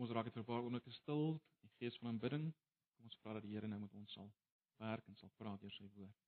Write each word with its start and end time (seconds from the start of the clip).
Kom 0.00 0.06
ons 0.08 0.14
raak 0.16 0.30
dit 0.30 0.32
vir 0.32 0.40
'n 0.40 0.48
paar 0.48 0.62
oomblikke 0.64 0.90
stil, 0.96 1.26
die 1.60 1.68
gees 1.76 1.98
van 2.00 2.08
aanbidding. 2.08 2.44
Kom 2.96 3.04
ons 3.04 3.16
vra 3.20 3.34
dat 3.34 3.42
die 3.42 3.50
Here 3.52 3.68
nou 3.68 3.80
met 3.80 3.94
ons 3.94 4.12
sal 4.16 4.30
werk 4.78 5.08
en 5.08 5.16
sal 5.16 5.28
praat 5.36 5.60
deur 5.60 5.74
sy 5.74 5.88
woord. 5.96 6.22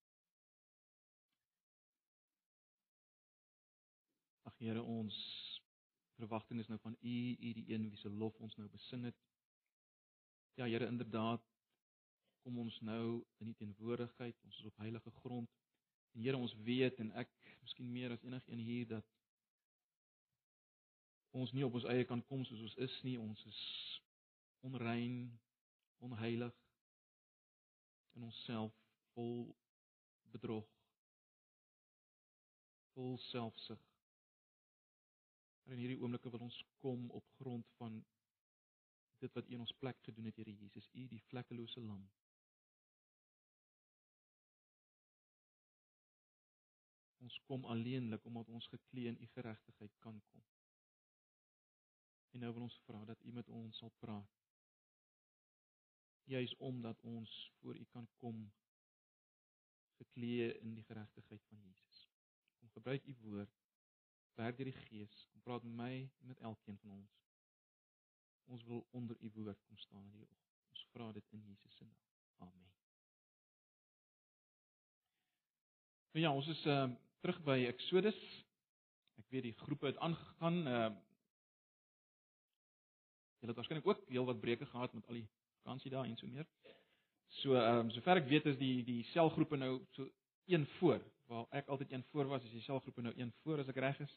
Ag 4.50 4.58
Here, 4.58 4.82
ons 4.82 5.16
verwagting 6.18 6.60
is 6.60 6.68
nou 6.68 6.78
van 6.82 6.98
U, 7.00 7.16
U 7.48 7.52
die 7.60 7.64
een 7.72 7.88
wie 7.88 7.96
se 7.96 8.10
lof 8.10 8.36
ons 8.40 8.58
nou 8.60 8.68
besing 8.68 9.08
het. 9.08 9.16
Ja 10.60 10.68
Here, 10.68 10.86
inderdaad 10.86 11.48
kom 12.42 12.58
ons 12.58 12.80
nou 12.80 13.24
in 13.40 13.48
U 13.48 13.54
teenwoordigheid, 13.54 14.44
ons 14.44 14.58
is 14.58 14.68
op 14.68 14.84
heilige 14.84 15.10
grond. 15.22 15.48
En 16.12 16.20
Here, 16.20 16.36
ons 16.36 16.54
weet 16.68 17.00
en 17.00 17.12
ek, 17.24 17.32
miskien 17.62 17.88
meer 17.92 18.12
as 18.12 18.20
enigiemand 18.20 18.68
hier 18.68 18.86
dat 18.98 19.21
ons 21.32 21.52
nie 21.56 21.64
op 21.64 21.74
ons 21.78 21.88
eie 21.88 22.04
kan 22.08 22.22
kom 22.28 22.44
soos 22.44 22.60
ons 22.60 22.76
is 22.86 22.98
nie. 23.06 23.16
Ons 23.20 23.44
is 23.48 23.60
onrein, 24.68 25.24
onheilig 26.04 26.58
in 28.16 28.26
onsself 28.28 28.74
vol 29.14 29.46
bedrog, 30.32 30.68
vol 32.92 33.16
selfsug. 33.30 33.80
Maar 35.64 35.76
in 35.76 35.84
hierdie 35.84 36.00
oomblikke 36.02 36.32
wil 36.34 36.48
ons 36.48 36.58
kom 36.84 37.08
op 37.10 37.28
grond 37.38 37.68
van 37.78 38.00
dit 39.22 39.36
wat 39.38 39.48
U 39.48 39.54
in 39.54 39.64
ons 39.64 39.76
plek 39.78 40.00
gedoen 40.02 40.28
het, 40.28 40.36
Here 40.36 40.52
Jesus, 40.52 40.88
U 40.92 41.06
die 41.08 41.22
vlekkelose 41.30 41.80
lam. 41.80 42.02
Ons 47.22 47.38
kom 47.46 47.64
alleenlik 47.70 48.24
omdat 48.26 48.50
ons 48.50 48.66
geklee 48.66 49.12
in 49.12 49.20
U 49.22 49.28
geregtigheid 49.36 49.94
kan 50.02 50.18
kom. 50.32 50.42
En 52.32 52.40
nou 52.40 52.52
wil 52.52 52.62
ons 52.62 52.80
vra 52.86 53.04
dat 53.04 53.22
U 53.22 53.32
met 53.32 53.48
ons 53.48 53.78
sal 53.78 53.92
praat. 54.00 54.38
Juis 56.24 56.54
omdat 56.56 57.00
ons 57.00 57.52
voor 57.60 57.76
U 57.76 57.84
kan 57.84 58.08
kom 58.16 58.52
geklee 59.98 60.58
in 60.58 60.74
die 60.74 60.84
geregtigheid 60.84 61.42
van 61.48 61.60
Jesus. 61.60 62.08
Kom 62.58 62.70
gebruik 62.70 63.06
U 63.06 63.16
woord, 63.20 63.58
werk 64.34 64.56
deur 64.56 64.70
die 64.70 64.80
Gees, 64.86 65.26
kom 65.32 65.44
praat 65.44 65.66
met 65.66 65.76
my 65.76 65.92
en 66.20 66.32
met 66.32 66.40
elkeen 66.40 66.78
van 66.78 66.90
ons. 66.90 67.18
Ons 68.44 68.64
wil 68.64 68.86
onder 68.90 69.16
U 69.20 69.30
woord 69.34 69.60
kom 69.66 69.78
staan 69.78 70.04
in 70.04 70.16
die 70.16 70.28
oggend. 70.28 70.66
Ons 70.72 70.86
vra 70.94 71.12
dit 71.12 71.36
in 71.36 71.44
Jesus 71.46 71.76
se 71.76 71.84
naam. 71.84 72.08
Amen. 72.48 72.72
Nou 76.12 76.24
ja, 76.24 76.32
ons 76.32 76.48
is 76.48 76.66
uh 76.66 76.88
terug 77.22 77.38
by 77.46 77.60
Exodus. 77.68 78.18
Ek 79.20 79.28
weet 79.30 79.44
die 79.46 79.58
groepe 79.62 79.92
het 79.92 80.00
aangegaan 80.02 80.62
uh 80.66 80.90
Hulle 83.42 83.54
het 83.54 83.60
waarskynlik 83.60 83.86
ook 83.86 84.02
heel 84.08 84.24
wat 84.24 84.40
breuke 84.40 84.66
gehad 84.66 84.92
met 84.92 85.06
al 85.06 85.14
die 85.14 85.28
vakansie 85.62 85.90
daar 85.90 86.04
en 86.04 86.16
so 86.16 86.26
meer. 86.26 86.46
So 87.42 87.54
ehm 87.54 87.78
um, 87.78 87.90
sover 87.90 88.16
ek 88.16 88.28
weet 88.28 88.44
is 88.46 88.58
die 88.58 88.84
die 88.86 89.02
selgroepe 89.10 89.56
nou 89.56 89.80
so 89.96 90.06
een 90.46 90.66
voor 90.78 91.00
waar 91.26 91.46
ek 91.50 91.66
altyd 91.66 91.92
een 91.92 92.04
voor 92.10 92.26
was, 92.30 92.44
is 92.44 92.50
die 92.50 92.62
selgroepe 92.62 93.02
nou 93.02 93.14
een 93.16 93.32
voor 93.42 93.58
as 93.58 93.68
ek 93.68 93.80
reg 93.82 93.98
is. 94.00 94.12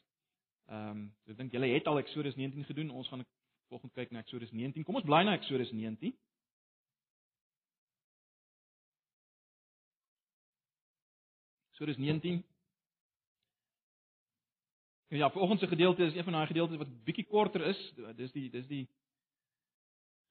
Ehm 0.66 0.90
um, 0.90 1.00
so 1.24 1.30
ek 1.34 1.40
dink 1.40 1.52
julle 1.52 1.72
het 1.72 1.86
al 1.86 1.98
Exodus 1.98 2.36
19 2.38 2.64
gedoen. 2.64 2.90
Ons 2.90 3.08
gaan 3.08 3.24
volgende 3.68 3.94
kyk 3.94 4.10
na 4.10 4.22
Exodus 4.22 4.50
19. 4.50 4.84
Kom 4.84 4.94
ons 4.94 5.04
bly 5.04 5.22
na 5.24 5.34
Exodus 5.34 5.72
19. 5.72 6.14
Exodus 11.72 11.96
19. 11.96 12.44
Ja, 15.08 15.30
vanoggend 15.30 15.60
se 15.60 15.66
gedeelte 15.66 16.04
is 16.04 16.14
een 16.14 16.24
van 16.24 16.32
daai 16.32 16.46
gedeeltes 16.46 16.76
wat 16.76 16.94
bietjie 17.04 17.26
korter 17.26 17.66
is. 17.66 17.82
Dis 18.16 18.32
die 18.32 18.50
dis 18.50 18.66
die 18.66 18.86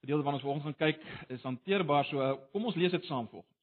gedeelte 0.06 0.24
waarna 0.24 0.38
ons 0.38 0.46
vanoggend 0.46 0.78
gaan 0.78 0.94
kyk 0.94 1.30
is 1.34 1.42
hanteerbaar. 1.42 2.06
So 2.06 2.30
kom 2.54 2.70
ons 2.70 2.78
lees 2.78 2.94
dit 2.94 3.06
saam 3.10 3.28
volgens. 3.28 3.54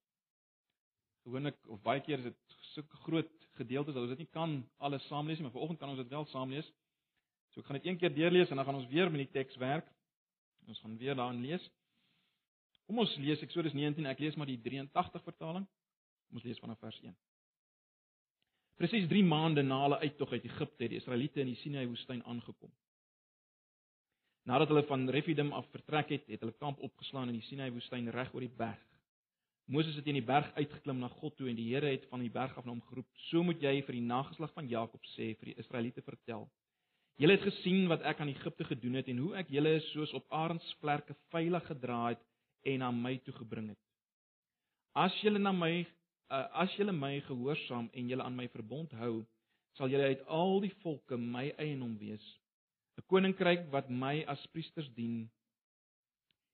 Gewoonlik 1.22 1.58
of 1.70 1.82
baie 1.86 2.02
keer 2.02 2.18
is 2.18 2.32
dit 2.32 2.56
sulke 2.74 2.98
groot 3.06 3.30
gedeeltes 3.60 3.94
dat 3.94 4.02
ons 4.02 4.14
dit 4.16 4.24
nie 4.24 4.32
kan 4.34 4.56
alles 4.82 5.04
saam 5.06 5.28
lees 5.28 5.38
nie, 5.38 5.46
maar 5.46 5.54
vanoggend 5.54 5.78
kan 5.78 5.92
ons 5.92 6.00
dit 6.02 6.10
wel 6.10 6.26
saam 6.32 6.50
lees. 6.50 6.66
So 7.52 7.62
ek 7.62 7.68
gaan 7.68 7.78
dit 7.78 7.86
een 7.86 8.00
keer 8.00 8.14
deurlees 8.14 8.50
en 8.50 8.58
dan 8.58 8.66
gaan 8.66 8.80
ons 8.80 8.90
weer 8.90 9.10
met 9.12 9.22
die 9.22 9.32
teks 9.38 9.58
werk. 9.62 9.86
Ons 10.66 10.80
gaan 10.82 10.98
weer 10.98 11.14
daarin 11.18 11.42
lees. 11.44 11.62
Kom 12.88 12.98
ons 12.98 13.14
lees 13.22 13.42
Eksodus 13.44 13.76
19. 13.76 14.08
Ek 14.10 14.22
lees 14.22 14.38
maar 14.38 14.50
die 14.50 14.58
83 14.58 15.22
vertaling. 15.22 15.68
Kom 16.26 16.40
ons 16.40 16.46
lees 16.48 16.58
vanaf 16.62 16.80
vers 16.82 16.98
1. 17.02 17.14
Presies 18.80 19.06
3 19.10 19.22
maande 19.28 19.62
na 19.62 19.82
hulle 19.84 20.00
uittog 20.02 20.32
uit 20.32 20.48
Egipte 20.48 20.86
het 20.86 20.90
die 20.90 20.98
Israeliete 20.98 21.42
in 21.44 21.52
die 21.52 21.58
Sinai 21.60 21.84
woestyn 21.86 22.24
aangekom. 22.26 22.72
Nadat 24.42 24.72
hulle 24.72 24.82
van 24.88 25.06
Refidim 25.14 25.52
af 25.54 25.68
vertrek 25.70 26.08
het, 26.16 26.24
het 26.26 26.40
hulle 26.42 26.54
kamp 26.58 26.80
opgeslaan 26.82 27.30
in 27.30 27.36
die 27.38 27.46
Sinai 27.46 27.70
woestyn 27.70 28.08
reg 28.10 28.32
oor 28.34 28.42
die 28.42 28.56
berg. 28.58 28.80
Moses 29.70 29.94
het 29.94 30.08
in 30.10 30.18
die 30.18 30.24
berg 30.26 30.48
uitgeklim 30.56 30.98
na 30.98 31.08
God 31.20 31.36
toe 31.38 31.46
en 31.48 31.56
die 31.56 31.68
Here 31.68 31.92
het 31.92 32.08
van 32.10 32.24
die 32.24 32.32
berg 32.32 32.56
af 32.58 32.66
na 32.66 32.72
hom 32.72 32.82
geroep: 32.88 33.06
"So 33.28 33.42
moet 33.46 33.62
jy 33.62 33.82
vir 33.86 33.94
die 33.94 34.08
nageslag 34.08 34.52
van 34.56 34.68
Jakob 34.68 35.06
sê 35.14 35.36
vir 35.38 35.52
die 35.52 35.58
Israeliete 35.62 36.02
vertel: 36.02 36.48
Julle 37.16 37.36
het 37.36 37.46
gesien 37.46 37.86
wat 37.88 38.02
ek 38.02 38.20
aan 38.20 38.28
Egipte 38.34 38.64
gedoen 38.64 38.94
het 38.98 39.08
en 39.08 39.18
hoe 39.18 39.36
ek 39.36 39.48
julle 39.48 39.80
soos 39.92 40.12
op 40.12 40.26
arendsvlerke 40.32 41.14
veilig 41.30 41.66
gedra 41.66 42.08
het 42.08 42.22
en 42.64 42.78
na 42.78 42.90
my 42.90 43.18
toe 43.18 43.34
gebring 43.34 43.68
het. 43.68 43.78
As 44.94 45.14
julle 45.22 45.38
na 45.38 45.52
my 45.52 45.86
uh, 46.30 46.46
as 46.64 46.74
julle 46.76 46.92
my 46.92 47.20
gehoorsaam 47.20 47.90
en 47.92 48.08
julle 48.08 48.22
aan 48.22 48.36
my 48.36 48.48
verbond 48.48 48.90
hou, 48.92 49.24
sal 49.78 49.88
julle 49.88 50.10
uit 50.10 50.26
al 50.26 50.60
die 50.60 50.74
volke 50.82 51.16
my 51.16 51.52
eienaam 51.58 51.94
wees 51.98 52.41
'n 52.98 53.06
koninkryk 53.06 53.70
wat 53.72 53.90
my 53.90 54.24
as 54.28 54.46
priesters 54.52 54.88
dien 54.94 55.30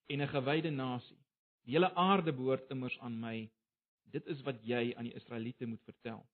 en 0.06 0.20
'n 0.22 0.34
gewyde 0.34 0.70
nasie. 0.70 1.18
Die 1.64 1.74
hele 1.74 1.94
aarde 1.94 2.32
behoort 2.32 2.70
immers 2.70 2.98
aan 2.98 3.20
my. 3.20 3.50
Dit 4.04 4.26
is 4.26 4.42
wat 4.42 4.62
jy 4.64 4.94
aan 4.96 5.04
die 5.04 5.14
Israeliete 5.14 5.66
moet 5.66 5.82
vertel. 5.84 6.26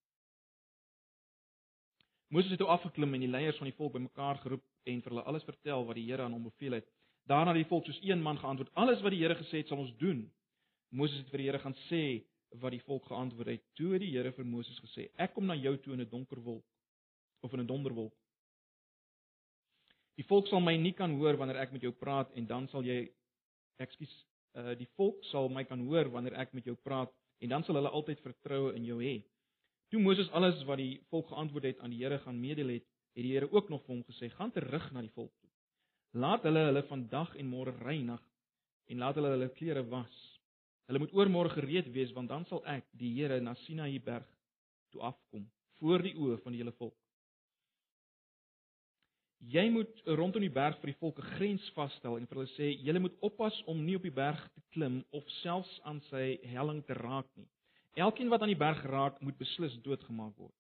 Moses 2.28 2.50
het 2.50 2.58
toe 2.58 2.68
afgeklim 2.68 3.14
en 3.14 3.20
die 3.20 3.28
leiers 3.28 3.56
van 3.56 3.68
die 3.68 3.76
volk 3.76 3.92
bymekaar 3.92 4.38
geroep 4.42 4.64
en 4.82 5.02
vir 5.02 5.10
hulle 5.10 5.24
alles 5.24 5.44
vertel 5.44 5.84
wat 5.86 5.94
die 5.94 6.06
Here 6.06 6.22
aan 6.22 6.32
hom 6.32 6.42
beveel 6.42 6.72
het. 6.72 6.88
Daarna 7.26 7.52
het 7.52 7.62
die 7.62 7.68
volk 7.68 7.84
soos 7.84 8.00
een 8.02 8.22
man 8.22 8.38
geantwoord: 8.38 8.74
"Alles 8.74 9.00
wat 9.00 9.10
die 9.10 9.20
Here 9.22 9.34
gesê 9.34 9.62
het, 9.62 9.68
sal 9.68 9.78
ons 9.78 9.96
doen." 9.96 10.32
Moses 10.90 11.18
het 11.18 11.30
vir 11.30 11.38
die 11.38 11.46
Here 11.46 11.58
gaan 11.58 11.76
sê 11.90 12.24
wat 12.60 12.70
die 12.70 12.82
volk 12.82 13.06
geantwoord 13.06 13.46
het. 13.46 13.62
Toe 13.74 13.92
het 13.92 14.00
die 14.00 14.10
Here 14.10 14.32
vir 14.32 14.46
Moses 14.46 14.80
gesê: 14.80 15.10
"Ek 15.16 15.34
kom 15.34 15.46
na 15.46 15.54
jou 15.54 15.76
toe 15.78 15.92
in 15.92 16.00
'n 16.00 16.08
donker 16.08 16.40
wolk 16.40 16.64
of 17.40 17.52
in 17.52 17.60
'n 17.60 17.66
donderwolk 17.66 18.14
Die 20.18 20.26
volk 20.28 20.46
sal 20.46 20.62
my 20.62 20.76
nie 20.78 20.94
kan 20.94 21.16
hoor 21.18 21.36
wanneer 21.40 21.58
ek 21.64 21.72
met 21.74 21.82
jou 21.82 21.92
praat 21.92 22.30
en 22.38 22.46
dan 22.46 22.68
sal 22.70 22.86
jy 22.86 23.00
ekskuus 23.82 24.12
uh 24.54 24.74
die 24.78 24.88
volk 24.94 25.24
sal 25.30 25.48
my 25.50 25.64
kan 25.66 25.80
hoor 25.88 26.10
wanneer 26.14 26.36
ek 26.38 26.52
met 26.54 26.66
jou 26.70 26.76
praat 26.86 27.10
en 27.42 27.50
dan 27.50 27.64
sal 27.66 27.80
hulle 27.80 27.90
altyd 27.90 28.20
vertroue 28.22 28.74
in 28.78 28.84
jou 28.86 29.00
hê. 29.02 29.16
Toe 29.90 30.00
Moses 30.02 30.30
alles 30.30 30.62
wat 30.68 30.78
die 30.78 31.00
volk 31.10 31.32
geantwoord 31.32 31.66
het 31.70 31.80
aan 31.80 31.90
die 31.90 32.02
Here 32.02 32.18
gaan 32.22 32.38
mededeel 32.40 32.76
het, 32.76 32.86
het 33.14 33.26
die 33.26 33.32
Here 33.34 33.50
ook 33.50 33.68
nog 33.70 33.82
vir 33.82 33.94
hom 33.94 34.04
gesê: 34.06 34.30
"Gaan 34.30 34.54
terug 34.54 34.92
na 34.92 35.02
die 35.02 35.14
volk 35.18 35.32
toe. 35.40 35.50
Laat 36.12 36.46
hulle 36.46 36.62
hulle 36.68 36.82
vandag 36.86 37.34
en 37.36 37.50
môre 37.50 37.74
reinig 37.82 38.22
en 38.86 38.98
laat 38.98 39.14
hulle 39.18 39.34
hulle 39.34 39.48
klere 39.58 39.82
was. 39.90 40.14
Hulle 40.86 40.98
moet 40.98 41.12
oormôre 41.12 41.50
gereed 41.50 41.90
wees 41.92 42.12
want 42.12 42.28
dan 42.28 42.44
sal 42.46 42.62
ek, 42.66 42.86
die 42.92 43.14
Here, 43.16 43.40
na 43.40 43.54
Sinaï 43.54 43.98
berg 43.98 44.28
toe 44.92 45.02
afkom 45.02 45.50
voor 45.80 46.02
die 46.02 46.14
oë 46.14 46.38
van 46.42 46.52
die 46.52 46.62
hele 46.62 46.72
volk. 46.78 47.03
Jy 49.40 49.68
moet 49.70 50.00
rondom 50.04 50.40
die 50.40 50.52
berg 50.52 50.78
vir 50.80 50.92
die 50.92 50.98
volke 50.98 51.22
grens 51.34 51.64
vasstel 51.76 52.16
en 52.16 52.26
vir 52.26 52.38
hulle 52.38 52.52
sê: 52.54 52.70
"Julle 52.86 53.00
moet 53.00 53.16
oppas 53.20 53.62
om 53.66 53.84
nie 53.84 53.96
op 53.96 54.02
die 54.02 54.14
berg 54.14 54.40
te 54.54 54.62
klim 54.72 55.04
of 55.10 55.24
selfs 55.42 55.80
aan 55.84 56.00
sy 56.10 56.38
helling 56.54 56.84
te 56.86 56.94
raak 56.94 57.28
nie. 57.36 57.48
Elkeen 57.94 58.28
wat 58.28 58.42
aan 58.42 58.50
die 58.50 58.58
berg 58.58 58.82
raak, 58.82 59.20
moet 59.20 59.38
beslis 59.38 59.76
doodgemaak 59.82 60.36
word. 60.36 60.54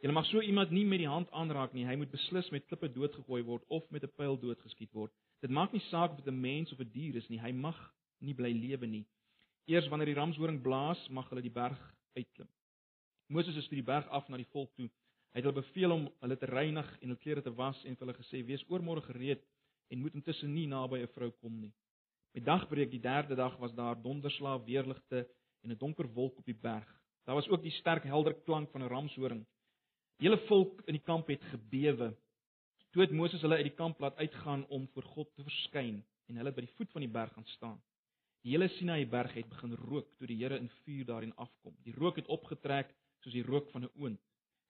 Julle 0.00 0.14
mag 0.14 0.26
so 0.26 0.40
iemand 0.40 0.70
nie 0.70 0.84
met 0.84 0.98
die 0.98 1.08
hand 1.08 1.30
aanraak 1.30 1.72
nie. 1.72 1.84
Hy 1.86 1.96
moet 1.96 2.10
beslis 2.10 2.50
met 2.50 2.66
klippe 2.66 2.88
doodgegooi 2.88 3.42
word 3.42 3.64
of 3.68 3.90
met 3.90 4.02
'n 4.02 4.12
pyl 4.16 4.38
doodgeskiet 4.38 4.92
word. 4.92 5.12
Dit 5.40 5.50
maak 5.50 5.72
nie 5.72 5.82
saak 5.90 6.10
of 6.10 6.16
dit 6.16 6.32
'n 6.32 6.40
mens 6.40 6.72
of 6.72 6.80
'n 6.80 6.90
dier 6.92 7.16
is 7.16 7.28
nie. 7.28 7.38
Hy 7.38 7.52
mag 7.52 7.76
nie 8.20 8.34
bly 8.34 8.52
lewe 8.52 8.86
nie. 8.86 9.06
Eers 9.66 9.88
wanneer 9.88 10.06
die 10.06 10.20
ramshoring 10.20 10.62
blaas, 10.62 11.08
mag 11.08 11.28
hulle 11.28 11.42
die 11.42 11.50
berg 11.50 11.78
uitklim." 12.16 12.48
Moses 13.28 13.56
is 13.56 13.68
by 13.68 13.76
die 13.76 13.82
berg 13.82 14.08
af 14.08 14.28
na 14.28 14.36
die 14.36 14.50
volk 14.52 14.74
toe 14.74 14.90
Hy 15.32 15.40
het 15.40 15.46
hulle 15.48 15.62
beveel 15.62 15.92
om 15.94 16.08
hulle 16.20 16.36
te 16.36 16.46
reinig 16.46 16.88
en 17.00 17.08
hul 17.08 17.20
klere 17.20 17.42
te 17.42 17.52
was 17.56 17.78
en 17.88 17.96
hulle 17.98 18.14
gesê: 18.14 18.42
"Wees 18.44 18.64
oormôre 18.68 19.02
gereed 19.06 19.44
en 19.88 20.00
moet 20.00 20.14
intussen 20.14 20.52
nie 20.52 20.66
naby 20.66 20.98
'n 21.00 21.14
vrou 21.14 21.30
kom 21.30 21.60
nie." 21.60 21.72
Met 22.34 22.44
dagbreek 22.44 22.90
die 22.90 23.00
derde 23.00 23.34
dag 23.34 23.56
was 23.56 23.74
daar 23.74 24.02
donderslae, 24.02 24.64
weerligte 24.64 25.28
en 25.62 25.70
'n 25.70 25.78
donker 25.78 26.08
wolk 26.12 26.38
op 26.38 26.44
die 26.44 26.60
berg. 26.60 26.88
Daar 27.24 27.34
was 27.34 27.48
ook 27.48 27.62
die 27.62 27.70
sterk 27.70 28.04
helder 28.04 28.34
klank 28.34 28.70
van 28.70 28.82
'n 28.82 28.88
ramshoring. 28.88 29.46
Die 30.18 30.28
hele 30.28 30.46
volk 30.46 30.82
in 30.86 30.92
die 30.92 31.02
kamp 31.02 31.26
het 31.26 31.42
gebewe. 31.42 32.16
Toe 32.90 33.02
het 33.02 33.10
Moses 33.10 33.40
hulle 33.40 33.56
uit 33.56 33.70
die 33.70 33.78
kamp 33.78 34.00
laat 34.00 34.16
uitgaan 34.16 34.66
om 34.66 34.88
voor 34.88 35.02
God 35.02 35.34
te 35.34 35.42
verskyn 35.42 36.04
en 36.26 36.36
hulle 36.36 36.52
by 36.52 36.60
die 36.60 36.74
voet 36.76 36.90
van 36.90 37.00
die 37.00 37.10
berg 37.10 37.32
gaan 37.32 37.46
staan. 37.46 37.82
Die 38.42 38.52
hele 38.52 38.68
Sinaï 38.68 39.06
berg 39.08 39.34
het 39.34 39.48
begin 39.48 39.74
rook 39.74 40.14
toe 40.18 40.26
die 40.26 40.36
Here 40.36 40.58
in 40.58 40.68
vuur 40.68 41.04
daarin 41.04 41.34
afkom. 41.36 41.76
Die 41.84 41.94
rook 41.94 42.16
het 42.16 42.26
opgetrek 42.26 42.94
soos 43.20 43.32
die 43.32 43.46
rook 43.46 43.70
van 43.70 43.84
'n 43.84 43.90
oond. 43.94 44.20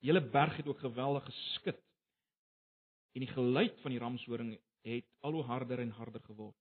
Die 0.03 0.11
hele 0.11 0.23
berg 0.35 0.57
het 0.59 0.67
ook 0.67 0.79
geweldig 0.83 1.25
geskud. 1.25 1.79
En 3.13 3.23
die 3.23 3.31
geluid 3.31 3.81
van 3.81 3.91
die 3.95 4.01
ramshoring 4.01 4.57
het 4.83 5.07
al 5.21 5.33
hoe 5.33 5.43
harder 5.47 5.79
en 5.79 5.91
harder 5.95 6.21
geword. 6.27 6.57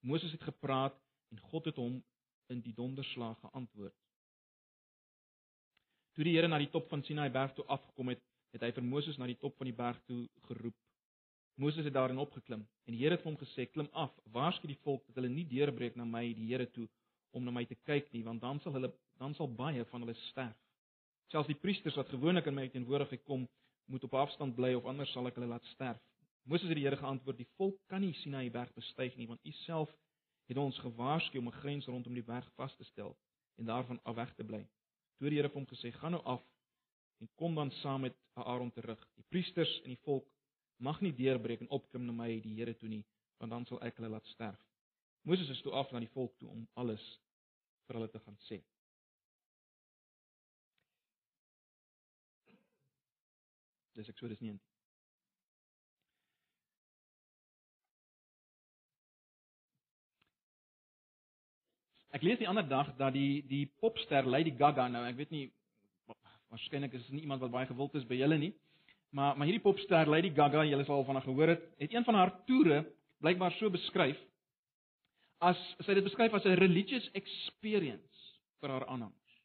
Moses 0.00 0.32
het 0.32 0.42
gepraat 0.42 0.94
en 1.34 1.40
God 1.40 1.64
het 1.64 1.76
hom 1.76 2.04
in 2.46 2.60
die 2.62 2.74
donderslag 2.74 3.38
geantwoord. 3.40 3.94
Toe 6.14 6.24
die 6.24 6.36
Here 6.36 6.48
na 6.48 6.60
die 6.62 6.70
top 6.70 6.86
van 6.88 7.02
Sinai 7.02 7.26
berg 7.30 7.56
toe 7.56 7.64
afgekom 7.66 8.12
het, 8.14 8.22
het 8.54 8.62
hy 8.62 8.70
vir 8.76 8.86
Moses 8.86 9.18
na 9.18 9.26
die 9.26 9.38
top 9.40 9.56
van 9.58 9.66
die 9.66 9.76
berg 9.76 9.98
toe 10.06 10.22
geroep. 10.46 10.76
Moses 11.58 11.88
het 11.88 11.96
daarin 11.96 12.22
opgeklim 12.22 12.62
en 12.62 12.94
die 12.94 13.02
Here 13.02 13.18
het 13.18 13.24
vir 13.24 13.32
hom 13.32 13.40
gesê: 13.40 13.66
"Klim 13.66 13.88
af, 13.92 14.14
waarsku 14.32 14.70
die 14.70 14.78
volk 14.84 15.02
dat 15.08 15.18
hulle 15.18 15.32
nie 15.32 15.44
deurbreek 15.48 15.96
na 15.96 16.04
my, 16.04 16.22
die 16.38 16.46
Here 16.52 16.70
toe, 16.70 16.86
om 17.32 17.44
na 17.44 17.50
my 17.50 17.64
te 17.66 17.74
kyk 17.74 18.12
nie, 18.12 18.22
want 18.22 18.40
dan 18.40 18.60
sal 18.60 18.78
hulle 18.78 18.92
dan 19.18 19.34
sal 19.34 19.48
baie 19.48 19.84
van 19.90 20.04
hulle 20.04 20.14
sterf. 20.28 20.56
Selfs 21.32 21.50
die 21.50 21.58
priesters 21.58 21.96
wat 21.98 22.08
gewoonlik 22.08 22.46
in 22.46 22.54
my 22.54 22.68
teenwoordigheid 22.70 23.24
kom, 23.26 23.48
moet 23.90 24.04
op 24.04 24.14
afstand 24.14 24.54
bly 24.54 24.74
of 24.74 24.84
anders 24.86 25.10
sal 25.12 25.26
ek 25.26 25.38
hulle 25.38 25.50
laat 25.50 25.64
sterf." 25.72 26.02
Moses 26.46 26.68
het 26.68 26.78
die 26.78 26.84
Here 26.86 26.96
geantwoord: 26.96 27.36
"Die 27.36 27.48
volk 27.56 27.80
kan 27.90 28.00
nie 28.00 28.14
Sinai 28.14 28.50
berg 28.50 28.72
bestyg 28.74 29.16
nie, 29.16 29.26
want 29.26 29.40
U 29.44 29.50
self 29.50 29.90
het 30.46 30.56
ons 30.56 30.78
gewaarsku 30.78 31.38
om 31.38 31.48
'n 31.48 31.58
grens 31.60 31.86
rondom 31.86 32.14
die 32.14 32.22
berg 32.22 32.50
vas 32.54 32.76
te 32.76 32.84
stel 32.84 33.16
en 33.58 33.66
daarvan 33.66 34.00
af 34.04 34.14
weg 34.14 34.34
te 34.34 34.44
bly." 34.44 34.66
Toe 35.18 35.28
die 35.30 35.38
Here 35.38 35.50
hom 35.52 35.66
gesê: 35.66 35.92
"Gaan 35.92 36.12
nou 36.12 36.22
af 36.22 36.42
en 37.20 37.28
kom 37.34 37.54
dan 37.54 37.70
saam 37.70 38.00
met 38.00 38.14
Aaron 38.34 38.72
terug. 38.72 39.08
Die 39.14 39.24
priesters 39.28 39.80
en 39.82 39.88
die 39.88 40.02
volk 40.04 40.28
mag 40.76 41.00
nie 41.00 41.12
deurbreek 41.12 41.60
en 41.60 41.68
opklim 41.68 42.04
na 42.06 42.12
my 42.12 42.40
die 42.40 42.54
Here 42.54 42.74
toe 42.74 42.88
nie, 42.88 43.04
want 43.38 43.50
dan 43.50 43.66
sal 43.66 43.82
ek 43.82 43.96
hulle 43.96 44.08
laat 44.08 44.26
sterf." 44.26 44.66
Moses 45.22 45.48
is 45.48 45.60
toe 45.62 45.72
af 45.72 45.90
na 45.90 45.98
die 45.98 46.14
volk 46.14 46.38
toe 46.38 46.48
om 46.48 46.68
alles 46.74 47.20
vir 47.86 47.96
hulle 47.96 48.10
te 48.10 48.18
gaan 48.18 48.38
sê. 48.46 48.62
Dis 53.96 54.08
Eksodus 54.12 54.40
19. 54.44 54.60
Ek 62.16 62.24
lees 62.24 62.40
die 62.40 62.48
ander 62.48 62.64
dag 62.68 62.92
dat 62.96 63.12
die 63.16 63.42
die 63.48 63.64
popster 63.80 64.24
Lady 64.28 64.52
Gaga 64.56 64.86
nou, 64.88 65.02
ek 65.08 65.16
weet 65.18 65.32
nie 65.34 65.46
waarskynlik 66.52 66.94
is 66.96 67.08
nie 67.12 67.24
iemand 67.24 67.42
wat 67.44 67.52
baie 67.52 67.68
gewild 67.68 67.96
is 67.98 68.06
by 68.08 68.16
julle 68.20 68.38
nie, 68.40 68.52
maar 69.16 69.36
maar 69.36 69.48
hierdie 69.48 69.64
popster 69.64 70.08
Lady 70.08 70.30
Gaga, 70.36 70.64
julle 70.68 70.84
sal 70.84 71.00
al 71.00 71.08
van 71.08 71.18
haar 71.18 71.26
gehoor 71.26 71.52
het, 71.54 71.66
het 71.80 71.92
een 71.96 72.06
van 72.06 72.20
haar 72.20 72.32
toere 72.48 72.82
blykbaar 73.24 73.56
so 73.58 73.72
beskryf 73.72 74.20
as 75.44 75.60
sy 75.84 75.96
dit 75.96 76.04
beskryf 76.04 76.32
as 76.36 76.46
'n 76.48 76.56
religious 76.60 77.08
experience 77.12 78.32
vir 78.60 78.70
haar 78.72 78.86
aanhangers. 78.86 79.40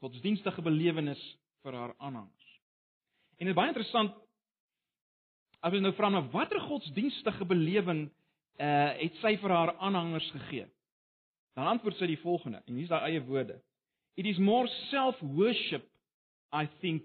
Godsdienstige 0.00 0.62
belewenis 0.62 1.22
vir 1.62 1.72
haar 1.72 1.94
aanhangers. 1.98 2.35
En 3.36 3.44
dit 3.44 3.52
is 3.52 3.58
baie 3.58 3.68
interessant 3.68 4.14
as 5.64 5.74
jy 5.74 5.80
nou 5.82 5.92
vra 5.96 6.08
na 6.12 6.22
watter 6.32 6.60
godsdienstige 6.68 7.46
belewing 7.48 8.06
uh 8.62 8.92
het 8.96 9.18
sy 9.20 9.34
vir 9.40 9.52
haar 9.52 9.74
aanhangers 9.84 10.28
gegee? 10.32 10.66
Dan 11.56 11.68
antwoord 11.74 11.98
sy 11.98 12.08
die 12.08 12.20
volgende 12.22 12.62
en 12.64 12.74
hier 12.74 12.88
is 12.88 12.94
haar 12.94 13.08
eie 13.08 13.20
woorde. 13.24 13.58
It 14.16 14.26
is 14.26 14.38
more 14.38 14.68
self-worship 14.90 15.84
I 16.52 16.68
think 16.80 17.04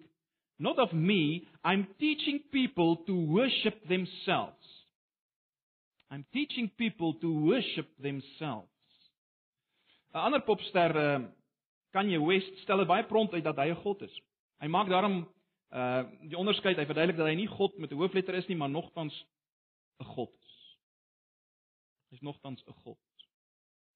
not 0.60 0.80
of 0.80 0.94
me 0.94 1.48
I'm 1.64 1.88
teaching 2.00 2.40
people 2.52 3.02
to 3.08 3.16
worship 3.34 3.84
themselves. 3.88 4.68
I'm 6.12 6.26
teaching 6.32 6.70
people 6.78 7.16
to 7.20 7.28
worship 7.48 7.88
themselves. 8.02 8.68
'n 10.14 10.20
Ander 10.20 10.44
popster 10.44 10.96
uh, 10.96 11.20
Kanye 11.92 12.20
West 12.20 12.58
stel 12.64 12.86
baie 12.86 13.04
prompt 13.08 13.34
uit 13.34 13.44
dat 13.44 13.58
hy 13.58 13.72
'n 13.72 13.84
god 13.84 14.02
is. 14.02 14.16
Hy 14.60 14.68
maak 14.68 14.88
daarom 14.88 15.24
uh 15.72 16.04
die 16.28 16.38
onderskeid, 16.38 16.78
hy 16.78 16.86
verduidelik 16.86 17.18
dat 17.18 17.30
hy 17.30 17.36
nie 17.40 17.48
god 17.48 17.78
met 17.78 17.92
'n 17.92 18.00
hoofletter 18.00 18.36
is 18.36 18.48
nie, 18.48 18.58
maar 18.58 18.70
nogtans 18.70 19.16
'n 20.00 20.06
god 20.06 20.34
is. 20.34 20.78
Hy's 22.10 22.22
nogtans 22.22 22.64
'n 22.68 22.74
god. 22.84 23.00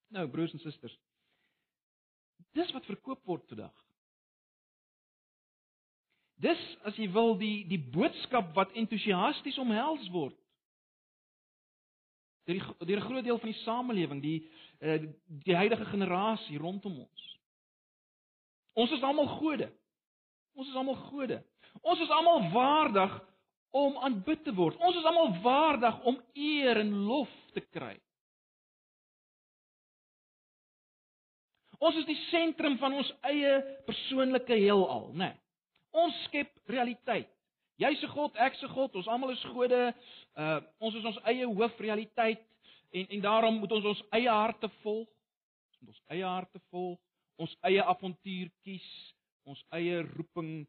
Nou 0.08 0.28
broers 0.28 0.54
en 0.54 0.60
susters. 0.60 0.98
Dis 2.54 2.72
wat 2.72 2.86
verkoop 2.86 3.26
word 3.26 3.48
vandag. 3.48 3.76
Dis 6.36 6.62
as 6.84 6.96
jy 6.96 7.08
wil 7.12 7.38
die 7.40 7.66
die 7.68 7.80
boodskap 7.80 8.54
wat 8.56 8.74
entoesiasties 8.76 9.58
omhels 9.58 10.10
word. 10.12 10.36
Deur 12.46 12.60
die 12.60 12.88
deur 12.88 13.00
'n 13.00 13.08
groot 13.08 13.24
deel 13.24 13.40
van 13.40 13.52
die 13.52 13.62
samelewing, 13.64 14.22
die 14.22 14.48
uh, 14.80 15.00
die 15.28 15.56
huidige 15.56 15.86
generasie 15.86 16.58
rondom 16.58 17.00
ons. 17.00 17.40
Ons 18.74 18.92
is 18.92 19.04
almal 19.04 19.28
gode. 19.28 19.72
Ons 20.54 20.68
is 20.68 20.76
almal 20.76 20.96
gode. 20.96 21.44
Ons 21.82 22.00
is 22.00 22.10
almal 22.10 22.50
waardig 22.52 23.14
om 23.76 23.98
aanbid 23.98 24.44
te 24.44 24.54
word. 24.56 24.78
Ons 24.80 24.96
is 24.96 25.06
almal 25.06 25.34
waardig 25.44 26.02
om 26.04 26.20
eer 26.34 26.80
en 26.80 26.92
lof 27.08 27.32
te 27.54 27.64
kry. 27.76 27.96
Ons 31.84 31.98
is 32.00 32.08
die 32.08 32.20
sentrum 32.30 32.78
van 32.80 32.96
ons 32.96 33.10
eie 33.28 33.58
persoonlike 33.88 34.56
heelal, 34.56 35.10
né? 35.14 35.34
Nee. 35.34 35.42
Ons 35.96 36.16
skep 36.28 36.52
realiteit. 36.68 37.30
Jy's 37.80 38.02
'n 38.04 38.12
God, 38.12 38.36
ek's 38.36 38.64
'n 38.64 38.72
God, 38.72 38.96
ons 38.96 39.08
almal 39.08 39.32
is 39.32 39.44
gode. 39.52 39.94
Uh 40.36 40.62
ons 40.80 40.96
is 40.96 41.04
ons 41.04 41.20
eie 41.24 41.46
hoofrealiteit 41.46 42.44
en 42.92 43.06
en 43.08 43.22
daarom 43.22 43.60
moet 43.60 43.72
ons 43.72 43.86
ons 43.86 44.04
eie 44.12 44.30
harte 44.30 44.70
volg. 44.84 45.08
Ons 45.70 45.80
moet 45.80 45.90
ons 45.90 46.04
eie 46.08 46.24
harte 46.24 46.60
volg, 46.72 47.00
ons 47.38 47.58
eie 47.62 47.84
avontuur 47.84 48.52
kies, 48.64 49.14
ons 49.44 49.66
eie 49.72 50.02
roeping 50.16 50.68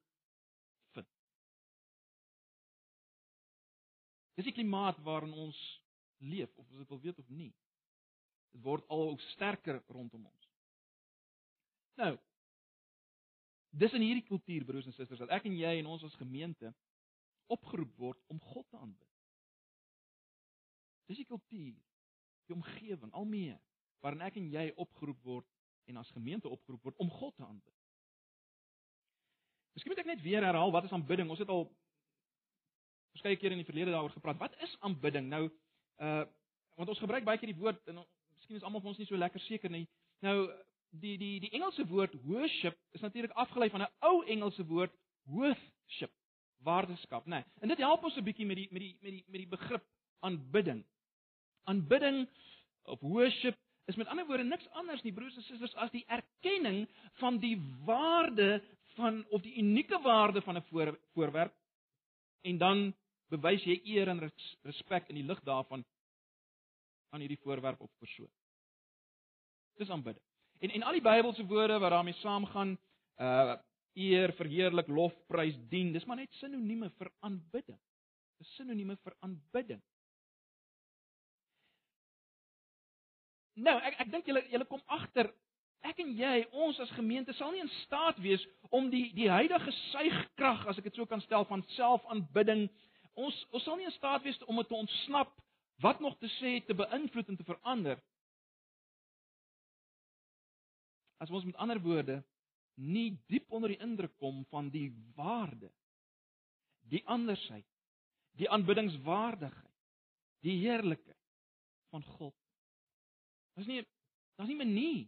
Dis 4.37 4.49
die 4.49 4.55
klimaat 4.55 4.99
waarin 5.05 5.33
ons 5.33 5.59
leef 6.21 6.53
of 6.57 6.69
ons 6.69 6.83
dit 6.83 6.89
wil 6.93 7.01
weet 7.01 7.19
of 7.19 7.29
nie. 7.29 7.53
Dit 8.53 8.63
word 8.65 8.85
al 8.93 9.11
hoe 9.11 9.21
sterker 9.33 9.83
rondom 9.93 10.27
ons. 10.29 10.51
Nou, 11.97 12.13
dis 13.77 13.97
in 13.97 14.05
hierdie 14.05 14.27
kultuur 14.29 14.65
broers 14.69 14.89
en 14.89 14.97
susters 14.97 15.23
dat 15.25 15.33
ek 15.37 15.49
en 15.49 15.57
jy 15.57 15.73
en 15.81 15.89
ons 15.93 16.05
as 16.05 16.21
gemeente 16.21 16.73
opgeroep 17.53 17.97
word 18.01 18.21
om 18.33 18.41
God 18.53 18.69
te 18.69 18.81
aanbid. 18.81 19.13
Dis 21.07 21.21
die 21.23 21.29
kultuur, 21.29 21.77
die 22.47 22.57
omgewing, 22.57 23.13
almee 23.15 23.57
waarin 24.05 24.23
ek 24.27 24.37
en 24.39 24.51
jy 24.53 24.69
opgeroep 24.77 25.23
word 25.25 25.49
en 25.91 25.97
as 25.99 26.11
gemeente 26.15 26.51
opgeroep 26.53 26.85
word 26.91 27.03
om 27.03 27.11
God 27.11 27.35
te 27.39 27.47
aanbid. 27.47 27.75
Miskien 29.77 29.93
moet 29.93 30.03
ek 30.05 30.11
net 30.13 30.23
weer 30.25 30.45
herhaal 30.45 30.73
wat 30.75 30.87
is 30.89 30.95
aanbidding? 30.95 31.31
Ons 31.33 31.43
het 31.43 31.51
al 31.53 31.67
verskeie 33.17 33.41
kere 33.41 33.57
in 33.57 33.63
die 33.63 33.69
verlede 33.69 33.95
daaroor 33.95 34.15
gepraat. 34.15 34.39
Wat 34.39 34.55
is 34.67 34.77
aanbidding? 34.81 35.29
Nou, 35.33 35.47
uh 36.03 36.25
want 36.77 36.91
ons 36.93 37.01
gebruik 37.01 37.25
baie 37.25 37.39
keer 37.41 37.49
die 37.49 37.61
woord 37.61 37.87
en 37.89 38.03
miskien 38.37 38.59
is 38.59 38.65
almal 38.67 38.83
van 38.85 38.93
ons 38.93 38.99
nie 39.01 39.09
so 39.09 39.17
lekker 39.17 39.41
seker 39.47 39.73
nie. 39.73 39.87
Nou, 40.21 40.51
die 41.01 41.17
die 41.19 41.41
die 41.41 41.51
Engelse 41.57 41.87
woord 41.89 42.13
worship 42.29 42.77
is 42.93 43.01
natuurlik 43.01 43.33
afgelei 43.33 43.71
van 43.73 43.83
'n 43.83 43.93
ou 44.05 44.25
Engelse 44.25 44.65
woord 44.67 44.93
worship, 45.25 46.13
waardeskap, 46.63 47.25
né? 47.27 47.41
Nee, 47.41 47.45
en 47.61 47.69
dit 47.69 47.79
help 47.79 48.05
ons 48.05 48.17
'n 48.17 48.25
bietjie 48.25 48.47
met 48.47 48.57
die 48.57 48.69
met 48.71 48.83
die 48.83 48.97
met 49.01 49.13
die 49.13 49.25
met 49.27 49.41
die 49.41 49.49
begrip 49.49 49.85
aanbidding. 50.21 50.85
Aanbidding 51.65 52.29
of 52.85 53.01
worship 53.01 53.57
is 53.87 53.97
met 53.97 54.07
ander 54.07 54.27
woorde 54.27 54.45
niks 54.45 54.69
anders 54.69 55.03
nie 55.03 55.13
broers 55.13 55.37
en 55.37 55.43
susters 55.43 55.75
as 55.75 55.91
die 55.91 56.05
erkenning 56.07 56.89
van 57.21 57.39
die 57.39 57.57
waarde 57.85 58.63
van 58.97 59.25
of 59.31 59.43
die 59.43 59.57
unieke 59.61 59.99
waarde 60.03 60.43
van 60.43 60.57
'n 60.57 60.63
voor, 60.63 60.99
voorwerp 61.13 61.55
en 62.43 62.59
dan 62.59 62.95
bewys 63.33 63.65
jy 63.67 63.81
eer 63.97 64.11
en 64.13 64.23
respek 64.67 65.09
in 65.11 65.21
die 65.21 65.27
lig 65.27 65.41
daarvan 65.47 65.85
aan 67.15 67.23
hierdie 67.25 67.41
voorwerp 67.43 67.81
of 67.81 67.91
persoon. 67.99 68.31
Dis 69.81 69.91
aanbidding. 69.91 70.25
En 70.65 70.71
en 70.71 70.83
al 70.83 70.99
die 70.99 71.05
Bybelse 71.05 71.47
woorde 71.47 71.79
wat 71.79 71.91
daarmee 71.91 72.21
saamgaan, 72.23 72.77
uh 73.21 73.57
eer, 73.97 74.33
verheerlik, 74.37 74.91
lof, 74.93 75.15
prys, 75.25 75.57
dien, 75.71 75.89
dis 75.93 76.05
maar 76.05 76.19
net 76.21 76.33
sinonieme 76.37 76.91
vir 76.99 77.09
aanbidding. 77.25 77.79
Dis 78.37 78.51
sinonieme 78.59 78.99
vir 79.01 79.15
aanbidding. 79.25 79.81
Nou, 83.57 83.79
ek 83.89 84.03
ek 84.05 84.11
dink 84.13 84.29
julle 84.29 84.43
julle 84.53 84.69
kom 84.69 84.83
agter 84.99 85.33
ek 85.87 86.01
en 86.03 86.13
jy, 86.19 86.35
ons 86.53 86.79
as 86.83 86.93
gemeente 86.97 87.35
sal 87.37 87.53
nie 87.55 87.63
in 87.63 87.73
staat 87.85 88.19
wees 88.25 88.43
om 88.75 88.89
die 88.93 89.07
die 89.17 89.29
huidige 89.31 89.73
suigkrag, 89.93 90.67
as 90.69 90.81
ek 90.81 90.89
dit 90.91 90.99
so 90.99 91.07
kan 91.09 91.23
stel, 91.25 91.47
van 91.49 91.65
selfaanbidding, 91.77 92.67
ons 93.17 93.37
ons 93.51 93.65
sal 93.65 93.77
nie 93.77 93.89
in 93.89 93.97
staat 93.97 94.23
wees 94.23 94.39
om 94.47 94.61
dit 94.61 94.69
te 94.69 94.77
ontsnap, 94.77 95.33
wat 95.85 96.01
nog 96.01 96.17
te 96.21 96.29
sê, 96.39 96.59
te 96.65 96.77
beïnvloed 96.77 97.33
en 97.33 97.37
te 97.37 97.49
verander 97.49 98.01
as 101.21 101.33
ons 101.33 101.47
met 101.49 101.57
ander 101.65 101.81
woorde 101.81 102.21
nie 102.77 103.17
diep 103.33 103.53
onder 103.57 103.73
die 103.73 103.81
indruk 103.81 104.13
kom 104.21 104.43
van 104.53 104.69
die 104.69 104.91
waarde, 105.17 105.71
die 106.93 107.01
andersheid, 107.09 107.65
die 108.37 108.51
aanbiddingswaardigheid, 108.53 109.77
die 110.45 110.59
heerlikheid 110.61 111.17
van 111.95 112.05
God. 112.19 112.37
Dis 113.57 113.69
nie 113.71 113.81
daar's 114.37 114.51
nie 114.51 114.61
'n 114.61 114.65
manier 114.67 115.07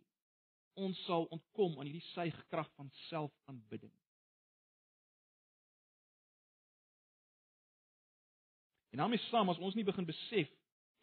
ons 0.75 1.05
sal 1.05 1.27
ontkom 1.35 1.79
aan 1.79 1.91
hierdie 1.91 2.11
suigkrag 2.15 2.71
van 2.77 2.91
selfaanbidding. 3.09 3.93
En 8.90 8.99
daarmee 8.99 9.18
saam 9.28 9.49
as 9.49 9.59
ons 9.59 9.75
nie 9.75 9.85
begin 9.85 10.07
besef 10.09 10.50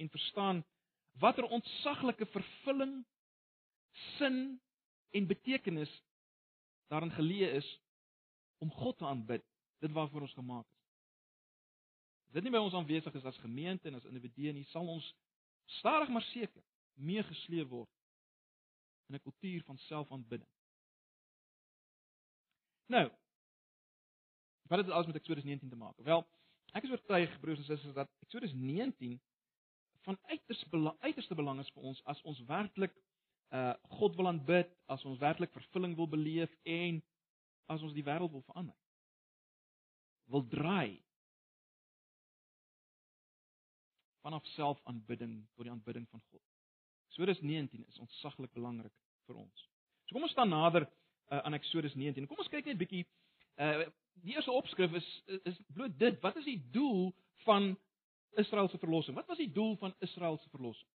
en 0.01 0.09
verstaan 0.09 0.63
watter 1.21 1.43
ontsaglike 1.43 2.25
vervulling, 2.25 3.05
sin 4.17 4.61
en 5.15 5.27
betekenis 5.27 5.91
daarin 6.91 7.11
geleë 7.11 7.51
is 7.59 7.67
om 8.57 8.71
God 8.71 8.97
te 8.97 9.05
aanbid, 9.05 9.43
dit 9.79 9.91
waarvoor 9.91 10.21
ons 10.21 10.33
gemaak 10.33 10.65
is. 10.65 10.81
As 12.27 12.37
dit 12.37 12.43
nie 12.43 12.51
by 12.51 12.61
ons 12.63 12.75
aanwesig 12.75 13.15
is 13.15 13.27
as 13.29 13.43
gemeente 13.43 13.87
en 13.87 13.99
as 13.99 14.07
individue 14.09 14.53
nie, 14.53 14.65
sal 14.73 14.87
ons 14.91 15.07
stadig 15.79 16.11
maar 16.11 16.25
seker 16.33 16.63
meegesleep 16.95 17.69
word 17.69 17.91
in 19.07 19.15
'n 19.15 19.21
kultuur 19.21 19.63
van 19.63 19.77
selfaanbidding. 19.77 20.49
Nou, 22.87 23.09
wat 24.69 24.77
het 24.77 24.85
dit 24.85 24.95
alles 24.95 25.07
met 25.07 25.15
Eksodus 25.15 25.43
19 25.43 25.69
te 25.69 25.75
maak? 25.75 25.97
Wel, 25.97 26.27
ek 26.75 26.85
is 26.87 26.93
oortuig 26.93 27.39
broers 27.39 27.61
en 27.63 27.67
susters 27.69 27.95
dat 27.95 28.11
Eksodus 28.25 28.53
19 28.53 29.15
van 30.05 30.17
uiters 30.29 30.63
belang, 30.69 30.97
uiterste 30.99 31.35
belang 31.35 31.59
is 31.63 31.71
vir 31.73 31.87
ons 31.91 32.01
as 32.11 32.21
ons 32.27 32.41
werklik 32.49 32.93
uh 33.55 33.73
God 33.99 34.15
wil 34.17 34.27
aanbid, 34.27 34.71
as 34.91 35.05
ons 35.05 35.21
werklik 35.21 35.53
vervulling 35.53 35.95
wil 35.95 36.09
beleef 36.09 36.51
en 36.63 36.99
as 37.71 37.81
ons 37.85 37.93
die 37.93 38.03
wêreld 38.03 38.33
wil 38.33 38.43
verander. 38.49 38.75
Wil 40.33 40.43
draai 40.49 41.01
vanaf 44.25 44.45
selfaanbidding 44.55 45.37
tot 45.53 45.67
die 45.67 45.73
aanbidding 45.73 46.07
van 46.09 46.21
God. 46.31 46.41
Eksodus 47.09 47.41
19 47.41 47.85
is 47.87 48.01
ontsaglik 48.01 48.53
belangrik 48.57 48.93
vir 49.29 49.37
ons. 49.39 49.67
So 50.05 50.17
kom 50.17 50.25
ons 50.25 50.33
staan 50.33 50.51
nader 50.51 50.85
uh, 50.85 51.41
aan 51.45 51.57
Eksodus 51.57 51.93
19. 51.95 52.27
Kom 52.29 52.41
ons 52.41 52.51
kyk 52.51 52.67
net 52.69 52.81
bietjie 52.81 53.05
uh 53.61 53.85
die 54.21 54.35
eerste 54.35 54.51
opskrif 54.51 54.93
is 54.93 55.23
is 55.43 55.57
bloot 55.73 55.99
dit. 55.99 56.19
Wat 56.21 56.35
is 56.35 56.45
die 56.45 56.61
doel 56.71 57.13
van 57.43 57.77
Israel 58.31 58.67
se 58.69 58.77
verlossing? 58.77 59.15
Wat 59.15 59.27
was 59.27 59.37
die 59.37 59.51
doel 59.51 59.77
van 59.77 59.93
Israel 59.99 60.37
se 60.37 60.49
verlossing? 60.49 60.89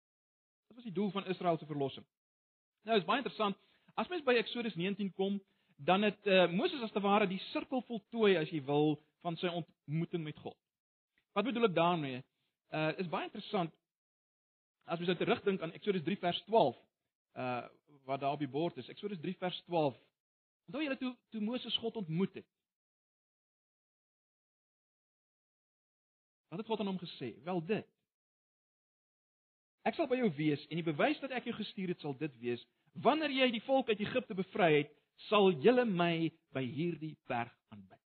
Wat 0.67 0.77
was 0.77 0.85
die 0.85 0.93
doel 0.93 1.11
van 1.11 1.27
Israel 1.27 1.59
se 1.59 1.67
verlossing? 1.67 2.07
Nou 2.83 2.99
is 2.99 3.05
baie 3.05 3.23
interessant. 3.23 3.57
As 3.95 4.09
mens 4.09 4.25
by 4.25 4.37
Eksodus 4.39 4.75
19 4.75 5.13
kom, 5.13 5.41
dan 5.77 6.03
het 6.03 6.27
uh, 6.27 6.51
Moses 6.53 6.83
as 6.83 6.93
te 6.93 7.01
ware 7.01 7.27
die 7.27 7.41
sirkel 7.51 7.83
voltooi 7.89 8.37
as 8.37 8.51
jy 8.51 8.63
wil 8.65 8.97
van 9.25 9.37
sy 9.37 9.51
ontmoeting 9.51 10.25
met 10.25 10.39
God. 10.39 10.57
Wat 11.37 11.45
bedoel 11.45 11.69
ek 11.69 11.77
daarmee? 11.77 12.23
Uh 12.75 12.93
is 13.03 13.11
baie 13.13 13.29
interessant 13.29 13.75
as 14.87 15.01
jy 15.01 15.09
nou 15.11 15.19
terugdink 15.19 15.63
aan 15.63 15.75
Eksodus 15.77 16.05
3 16.07 16.19
vers 16.23 16.43
12 16.51 16.79
uh 17.37 17.65
wat 18.07 18.21
daar 18.23 18.37
op 18.37 18.43
die 18.43 18.51
bord 18.51 18.77
is. 18.79 18.89
Eksodus 18.89 19.19
3 19.19 19.35
vers 19.41 19.57
12. 19.67 19.97
Onthou 20.67 20.83
julle 20.83 20.99
toe 21.01 21.13
toe 21.35 21.41
Moses 21.43 21.77
God 21.83 21.97
ontmoet 21.97 22.39
het. 22.39 22.47
Wat 26.49 26.59
het 26.59 26.67
God 26.67 26.81
aan 26.81 26.93
hom 26.93 26.99
gesê? 26.99 27.35
Wel 27.45 27.61
dit. 27.67 27.89
Ek 29.87 29.95
sal 29.95 30.09
by 30.11 30.19
jou 30.19 30.31
wees 30.35 30.63
en 30.67 30.81
die 30.81 30.87
bewys 30.87 31.21
dat 31.23 31.35
ek 31.37 31.47
jou 31.47 31.55
gestuur 31.55 31.93
het 31.95 32.03
sal 32.03 32.17
dit 32.19 32.33
wees: 32.43 32.63
wanneer 33.03 33.31
jy 33.31 33.51
die 33.55 33.65
volk 33.67 33.91
uit 33.93 34.03
Egipte 34.03 34.35
bevry 34.35 34.73
het, 34.81 34.93
sal 35.29 35.53
julle 35.63 35.85
my 35.87 36.29
by 36.55 36.65
hierdie 36.65 37.15
berg 37.31 37.53
aanbid. 37.73 38.03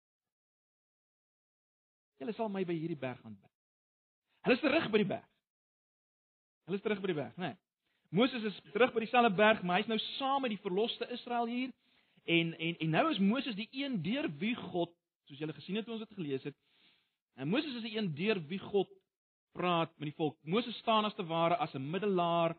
Julle 2.21 2.33
sal 2.37 2.49
my 2.49 2.63
by 2.65 2.75
hierdie 2.77 2.99
berg 2.99 3.19
aanbid. 3.27 3.51
Hulle 4.45 4.55
is 4.55 4.63
terug 4.63 4.89
by 4.93 5.01
die 5.01 5.09
berg. 5.09 5.29
Hulle 6.65 6.79
is 6.79 6.85
terug 6.85 7.01
by 7.03 7.11
die 7.11 7.17
berg, 7.17 7.37
né? 7.37 7.53
Nee. 7.53 7.61
Moses 8.15 8.45
is 8.47 8.59
terug 8.71 8.93
by 8.93 9.01
dieselfde 9.03 9.33
berg, 9.35 9.63
maar 9.65 9.81
hy's 9.81 9.89
nou 9.89 9.97
saam 10.15 10.45
met 10.45 10.53
die 10.53 10.61
verloste 10.63 11.07
Israel 11.11 11.49
hier. 11.51 11.73
En 12.23 12.53
en 12.57 12.77
en 12.85 12.93
nou 12.93 13.09
is 13.11 13.19
Moses 13.19 13.57
die 13.57 13.67
een 13.75 13.97
deur 14.05 14.29
wie 14.39 14.55
God, 14.55 14.93
soos 15.27 15.41
julle 15.41 15.53
gesien 15.57 15.75
het 15.75 15.85
toe 15.85 15.97
ons 15.97 16.05
dit 16.05 16.17
gelees 16.17 16.45
het, 16.47 16.55
en 17.35 17.49
Moses 17.49 17.75
is 17.75 17.85
die 17.85 17.97
een 17.97 18.13
deur 18.15 18.39
wie 18.49 18.59
God 18.59 18.91
praat 19.55 19.91
met 19.99 20.09
die 20.11 20.17
volk. 20.17 20.37
Moses 20.43 20.77
staan 20.77 21.05
as 21.05 21.15
te 21.15 21.25
ware 21.25 21.57
as 21.57 21.73
'n 21.73 21.89
middelaar. 21.89 22.55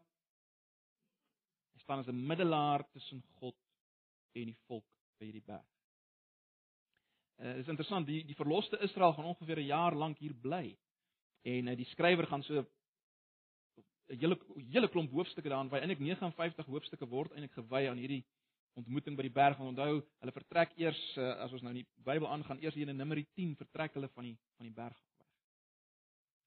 Hy 1.75 1.81
staan 1.81 1.99
as 1.99 2.09
'n 2.09 2.27
middelaar 2.27 2.85
tussen 2.93 3.23
God 3.41 3.57
en 4.33 4.45
die 4.45 4.59
volk 4.67 4.85
by 5.19 5.25
hierdie 5.25 5.45
berg. 5.47 5.67
Uh, 7.37 7.59
is 7.59 7.69
interessant, 7.69 8.07
die 8.07 8.25
die 8.25 8.35
verloste 8.35 8.79
Israel 8.81 9.13
gaan 9.13 9.25
ongeveer 9.25 9.59
'n 9.59 9.67
jaar 9.67 9.95
lank 9.95 10.19
hier 10.19 10.35
bly. 10.35 10.79
En 11.43 11.69
uh, 11.69 11.77
die 11.77 11.89
skrywer 11.93 12.27
gaan 12.27 12.43
so 12.43 12.61
'n 12.61 12.67
hele 14.21 14.39
hele 14.73 14.89
klomp 14.89 15.11
hoofstukke 15.11 15.49
daarin 15.49 15.71
wy. 15.71 15.79
Eintlik 15.79 15.99
59 15.99 16.67
hoofstukke 16.67 17.09
word 17.09 17.33
eintlik 17.33 17.53
gewy 17.53 17.89
aan 17.89 18.01
hierdie 18.01 18.25
ontmoeting 18.77 19.17
by 19.17 19.25
die 19.27 19.33
berg. 19.33 19.59
Want 19.59 19.73
onthou, 19.73 20.01
hulle 20.23 20.35
vertrek 20.37 20.75
eers 20.81 21.01
uh, 21.17 21.33
as 21.45 21.55
ons 21.57 21.65
nou 21.65 21.73
in 21.73 21.81
die 21.83 22.05
Bybel 22.07 22.29
aangaan, 22.29 22.61
eers 22.65 22.77
hier 22.77 22.91
in 22.93 22.99
Numeri 22.99 23.27
10 23.39 23.57
vertrek 23.61 23.97
hulle 23.97 24.11
van 24.15 24.29
die 24.29 24.37
van 24.59 24.69
die 24.69 24.75
berg 24.75 24.97
weg. 24.97 25.27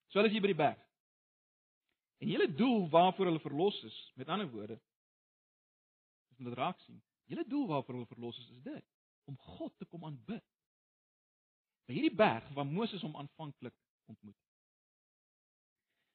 So 0.09 0.19
hulle 0.19 0.31
is 0.31 0.35
hier 0.37 0.45
by 0.45 0.53
die 0.53 0.61
berg. 0.61 0.85
En 2.19 2.27
hele 2.27 2.49
doel 2.51 2.87
waarvoor 2.91 3.31
hulle 3.31 3.41
verlos 3.43 3.77
is, 3.87 3.97
met 4.19 4.29
ander 4.29 4.49
woorde, 4.51 4.75
is 6.33 6.39
om 6.41 6.49
dit 6.49 6.57
raak 6.59 6.79
sien. 6.85 6.99
Hele 7.31 7.45
doel 7.47 7.67
waarvoor 7.69 7.99
hulle 7.99 8.13
verlos 8.13 8.39
is, 8.41 8.49
is 8.57 8.63
dit 8.65 8.85
om 9.29 9.37
God 9.37 9.73
te 9.77 9.85
kom 9.85 10.05
aanbid. 10.05 10.45
By 11.85 11.95
hierdie 11.97 12.15
berg 12.17 12.47
waar 12.57 12.65
Moses 12.65 13.03
hom 13.05 13.15
aanvanklik 13.17 13.75
ontmoet 14.09 14.35
het. 14.35 14.47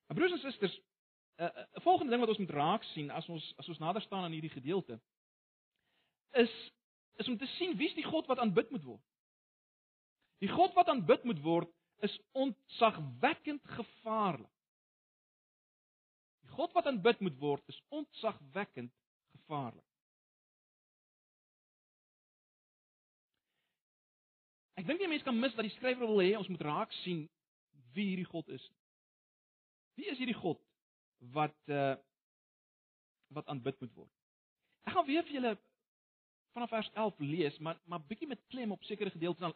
Maar 0.08 0.18
broers 0.18 0.34
en 0.34 0.42
susters, 0.42 0.74
'n 0.74 1.42
uh, 1.42 1.50
uh, 1.62 1.82
volgende 1.82 2.10
ding 2.10 2.20
wat 2.22 2.30
ons 2.34 2.38
moet 2.38 2.50
raak 2.50 2.82
sien 2.92 3.10
as 3.10 3.28
ons 3.28 3.52
as 3.56 3.68
ons 3.68 3.78
nader 3.78 4.02
staan 4.02 4.24
aan 4.24 4.34
hierdie 4.34 4.52
gedeelte 4.54 5.00
is 6.32 6.52
is 7.16 7.28
om 7.28 7.38
te 7.38 7.46
sien 7.46 7.76
wie's 7.78 7.94
die 7.94 8.06
God 8.06 8.26
wat 8.26 8.38
aanbid 8.38 8.70
moet 8.70 8.84
word. 8.84 9.02
Die 10.42 10.50
God 10.50 10.74
wat 10.74 10.88
aanbid 10.90 11.24
moet 11.24 11.40
word 11.42 11.70
is 12.02 12.14
ontzagwekkend 12.32 13.62
gevaarlik. 13.76 14.50
Die 16.44 16.52
God 16.56 16.74
wat 16.74 16.86
aanbid 16.90 17.20
moet 17.20 17.38
word 17.38 17.62
is 17.70 17.78
ontzagwekkend 17.88 18.92
gevaarlik. 19.36 19.86
Ek 24.74 24.86
dink 24.88 25.00
nie 25.00 25.08
mense 25.12 25.24
kan 25.26 25.38
mis 25.38 25.54
dat 25.54 25.68
die 25.68 25.74
skrywer 25.76 26.08
wil 26.10 26.20
hê 26.20 26.34
ons 26.36 26.50
moet 26.50 26.64
raak 26.66 26.92
sien 27.04 27.22
wie 27.94 28.08
hierdie 28.10 28.26
God 28.26 28.48
is. 28.52 28.64
Wie 29.94 30.10
is 30.10 30.18
hierdie 30.18 30.40
God 30.40 30.60
wat 31.34 31.56
uh 31.70 31.94
wat 33.34 33.48
aanbid 33.50 33.80
moet 33.80 33.94
word? 33.96 34.10
Ek 34.86 34.92
gaan 34.94 35.06
weer 35.08 35.24
vir 35.26 35.38
julle 35.38 35.54
vanaf 36.54 36.70
vers 36.72 36.90
11 36.94 37.18
lees, 37.18 37.58
maar 37.58 37.78
maar 37.90 38.02
bietjie 38.08 38.28
met 38.30 38.42
klem 38.48 38.72
op 38.72 38.82
sekere 38.84 39.10
gedeeltes 39.10 39.40
dan 39.40 39.54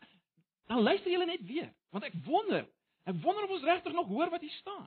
dan 0.68 0.82
luister 0.82 1.10
julle 1.10 1.26
net 1.26 1.44
weer, 1.48 1.70
want 1.94 2.04
ek 2.04 2.16
wonder, 2.26 2.66
ek 3.08 3.16
wonder 3.22 3.46
of 3.46 3.54
ons 3.56 3.64
regtig 3.64 3.94
nog 3.96 4.10
hoor 4.10 4.30
wat 4.30 4.42
hier 4.44 4.56
staan. 4.58 4.84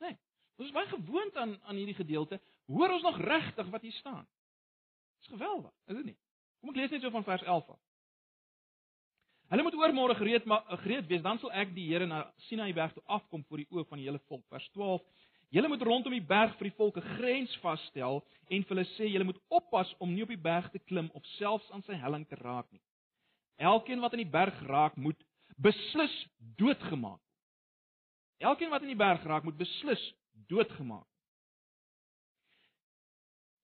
Nee. 0.00 0.16
Ons 0.56 0.70
is 0.70 0.74
baie 0.74 0.88
gewoond 0.88 1.36
aan 1.36 1.58
aan 1.62 1.76
hierdie 1.76 1.98
gedeelte. 1.98 2.40
Hoor 2.66 2.94
ons 2.96 3.04
nog 3.04 3.18
regtig 3.20 3.68
wat 3.74 3.84
hier 3.84 3.98
staan? 3.98 4.24
Dis 5.20 5.28
geweldig, 5.34 5.74
is 5.86 6.00
dit 6.00 6.08
nie? 6.12 6.16
Kom 6.60 6.72
ek 6.72 6.80
lees 6.80 6.94
net 6.94 7.04
so 7.04 7.12
van 7.14 7.26
vers 7.26 7.44
11 7.44 7.68
af. 7.74 7.82
Hulle 9.48 9.64
moet 9.64 9.76
oormôre 9.80 10.16
gereed 10.16 10.44
maar 10.44 10.64
gereed 10.82 11.06
wees, 11.08 11.22
dan 11.24 11.38
sal 11.40 11.52
ek 11.56 11.70
die 11.76 11.86
Here 11.88 12.06
na 12.06 12.24
Sinaï 12.48 12.72
berg 12.76 12.92
toe 12.96 13.04
afkom 13.06 13.44
voor 13.48 13.62
die 13.62 13.68
oë 13.72 13.86
van 13.88 14.00
die 14.00 14.08
hele 14.08 14.20
volk. 14.28 14.44
Vers 14.52 14.66
12. 14.76 15.04
Julle 15.48 15.68
moet 15.68 15.82
rondom 15.82 16.12
die 16.12 16.24
berg 16.24 16.56
vir 16.58 16.68
die 16.68 16.76
volke 16.76 17.00
grens 17.16 17.54
vasstel 17.62 18.20
en 18.52 18.64
vir 18.64 18.74
hulle 18.74 18.88
sê 18.96 19.08
julle 19.08 19.24
moet 19.24 19.40
oppas 19.48 19.90
om 19.98 20.12
nie 20.12 20.22
op 20.22 20.32
die 20.32 20.40
berg 20.48 20.68
te 20.72 20.80
klim 20.90 21.08
of 21.16 21.24
selfs 21.38 21.70
aan 21.72 21.84
sy 21.86 21.96
helling 21.96 22.26
te 22.28 22.36
raak 22.42 22.68
nie. 22.72 22.82
Elkeen 23.58 24.00
wat 24.00 24.12
aan 24.12 24.22
die 24.22 24.30
berg 24.30 24.58
raak, 24.68 24.96
moet 24.96 25.18
beslis 25.56 26.14
doodgemaak 26.60 27.18
word. 27.18 27.24
Elkeen 28.38 28.70
wat 28.70 28.84
aan 28.84 28.92
die 28.92 28.98
berg 28.98 29.24
raak, 29.26 29.46
moet 29.48 29.58
beslis 29.58 30.02
doodgemaak 30.52 31.06
word. 31.06 31.14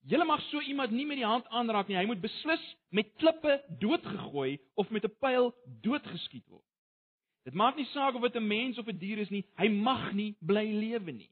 Julle 0.04 0.24
mag 0.28 0.42
so 0.50 0.60
iemand 0.60 0.92
nie 0.92 1.06
met 1.08 1.16
die 1.16 1.24
hand 1.28 1.46
aanraak 1.48 1.88
nie. 1.88 1.96
Hy 1.96 2.04
moet 2.08 2.20
beslis 2.20 2.64
met 2.92 3.12
klippe 3.20 3.54
doodgegooi 3.80 4.58
of 4.76 4.90
met 4.90 5.04
'n 5.04 5.16
pyl 5.20 5.52
doodgeskiet 5.80 6.44
word. 6.48 6.66
Dit 7.44 7.54
maak 7.54 7.76
nie 7.76 7.88
saak 7.92 8.14
of 8.14 8.22
dit 8.22 8.36
'n 8.36 8.46
mens 8.46 8.78
of 8.78 8.88
'n 8.88 8.98
dier 8.98 9.18
is 9.18 9.30
nie. 9.30 9.44
Hy 9.56 9.68
mag 9.68 10.12
nie 10.12 10.36
bly 10.40 10.64
lewe 10.72 11.12
nie. 11.12 11.30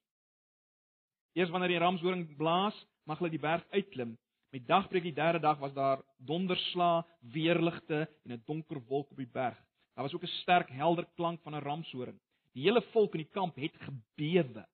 Eers 1.33 1.51
wanneer 1.51 1.69
die 1.69 1.79
ramshoring 1.79 2.37
blaas, 2.37 2.77
mag 3.05 3.19
hulle 3.19 3.31
die 3.31 3.41
berg 3.41 3.65
uitklim. 3.73 4.17
Met 4.53 4.67
dagbreek 4.69 5.03
die 5.03 5.17
derde 5.17 5.41
dag 5.41 5.59
was 5.59 5.73
daar 5.73 6.03
donderslae, 6.19 7.05
weerligte 7.33 8.09
en 8.25 8.33
'n 8.33 8.43
donker 8.45 8.81
wolk 8.89 9.11
op 9.11 9.17
die 9.17 9.33
berg. 9.33 9.57
Daar 9.95 10.05
was 10.05 10.15
ook 10.15 10.23
'n 10.25 10.39
sterk 10.43 10.69
helder 10.69 11.07
klank 11.17 11.41
van 11.43 11.55
'n 11.55 11.63
ramshoring. 11.63 12.21
Die 12.53 12.63
hele 12.63 12.83
volk 12.93 13.15
in 13.15 13.25
die 13.25 13.33
kamp 13.33 13.57
het 13.57 13.77
gebewe. 13.77 14.67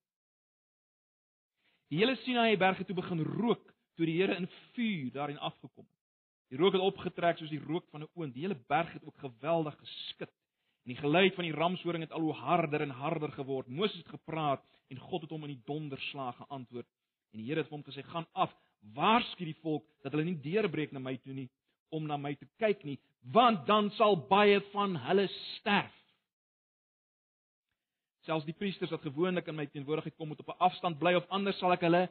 Die 1.88 1.99
hele 1.99 2.17
Sinaï 2.17 2.57
berge 2.57 2.85
toe 2.85 2.97
begin 2.97 3.23
rook 3.23 3.75
toe 3.97 4.07
die 4.07 4.21
Here 4.21 4.35
in 4.35 4.49
vuur 4.73 5.12
daarin 5.12 5.38
afgekom 5.38 5.85
het. 5.85 5.99
Die 6.49 6.59
rook 6.59 6.73
het 6.73 6.83
opgetrek 6.83 7.38
soos 7.38 7.50
die 7.50 7.65
rook 7.65 7.88
van 7.91 8.03
'n 8.03 8.11
oond. 8.15 8.35
Die 8.35 8.43
hele 8.43 8.61
berg 8.69 8.93
het 8.93 9.05
ook 9.05 9.19
geweldig 9.19 9.79
geskit. 9.79 10.31
En 10.88 10.95
die 10.95 11.02
geluid 11.02 11.35
van 11.37 11.45
die 11.45 11.52
ramshoring 11.52 12.00
het 12.00 12.12
al 12.16 12.23
hoe 12.25 12.33
harder 12.33 12.80
en 12.80 12.90
harder 12.97 13.33
geword. 13.33 13.66
Moses 13.68 13.99
het 13.99 14.09
gepraat 14.09 14.62
en 14.88 14.99
God 14.99 15.26
het 15.26 15.30
hom 15.30 15.42
in 15.45 15.50
die 15.52 15.64
donderslag 15.68 16.37
geantwoord. 16.37 16.87
En 17.33 17.42
die 17.42 17.49
Here 17.50 17.61
het 17.61 17.68
hom 17.68 17.83
gesê: 17.85 18.00
"Gaan 18.02 18.26
af, 18.33 18.54
waarsku 18.97 19.45
die 19.45 19.59
volk 19.61 19.85
dat 20.02 20.12
hulle 20.12 20.25
nie 20.25 20.40
deurbreek 20.40 20.92
na 20.92 20.99
my 20.99 21.16
toe 21.16 21.35
nie 21.35 21.50
om 21.92 22.07
na 22.07 22.16
my 22.16 22.35
te 22.35 22.49
kyk 22.57 22.85
nie, 22.85 22.97
want 23.21 23.66
dan 23.66 23.90
sal 23.90 24.16
baie 24.16 24.61
van 24.73 24.97
hulle 24.97 25.28
sterf." 25.28 25.92
Selfs 28.25 28.49
die 28.49 28.57
priesters 28.57 28.90
wat 28.90 29.04
gewoonlik 29.04 29.47
in 29.47 29.57
my 29.57 29.66
teenwoordigheid 29.66 30.16
kom 30.16 30.28
moet 30.28 30.40
op 30.40 30.49
'n 30.49 30.59
afstand 30.59 30.99
bly 30.99 31.14
of 31.14 31.28
anders 31.28 31.59
sal 31.59 31.73
ek 31.73 31.80
hulle 31.85 32.09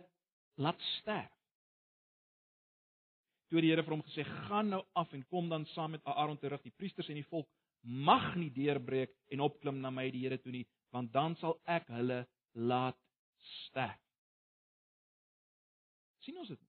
laat 0.55 0.81
sterf. 0.81 1.33
Toe 3.49 3.61
die 3.61 3.69
Here 3.69 3.83
vir 3.83 3.93
hom 3.93 4.03
gesê: 4.03 4.23
"Gaan 4.23 4.69
nou 4.69 4.85
af 4.93 5.13
en 5.13 5.25
kom 5.25 5.49
dan 5.49 5.65
saam 5.65 5.91
met 5.91 6.05
Aaron 6.05 6.37
terug. 6.37 6.61
Die 6.61 6.77
priesters 6.77 7.09
en 7.09 7.15
die 7.15 7.25
volk 7.25 7.47
mag 7.81 8.35
nie 8.35 8.51
deurbreek 8.51 9.13
en 9.31 9.45
opklim 9.45 9.79
na 9.81 9.89
my 9.89 10.09
die 10.11 10.25
Here 10.25 10.37
toe 10.41 10.51
nie, 10.51 10.67
want 10.91 11.13
dan 11.13 11.35
sal 11.35 11.59
ek 11.65 11.87
hulle 11.87 12.25
laat 12.53 12.99
sterf." 13.67 14.07
sien 16.27 16.39
ons 16.41 16.51
dit? 16.51 16.63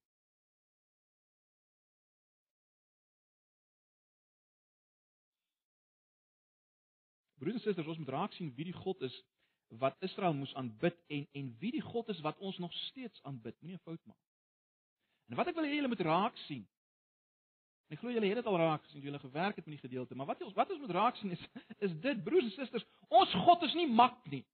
Broers 7.39 7.59
en 7.59 7.63
susters, 7.63 7.91
ons 7.91 7.99
moet 8.03 8.15
raak 8.15 8.35
sien 8.35 8.51
wie 8.55 8.69
die 8.71 8.77
God 8.77 9.03
is 9.07 9.17
wat 9.83 9.99
Israel 10.07 10.35
moes 10.35 10.55
aanbid 10.57 10.97
en 11.13 11.27
en 11.39 11.51
wie 11.61 11.75
die 11.75 11.85
God 11.85 12.09
is 12.15 12.23
wat 12.25 12.39
ons 12.41 12.57
nog 12.63 12.73
steeds 12.89 13.23
aanbid. 13.29 13.59
Moenie 13.61 13.77
'n 13.77 13.85
fout 13.85 14.05
maak. 14.07 14.23
En 15.29 15.37
wat 15.37 15.49
ek 15.49 15.55
wil 15.55 15.67
hê 15.69 15.75
julle 15.77 15.93
moet 15.93 16.07
raak 16.07 16.37
sien. 16.47 16.65
En 17.89 17.97
ek 17.97 18.03
glo 18.03 18.13
julle 18.13 18.29
het 18.29 18.37
dit 18.37 18.49
al 18.51 18.59
raak 18.61 18.83
gesien, 18.85 19.01
julle 19.01 19.19
gewerk 19.19 19.57
het 19.57 19.67
met 19.67 19.79
die 19.79 19.89
gedeelte, 19.89 20.15
maar 20.15 20.29
wat 20.29 20.43
ons 20.45 20.57
wat 20.57 20.71
ons 20.71 20.81
moet 20.83 20.91
raak 20.93 21.17
sien 21.17 21.33
is 21.33 21.45
is 21.87 21.95
dit 22.05 22.25
broers 22.25 22.45
en 22.45 22.51
susters, 22.53 22.85
ons 23.09 23.37
God 23.47 23.65
is 23.65 23.77
nie 23.79 23.89
mak 23.89 24.19
nie. 24.29 24.45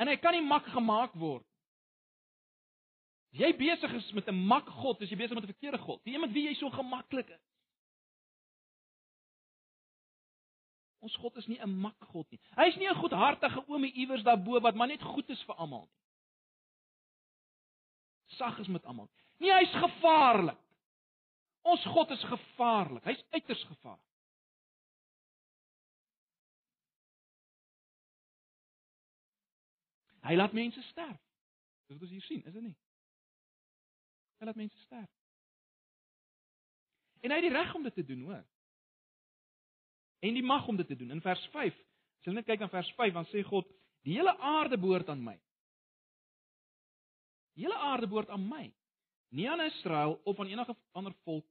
En 0.00 0.08
hy 0.08 0.16
kan 0.20 0.32
nie 0.32 0.44
mak 0.44 0.64
gemaak 0.72 1.12
word. 1.20 1.44
As 3.32 3.42
jy 3.42 3.52
besig 3.60 3.92
is 3.98 4.08
met 4.16 4.28
'n 4.32 4.40
mak 4.48 4.68
God, 4.80 5.02
is 5.04 5.12
jy 5.12 5.20
besig 5.20 5.36
met 5.36 5.44
'n 5.44 5.52
verkeerde 5.52 5.78
God. 5.84 6.00
Die 6.04 6.14
een 6.14 6.20
met 6.20 6.32
wie 6.32 6.48
jy 6.48 6.54
so 6.54 6.70
gemaklik 6.70 7.28
is. 7.28 7.44
Ons 11.04 11.16
God 11.20 11.36
is 11.36 11.46
nie 11.46 11.60
'n 11.60 11.76
mak 11.80 12.08
God 12.08 12.30
nie. 12.30 12.40
Hy 12.56 12.66
is 12.72 12.76
nie 12.76 12.88
'n 12.88 13.02
goedhartige 13.02 13.68
oomie 13.68 13.92
iewers 13.92 14.22
daarbo 14.22 14.60
wat 14.60 14.74
maar 14.74 14.88
net 14.88 15.02
goed 15.02 15.28
is 15.28 15.42
vir 15.44 15.54
almal 15.54 15.84
nie. 15.84 16.00
Sag 18.26 18.58
is 18.58 18.66
met 18.66 18.84
almal. 18.84 19.10
Nee, 19.38 19.52
hy's 19.52 19.72
gevaarlik. 19.72 20.58
Ons 21.66 21.84
God 21.90 22.10
is 22.14 22.24
gevaarlik. 22.30 23.04
Hy's 23.08 23.22
uiters 23.34 23.62
gevaarlik. 23.66 24.02
Hy 30.26 30.34
laat 30.34 30.54
mense 30.54 30.82
sterf. 30.90 31.18
Dis 31.86 31.94
wat 31.94 32.02
ons 32.02 32.14
hier 32.14 32.26
sien, 32.26 32.42
is 32.42 32.54
dit 32.54 32.62
nie? 32.64 32.74
Hy 34.40 34.48
laat 34.48 34.58
mense 34.58 34.78
sterf. 34.82 35.10
En 37.22 37.32
hy 37.32 37.38
het 37.40 37.46
die 37.46 37.54
reg 37.54 37.74
om 37.78 37.86
dit 37.86 37.94
te 37.94 38.04
doen, 38.06 38.24
hoor. 38.26 38.44
En 40.26 40.34
die 40.34 40.44
mag 40.46 40.66
om 40.70 40.78
dit 40.78 40.86
te 40.86 40.98
doen. 40.98 41.14
In 41.14 41.22
vers 41.22 41.42
5, 41.54 41.74
as 42.18 42.26
jy 42.26 42.34
net 42.34 42.46
kyk 42.48 42.62
na 42.62 42.70
vers 42.72 42.90
5, 42.98 43.14
dan 43.14 43.28
sê 43.30 43.42
God, 43.46 43.68
die 44.06 44.16
hele 44.18 44.34
aarde 44.38 44.78
behoort 44.78 45.10
aan 45.10 45.22
my. 45.22 45.36
Die 47.56 47.66
hele 47.66 47.78
aarde 47.90 48.10
behoort 48.10 48.30
aan 48.34 48.46
my. 48.46 48.64
Nie 49.34 49.48
aan 49.50 49.64
Israel 49.66 50.18
of 50.24 50.40
aan 50.40 50.50
enige 50.50 50.76
ander 50.94 51.14
volk 51.26 51.46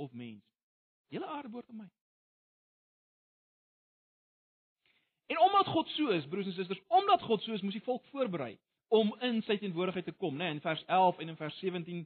of 0.00 0.12
mens. 0.12 0.44
Hele 1.12 1.26
aarde 1.26 1.48
behoort 1.48 1.68
aan 1.70 1.82
my. 1.84 1.90
En 5.30 5.38
omdat 5.38 5.66
God 5.66 5.88
so 5.88 6.08
is, 6.08 6.26
broers 6.26 6.46
en 6.46 6.52
susters, 6.52 6.82
omdat 6.86 7.22
God 7.22 7.42
so 7.42 7.52
is, 7.52 7.62
moes 7.62 7.76
die 7.76 7.86
volk 7.86 8.04
voorberei 8.10 8.56
om 8.90 9.12
in 9.22 9.38
sy 9.46 9.54
teenwoordigheid 9.60 10.08
te 10.08 10.16
kom, 10.18 10.34
né? 10.34 10.48
Nee, 10.48 10.58
in 10.58 10.64
vers 10.64 10.82
11 10.90 11.20
en 11.22 11.28
in 11.30 11.36
vers 11.38 11.58
17 11.62 12.00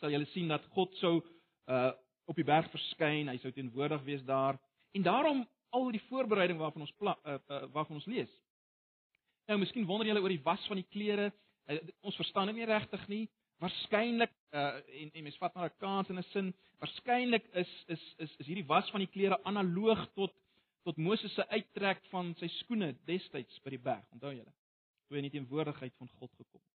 sal 0.00 0.12
julle 0.12 0.28
sien 0.32 0.48
dat 0.48 0.64
God 0.76 0.94
sou 1.02 1.18
uh 1.72 1.92
op 2.26 2.34
die 2.34 2.44
berg 2.46 2.66
verskyn, 2.72 3.28
hy 3.30 3.36
sou 3.38 3.52
teenwoordig 3.54 4.00
wees 4.02 4.22
daar. 4.26 4.56
En 4.98 5.04
daarom 5.06 5.44
al 5.70 5.84
die 5.94 6.02
voorbereiding 6.08 6.58
waarvan 6.58 6.82
ons 6.82 6.94
pla, 6.98 7.12
uh, 7.22 7.36
uh, 7.38 7.60
waarvan 7.70 8.00
ons 8.00 8.08
lees. 8.10 8.32
Nou, 9.46 9.60
miskien 9.62 9.86
wonder 9.86 10.08
julle 10.08 10.24
oor 10.24 10.34
die 10.34 10.42
was 10.42 10.64
van 10.66 10.80
die 10.80 10.88
klere. 10.90 11.28
Uh, 11.70 11.78
ons 12.02 12.18
verstaan 12.18 12.50
dit 12.50 12.58
nie 12.58 12.66
regtig 12.66 13.04
nie. 13.12 13.20
Waarskynlik 13.62 14.32
uh 14.52 14.80
en 15.02 15.10
en 15.12 15.22
mens 15.22 15.38
vat 15.42 15.54
maar 15.54 15.70
'n 15.70 15.78
kans 15.78 16.08
in 16.08 16.18
'n 16.18 16.22
sin. 16.32 16.54
Waarskynlik 16.78 17.46
is 17.52 17.72
is 17.86 18.14
is 18.18 18.36
is 18.36 18.46
hierdie 18.46 18.66
was 18.66 18.90
van 18.90 19.00
die 19.00 19.12
klere 19.14 19.42
analoog 19.44 20.08
tot 20.14 20.32
tot 20.82 20.96
Moses 20.96 21.34
se 21.34 21.48
uittrek 21.48 22.04
van 22.10 22.34
sy 22.38 22.46
skoene 22.48 22.94
destyds 23.04 23.60
by 23.64 23.70
die 23.70 23.78
berg. 23.78 24.04
Onthou 24.12 24.32
julle? 24.34 24.52
Toe 25.06 25.16
hy 25.16 25.22
in 25.22 25.30
die 25.30 25.38
teenwoordigheid 25.38 25.94
van 25.98 26.08
God 26.08 26.30
gekom 26.30 26.60
het. 26.60 26.76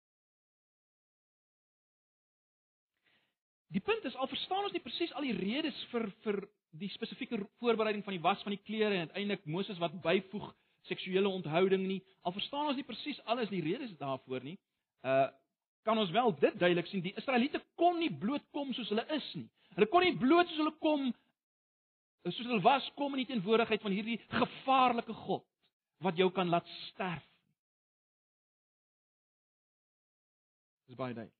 Die 3.69 3.81
punt 3.85 4.05
is 4.05 4.15
al 4.15 4.27
verstaan 4.27 4.63
ons 4.63 4.73
nie 4.73 4.81
presies 4.81 5.13
al 5.13 5.27
die 5.27 5.35
redes 5.37 5.83
vir 5.91 6.07
vir 6.23 6.39
die 6.79 6.89
spesifieke 6.89 7.37
voorbereiding 7.59 8.03
van 8.05 8.15
die 8.15 8.23
was 8.23 8.41
van 8.45 8.55
die 8.55 8.63
klere 8.65 8.95
en 8.95 9.09
uiteindelik 9.09 9.45
Moses 9.45 9.77
wat 9.77 10.01
byvoeg 10.01 10.49
seksuele 10.89 11.29
onthouding 11.29 11.85
nie. 11.87 11.99
Al 12.21 12.33
verstaan 12.33 12.71
ons 12.71 12.77
nie 12.79 12.87
presies 12.87 13.21
alles 13.25 13.49
die 13.53 13.61
redes 13.61 13.93
daarvoor 14.01 14.43
nie. 14.43 14.57
Uh 15.03 15.27
kan 15.83 15.97
ons 15.97 16.11
wel 16.11 16.33
dit 16.39 16.59
duidelik 16.59 16.87
sien 16.87 17.03
die 17.03 17.15
Israeliete 17.17 17.61
kon 17.79 17.99
nie 17.99 18.11
bloot 18.11 18.45
kom 18.55 18.73
soos 18.73 18.89
hulle 18.91 19.05
is 19.15 19.33
nie. 19.35 19.47
Hulle 19.75 19.87
kon 19.91 20.03
nie 20.05 20.17
bloot 20.17 20.47
soos 20.51 20.61
hulle 20.63 20.75
kom 20.83 21.09
soos 22.27 22.45
hulle 22.45 22.61
was 22.61 22.89
kom 22.99 23.15
in 23.15 23.23
die 23.23 23.29
teenwoordigheid 23.31 23.81
van 23.81 23.95
hierdie 23.95 24.19
gevaarlike 24.33 25.15
God 25.25 25.45
wat 26.03 26.19
jou 26.19 26.29
kan 26.31 26.51
laat 26.51 26.67
sterf. 26.89 27.25
Dis 30.89 30.97
baie 30.97 31.13
duidelik. 31.13 31.35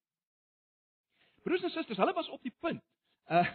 Broers 1.43 1.63
en 1.63 1.71
susters, 1.73 1.97
hulle 1.97 2.13
was 2.13 2.29
op 2.29 2.43
die 2.45 2.55
punt 2.61 2.83
uh 3.33 3.45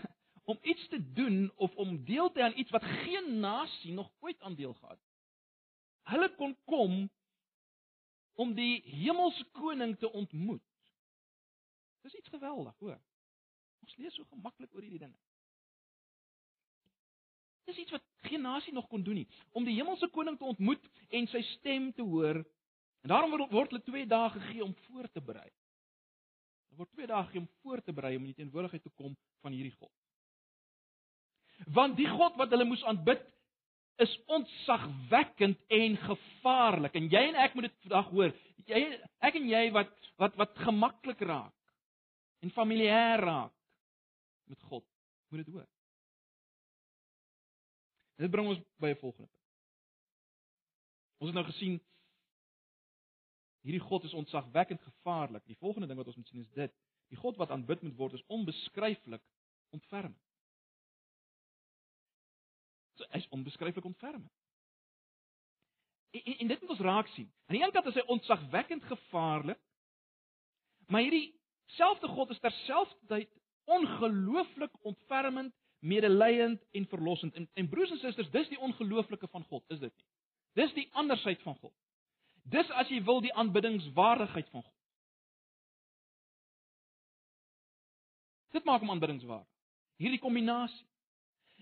om 0.44 0.58
iets 0.60 0.88
te 0.88 1.12
doen 1.16 1.52
of 1.56 1.74
om 1.80 1.94
deel 2.04 2.32
te 2.32 2.42
aan 2.42 2.56
iets 2.60 2.70
wat 2.70 2.84
geen 2.84 3.38
nasie 3.40 3.92
nog 3.92 4.10
ooit 4.20 4.40
aan 4.40 4.54
deel 4.54 4.74
gehad 4.74 4.98
het. 4.98 5.12
Hulle 6.12 6.28
kon 6.36 6.56
kom 6.64 7.10
om 8.34 8.52
die 8.54 8.82
hemelse 8.84 9.44
koning 9.56 9.98
te 9.98 10.10
ontmoet. 10.12 10.62
Dis 12.04 12.16
iets 12.20 12.28
geweldig, 12.28 12.74
hoor. 12.84 12.98
Ons 13.84 13.96
lees 13.96 14.16
so 14.16 14.28
gemaklik 14.28 14.74
oor 14.76 14.84
hierdie 14.84 15.00
dinge. 15.00 15.20
Dis 17.64 17.80
iets 17.80 17.94
wat 17.96 18.04
geen 18.28 18.44
nasie 18.44 18.72
nog 18.76 18.88
kon 18.90 19.04
doen 19.04 19.22
nie, 19.22 19.28
om 19.56 19.64
die 19.64 19.76
hemelse 19.78 20.08
koning 20.12 20.36
te 20.40 20.48
ontmoet 20.48 20.84
en 21.16 21.28
sy 21.32 21.40
stem 21.54 21.90
te 21.96 22.04
hoor. 22.04 22.42
En 23.04 23.12
daarom 23.12 23.32
word, 23.32 23.52
word 23.52 23.72
hulle 23.72 23.84
2 23.88 24.08
dae 24.08 24.32
gegee 24.36 24.64
om 24.64 24.74
voor 24.88 25.08
te 25.12 25.22
berei. 25.24 25.48
Daar 26.68 26.82
word 26.82 26.92
2 26.96 27.08
dae 27.08 27.22
gegee 27.28 27.44
om 27.44 27.50
voor 27.62 27.84
te 27.84 27.96
berei 27.96 28.14
om 28.18 28.26
in 28.26 28.34
die 28.34 28.40
teenwoordigheid 28.42 28.84
te 28.84 28.92
kom 29.00 29.16
van 29.44 29.56
hierdie 29.56 29.76
God. 29.78 29.92
Want 31.72 31.96
die 31.96 32.08
God 32.10 32.36
wat 32.40 32.52
hulle 32.52 32.68
moes 32.68 32.84
aanbid 32.84 33.24
is 34.02 34.12
ontzagwekkend 34.36 35.60
en 35.72 36.00
gevaarlik. 36.04 36.96
En 36.98 37.08
jy 37.12 37.28
en 37.30 37.36
ek 37.46 37.54
moet 37.56 37.70
dit 37.70 37.84
vandag 37.86 38.08
hoor. 38.12 38.32
Jy 38.68 38.80
ek 39.24 39.36
en 39.40 39.52
jy 39.52 39.68
wat 39.76 39.92
wat 40.20 40.36
wat 40.40 40.58
gemaklik 40.66 41.22
raak 41.24 41.52
en 42.44 42.52
familier 42.52 43.22
raak 43.24 43.54
met 44.52 44.60
God, 44.68 44.84
moet 45.32 45.44
dit 45.44 45.54
hoor. 45.54 45.68
Dit 48.20 48.30
bring 48.30 48.52
ons 48.52 48.60
by 48.78 48.92
'n 48.92 49.00
volgende 49.00 49.28
punt. 49.28 49.42
Ons 51.18 51.30
het 51.30 51.38
nou 51.40 51.46
gesien 51.48 51.80
Hierdie 53.64 53.80
God 53.80 54.04
is 54.04 54.12
ontzagwekkend 54.12 54.82
gevaarlik. 54.82 55.44
Die 55.48 55.56
volgende 55.56 55.86
ding 55.86 55.96
wat 55.98 56.06
ons 56.06 56.16
moet 56.16 56.28
sien 56.28 56.40
is 56.40 56.50
dit: 56.52 56.72
die 57.08 57.16
God 57.16 57.36
wat 57.40 57.50
aanbid 57.50 57.82
moet 57.82 57.96
word 57.96 58.12
is 58.12 58.24
onbeskryflik 58.26 59.22
ontfermend. 59.72 60.20
So 62.94 63.08
hy's 63.10 63.28
onbeskryflik 63.32 63.84
ontfermend. 63.84 64.32
En, 66.10 66.20
en, 66.20 66.36
en 66.44 66.52
dit 66.52 66.60
moet 66.60 66.74
ons 66.76 66.84
raak 66.84 67.08
sien. 67.14 67.30
Aan 67.46 67.56
die 67.56 67.62
een 67.64 67.72
kant 67.72 67.88
is 67.88 67.96
hy 67.98 68.04
ontzagwekkend 68.14 68.84
gevaarlik, 68.90 69.60
maar 70.92 71.02
hierdie 71.06 71.32
selfde 71.76 72.08
God 72.08 72.30
is 72.30 72.40
terselfdertyd 72.42 73.30
ongelooflik 73.64 74.72
ontfermend, 74.82 75.54
medelydend 75.78 76.62
en 76.72 76.86
verlossend. 76.88 77.34
En, 77.34 77.48
en 77.54 77.68
broers 77.68 77.90
en 77.90 77.98
susters, 77.98 78.30
dis 78.30 78.48
die 78.48 78.60
ongelooflike 78.60 79.28
van 79.32 79.44
God, 79.48 79.64
is 79.72 79.80
dit 79.80 79.92
nie? 79.92 80.06
Dis 80.54 80.74
die 80.76 80.88
andersheid 80.92 81.42
van 81.42 81.56
God. 81.58 81.72
Dis 82.44 82.68
as 82.78 82.90
jy 82.92 83.00
wil 83.04 83.22
die 83.24 83.32
aanbiddingswaardigheid 83.34 84.48
van 84.52 84.62
God. 84.62 84.72
Dit 88.54 88.66
maak 88.68 88.84
hom 88.84 88.92
aanbiddingswaardig. 88.94 89.50
Hierdie 89.98 90.20
kombinasie. 90.22 90.84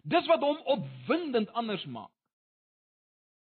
Dis 0.02 0.26
wat 0.28 0.42
hom 0.44 0.58
opwindend 0.74 1.52
anders 1.56 1.84
maak. 1.86 2.12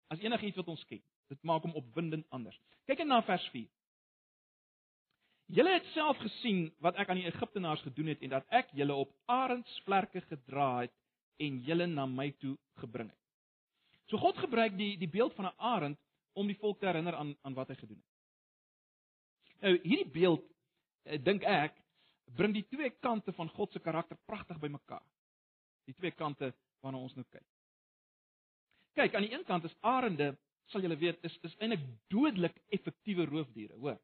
As 0.10 0.22
enigiets 0.24 0.58
wat 0.58 0.72
ons 0.72 0.86
ken. 0.90 1.04
Dit 1.30 1.42
maak 1.44 1.66
hom 1.66 1.76
opwindend 1.78 2.26
anders. 2.34 2.58
Kyk 2.90 3.04
net 3.04 3.12
na 3.12 3.22
vers 3.26 3.46
4. 3.54 3.68
Julle 5.46 5.76
het 5.76 5.86
self 5.94 6.18
gesien 6.18 6.72
wat 6.82 6.98
ek 6.98 7.10
aan 7.10 7.20
die 7.22 7.30
Egiptenaars 7.30 7.84
gedoen 7.86 8.10
het 8.14 8.24
en 8.26 8.34
dat 8.34 8.48
ek 8.50 8.72
julle 8.74 8.96
op 8.98 9.12
arendsvlerke 9.30 10.24
gedra 10.26 10.70
het 10.80 10.94
en 11.44 11.60
julle 11.68 11.86
na 11.88 12.08
my 12.10 12.32
toe 12.42 12.56
gebring 12.82 13.12
het. 13.12 13.22
So 14.10 14.18
God 14.18 14.38
gebruik 14.42 14.78
die 14.78 14.96
die 14.98 15.10
beeld 15.10 15.34
van 15.38 15.46
'n 15.46 15.58
arend 15.58 16.00
om 16.34 16.48
die 16.48 16.58
volk 16.58 16.80
te 16.80 16.86
herinner 16.86 17.16
aan 17.16 17.36
aan 17.42 17.54
wat 17.54 17.68
hy 17.68 17.76
gedoen 17.76 17.98
het. 17.98 18.12
Nou 19.62 19.80
hierdie 19.84 20.12
beeld 20.12 20.44
eh, 21.04 21.22
dink 21.24 21.44
ek 21.44 21.78
bring 22.36 22.54
die 22.54 22.68
twee 22.68 22.90
kante 22.90 23.34
van 23.34 23.50
God 23.50 23.72
se 23.72 23.80
karakter 23.80 24.18
pragtig 24.26 24.60
bymekaar. 24.60 25.06
Die 25.86 25.94
twee 25.94 26.12
kante 26.12 26.54
waarna 26.82 26.98
ons 26.98 27.16
nou 27.16 27.26
kyk. 27.30 27.46
Kyk, 28.96 29.16
aan 29.16 29.22
die 29.28 29.34
een 29.34 29.46
kant 29.46 29.64
is 29.64 29.78
arende 29.82 30.38
sal 30.72 30.82
julle 30.82 30.98
weet 30.98 31.24
is 31.24 31.38
is 31.42 31.56
eintlik 31.60 31.84
dodelik 32.08 32.58
effektiewe 32.74 33.26
roofdiere, 33.26 33.74
hoor. 33.74 34.00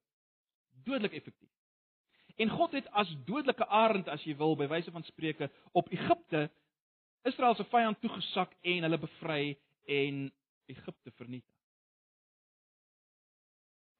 Dodelik 0.84 1.14
effektief. 1.14 1.50
En 2.42 2.50
God 2.50 2.72
het 2.72 2.88
as 2.98 3.10
dodelike 3.26 3.68
arend 3.68 4.08
as 4.10 4.24
jy 4.26 4.36
wil 4.40 4.56
by 4.58 4.68
wyse 4.72 4.92
van 4.92 5.04
spreuke 5.04 5.50
op 5.78 5.92
Egipte 5.92 6.48
Israel 7.22 7.56
se 7.56 7.66
vyand 7.70 8.00
toegesak 8.02 8.54
en 8.62 8.86
hulle 8.86 8.98
bevry 8.98 9.58
en 9.86 10.24
Egipte 10.72 11.12
vernietig. 11.12 11.58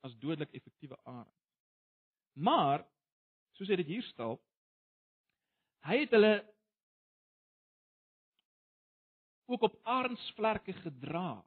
As 0.02 0.16
dodelik 0.18 0.54
effektiewe 0.58 0.98
arend. 1.04 1.38
Maar 2.34 2.86
soos 3.58 3.70
hy 3.70 3.78
dit 3.84 3.92
hier 3.94 4.08
stel, 4.10 4.40
hy 5.86 6.00
het 6.02 6.16
hulle 6.16 6.34
ook 9.52 9.68
op 9.68 9.78
arendsvlerke 9.84 10.74
gedra. 10.82 11.44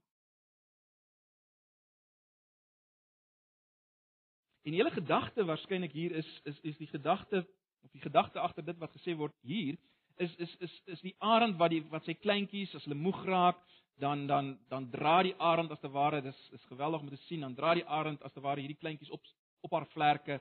En 4.65 4.73
die 4.73 4.81
hele 4.81 4.95
gedagte 4.95 5.45
waarskynlik 5.45 5.93
hier 5.93 6.13
is 6.17 6.29
is 6.45 6.61
is 6.63 6.77
die 6.81 6.89
gedagte 6.89 7.45
of 7.85 7.91
die 7.93 8.01
gedagte 8.01 8.41
agter 8.41 8.65
dit 8.65 8.79
wat 8.81 8.93
gesê 8.97 9.17
word 9.17 9.35
hier 9.43 9.77
is 10.17 10.37
is 10.37 10.57
is 10.61 10.75
is 10.97 11.01
die 11.05 11.15
arend 11.19 11.59
wat 11.61 11.71
die 11.71 11.83
wat 11.93 12.05
sy 12.09 12.15
kleintjies 12.15 12.75
as 12.75 12.87
hulle 12.87 12.97
moeg 12.97 13.21
raak 13.29 13.61
dan 14.01 14.27
dan 14.27 14.55
dan 14.69 14.89
dra 14.91 15.23
die 15.23 15.35
arend 15.39 15.71
as 15.71 15.81
te 15.81 15.91
ware 15.93 16.23
dis 16.23 16.41
is 16.57 16.65
geweldig 16.71 17.01
om 17.01 17.11
te 17.13 17.21
sien 17.27 17.45
dan 17.45 17.55
dra 17.55 17.75
die 17.75 17.87
arend 17.87 18.23
as 18.23 18.33
te 18.33 18.41
ware 18.41 18.61
hierdie 18.61 18.81
kleintjies 18.81 19.11
op 19.11 19.23
op 19.69 19.77
haar 19.77 19.87
vlerke 19.93 20.41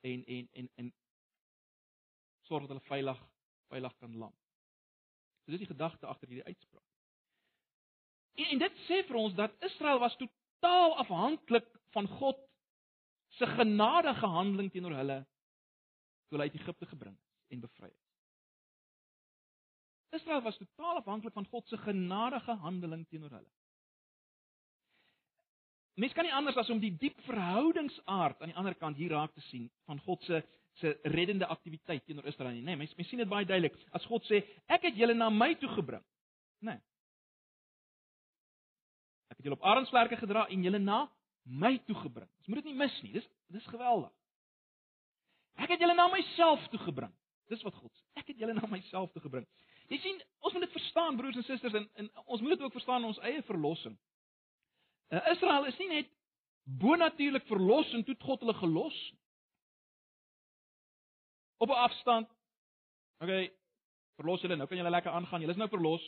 en 0.00 0.24
en 0.26 0.48
en 0.52 0.70
en 0.76 0.92
sorg 2.48 2.66
dat 2.66 2.76
hulle 2.76 2.88
veilig 2.88 3.20
veilig 3.68 3.94
kan 3.98 4.16
land. 4.16 4.40
So 5.44 5.52
dis 5.52 5.64
die 5.64 5.72
gedagte 5.72 6.06
agter 6.06 6.28
hierdie 6.28 6.46
uitspraak. 6.46 6.88
En, 8.34 8.50
en 8.54 8.58
dit 8.64 8.82
sê 8.86 9.02
vir 9.08 9.20
ons 9.20 9.34
dat 9.38 9.54
Israel 9.66 9.98
was 10.02 10.16
totaal 10.20 10.98
afhanklik 11.02 11.66
van 11.96 12.08
God 12.20 12.40
se 13.38 13.46
genadige 13.46 14.26
handeling 14.26 14.70
teenoor 14.72 14.96
hulle 15.00 15.18
toe 16.28 16.36
hulle 16.36 16.48
uit 16.48 16.60
Egipte 16.60 16.86
gebring 16.86 17.16
is 17.16 17.54
en 17.54 17.60
bevry 17.60 17.90
is. 17.90 18.02
Israel 20.20 20.42
was 20.42 20.58
totaal 20.58 21.00
afhanklik 21.02 21.34
van 21.34 21.46
God 21.50 21.68
se 21.68 21.76
genadige 21.76 22.54
handeling 22.62 23.06
teenoor 23.08 23.30
hulle. 23.30 23.52
Mens 25.94 26.12
kan 26.12 26.26
nie 26.26 26.34
anders 26.34 26.58
as 26.58 26.70
om 26.70 26.80
die 26.82 26.94
diep 26.98 27.20
verhoudingsaard 27.26 28.40
aan 28.42 28.50
die 28.50 28.58
ander 28.58 28.74
kant 28.74 28.98
hier 28.98 29.14
raak 29.14 29.34
te 29.34 29.42
sien 29.50 29.70
van 29.86 30.00
God 30.06 30.22
se 30.26 30.42
se 30.74 30.90
reddende 31.06 31.46
aktiwiteit 31.46 32.02
teenoor 32.02 32.26
Israel 32.26 32.50
nie. 32.56 32.64
Nee, 32.66 32.76
mens 32.76 32.94
mens 32.98 33.08
sien 33.08 33.20
dit 33.22 33.28
baie 33.30 33.46
duidelik. 33.46 33.76
As 33.94 34.06
God 34.10 34.24
sê, 34.26 34.42
"Ek 34.66 34.82
het 34.82 34.96
julle 34.96 35.14
na 35.14 35.30
my 35.30 35.54
toe 35.54 35.68
gebring." 35.68 36.02
Nee. 36.58 36.80
Ek 39.30 39.36
het 39.36 39.44
julle 39.44 39.54
op 39.54 39.62
arensvlerke 39.62 40.16
gedra 40.16 40.48
en 40.48 40.62
julle 40.62 40.78
na 40.78 41.08
my 41.44 41.76
toe 41.86 41.96
gebring. 42.02 42.28
Jy 42.44 42.52
moet 42.52 42.62
dit 42.62 42.72
nie 42.72 42.78
mis 42.78 43.02
nie. 43.02 43.12
Dis 43.18 43.28
dis 43.54 43.66
geweldig. 43.70 44.10
Ek 45.60 45.70
het 45.70 45.82
julle 45.82 45.94
na 45.94 46.08
myself 46.10 46.64
toe 46.72 46.80
gebring. 46.82 47.12
Dis 47.52 47.62
wat 47.62 47.76
God 47.76 47.92
sê. 47.92 48.04
Ek 48.18 48.32
het 48.32 48.40
julle 48.40 48.56
na 48.56 48.66
myself 48.70 49.12
toe 49.12 49.22
gebring. 49.22 49.46
Jy 49.92 49.98
sien, 50.00 50.20
ons 50.40 50.54
moet 50.56 50.64
dit 50.64 50.74
verstaan 50.74 51.18
broers 51.18 51.36
en 51.36 51.44
susters 51.46 51.76
en, 51.76 51.86
en 52.00 52.08
ons 52.24 52.40
moet 52.40 52.54
dit 52.56 52.64
ook 52.64 52.72
verstaan 52.72 53.04
in 53.04 53.10
ons 53.12 53.20
eie 53.28 53.42
verlossing. 53.44 53.96
Uh, 55.12 55.20
Israel 55.34 55.68
is 55.68 55.76
nie 55.82 55.90
net 55.90 56.12
bonatuurlik 56.80 57.44
verlos 57.50 57.92
en 57.92 58.04
toe 58.06 58.16
God 58.22 58.40
hulle 58.40 58.56
gelos 58.56 58.98
op 61.60 61.68
'n 61.68 61.82
afstand. 61.84 62.28
Okay, 63.20 63.52
verlos 64.16 64.40
julle, 64.40 64.56
nou 64.56 64.66
kan 64.68 64.76
julle 64.76 64.90
lekker 64.90 65.12
aangaan. 65.12 65.40
Julle 65.40 65.52
is 65.52 65.60
nou 65.60 65.68
verlos. 65.68 66.04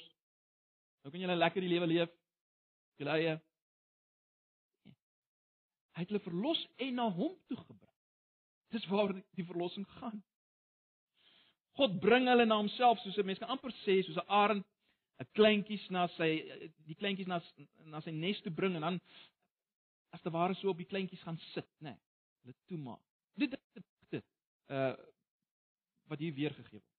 Nou 1.05 1.13
kan 1.13 1.21
julle 1.21 1.37
lekker 1.37 1.61
die 1.61 1.71
lewe 1.71 1.87
leef. 1.87 2.11
Julle 2.97 3.11
eie 3.11 3.41
Hy 5.97 6.05
het 6.05 6.13
hulle 6.13 6.25
verlos 6.27 6.63
en 6.85 6.99
na 6.99 7.09
hom 7.09 7.37
toe 7.49 7.57
gebring. 7.57 7.93
Dis 8.75 8.85
waar 8.91 9.15
die 9.17 9.47
verlossing 9.49 9.87
gaan. 9.97 10.19
God 11.77 12.01
bring 12.01 12.29
hulle 12.29 12.45
na 12.45 12.59
homself 12.61 13.01
soos 13.01 13.17
'n 13.19 13.27
mens 13.27 13.39
kan 13.39 13.49
amper 13.49 13.73
sê 13.85 14.03
soos 14.05 14.17
'n 14.17 14.29
arend 14.29 14.65
'n 15.21 15.29
kleintjies 15.33 15.89
na 15.91 16.07
sy 16.17 16.29
die 16.85 16.97
kleintjies 17.01 17.29
na 17.29 17.41
na 17.85 18.01
sy 18.01 18.11
nes 18.11 18.41
toe 18.43 18.53
bring 18.53 18.77
en 18.77 18.85
dan 18.87 19.01
as 20.13 20.23
te 20.23 20.31
ware 20.31 20.55
so 20.55 20.69
op 20.69 20.77
die 20.77 20.89
kleintjies 20.89 21.23
gaan 21.23 21.39
sit, 21.53 21.69
nê. 21.81 21.91
Nee, 21.91 21.99
hulle 22.43 22.55
toemaak. 22.67 23.03
Dit 23.35 23.51
dit 23.51 23.85
dit 24.11 24.25
uh 24.69 24.95
wat 26.07 26.19
hier 26.19 26.35
weergegee 26.35 26.79
word. 26.79 26.93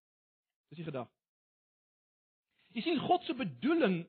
Dis 0.69 0.81
die 0.81 0.85
gedagte. 0.89 1.13
Jy 2.75 2.81
sien 2.81 2.99
God 2.99 3.23
se 3.23 3.33
bedoeling 3.33 4.01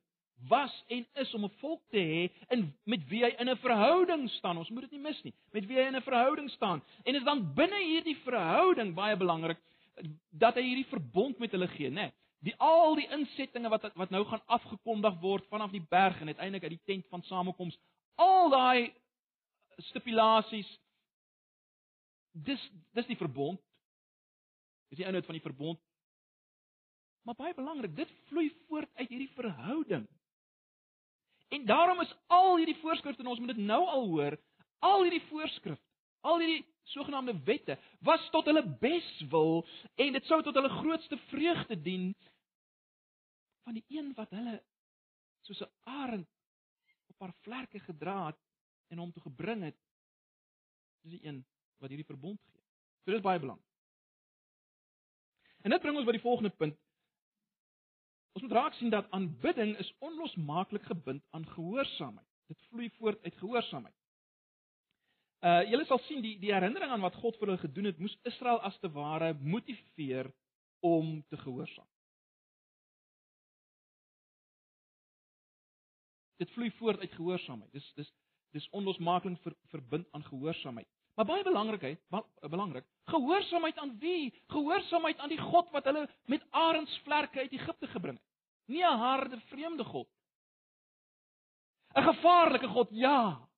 was 0.46 0.84
en 0.86 1.06
is 1.14 1.34
om 1.34 1.44
'n 1.44 1.58
volk 1.58 1.82
te 1.90 1.98
hê 1.98 2.30
in 2.48 2.74
met 2.84 3.08
wie 3.08 3.24
hy 3.24 3.34
in 3.38 3.48
'n 3.48 3.56
verhouding 3.56 4.30
staan. 4.30 4.58
Ons 4.58 4.70
moet 4.70 4.80
dit 4.80 4.90
nie 4.90 5.00
mis 5.00 5.22
nie. 5.22 5.34
Met 5.52 5.66
wie 5.66 5.76
hy 5.76 5.86
in 5.86 5.96
'n 5.96 6.02
verhouding 6.02 6.50
staan. 6.50 6.82
En 7.04 7.12
dit 7.12 7.20
is 7.20 7.24
dan 7.24 7.54
binne 7.54 7.82
hierdie 7.84 8.16
verhouding 8.16 8.94
baie 8.94 9.16
belangrik 9.16 9.58
dat 10.30 10.54
hy 10.54 10.62
hierdie 10.62 10.86
verbond 10.90 11.38
met 11.38 11.50
hulle 11.50 11.68
gee, 11.68 11.90
né? 11.90 12.12
Die 12.40 12.54
al 12.56 12.94
die 12.94 13.08
insettinge 13.10 13.68
wat 13.68 13.90
wat 13.94 14.10
nou 14.10 14.24
gaan 14.24 14.42
afgekondig 14.46 15.20
word 15.20 15.46
vanaf 15.46 15.70
die 15.70 15.86
berg 15.88 16.20
en 16.20 16.26
uiteindelik 16.26 16.62
uit 16.62 16.78
die 16.78 16.94
tent 16.94 17.06
van 17.08 17.22
samekoms. 17.22 17.78
Al 18.14 18.50
daai 18.50 18.92
stipulasies 19.76 20.78
dis 22.32 22.70
dis 22.92 23.06
die 23.06 23.16
verbond. 23.16 23.60
Dis 24.88 24.98
die 24.98 25.06
inhoud 25.06 25.26
van 25.26 25.34
die 25.34 25.42
verbond. 25.42 25.80
Maar 27.22 27.34
baie 27.34 27.54
belangrik, 27.54 27.96
dit 27.96 28.12
vloei 28.28 28.48
voort 28.66 28.88
uit 28.94 29.08
hierdie 29.08 29.32
verhouding. 29.34 30.06
En 31.48 31.64
daarom 31.64 32.00
is 32.00 32.14
al 32.26 32.56
hierdie 32.56 32.78
voorskrifte 32.82 33.22
en 33.22 33.30
ons 33.32 33.38
moet 33.38 33.54
dit 33.54 33.64
nou 33.64 33.80
al 33.86 34.06
hoor, 34.06 34.36
al 34.84 35.02
hierdie 35.02 35.24
voorskrifte, 35.30 35.84
al 36.20 36.42
hierdie 36.42 36.64
sogenaamde 36.92 37.34
wette 37.44 37.78
was 38.04 38.24
tot 38.30 38.48
hulle 38.48 38.64
beswil 38.80 39.62
en 40.00 40.16
dit 40.16 40.28
sou 40.28 40.40
tot 40.42 40.56
hulle 40.56 40.72
grootste 40.80 41.18
vreugde 41.28 41.76
dien 41.82 42.10
van 43.64 43.76
die 43.76 43.84
een 43.92 44.12
wat 44.16 44.32
hulle 44.32 44.58
soos 45.44 45.60
'n 45.64 45.72
arend 45.84 46.28
op 47.12 47.20
haar 47.20 47.34
vlerke 47.44 47.80
gedra 47.80 48.26
het 48.26 48.40
en 48.88 48.98
hom 48.98 49.12
toe 49.12 49.22
gebring 49.22 49.62
het. 49.62 49.76
Dis 51.02 51.18
die 51.18 51.26
een 51.26 51.44
wat 51.78 51.88
hierdie 51.88 52.08
verbond 52.08 52.40
gee. 52.52 52.62
So 53.04 53.12
dis 53.12 53.24
baie 53.24 53.40
belangrik. 53.40 53.64
En 55.62 55.70
dit 55.70 55.80
bring 55.80 55.96
ons 55.96 56.06
by 56.06 56.12
die 56.12 56.24
volgende 56.24 56.50
punt. 56.50 56.78
Ons 58.38 58.46
moet 58.46 58.54
raak 58.54 58.74
sien 58.78 58.92
dat 58.94 59.08
aanbidding 59.10 59.72
is 59.82 59.88
onlosmaaklik 59.98 60.84
gebind 60.86 61.24
aan 61.34 61.46
gehoorsaamheid. 61.56 62.26
Dit 62.46 62.60
vloei 62.68 62.90
voort 62.98 63.24
uit 63.24 63.34
gehoorsaamheid. 63.34 63.94
Uh 65.42 65.62
julle 65.70 65.86
sal 65.88 65.98
sien 66.06 66.22
die 66.22 66.36
die 66.38 66.52
herinnering 66.54 66.92
aan 66.94 67.02
wat 67.02 67.18
God 67.18 67.34
vir 67.40 67.50
hulle 67.50 67.62
gedoen 67.64 67.88
het, 67.90 67.98
moes 67.98 68.14
Israel 68.30 68.60
as 68.68 68.78
te 68.78 68.90
ware 68.94 69.32
motiveer 69.40 70.30
om 70.86 71.18
te 71.32 71.40
gehoorsaam. 71.40 71.88
Dit 76.38 76.54
vloei 76.54 76.70
voort 76.78 77.02
uit 77.02 77.18
gehoorsaamheid. 77.18 77.72
Dis 77.74 77.90
dis 77.98 78.14
dis 78.54 78.70
onlosmaaklik 78.70 79.42
ver, 79.42 79.58
verbind 79.74 80.06
aan 80.14 80.28
gehoorsaamheid. 80.30 80.86
Maar 81.18 81.26
baie 81.26 81.42
belangrikheid, 81.42 81.98
belangrik, 82.46 82.86
gehoorsaamheid 83.10 83.78
aan 83.82 83.98
wie? 83.98 84.30
Gehoorsaamheid 84.46 85.18
aan 85.18 85.34
die 85.34 85.42
God 85.42 85.74
wat 85.74 85.90
hulle 85.90 86.06
met 86.30 86.46
arendsvlerke 86.50 87.42
uit 87.42 87.52
Egipte 87.52 87.90
gebring 87.98 88.14
het. 88.14 88.27
Nie 88.68 88.84
'n 88.84 88.98
harde 88.98 89.40
vreemde 89.40 89.84
God. 89.84 90.08
'n 91.94 92.02
Gevaarlike 92.02 92.68
God, 92.68 92.88
ja. 92.90 93.48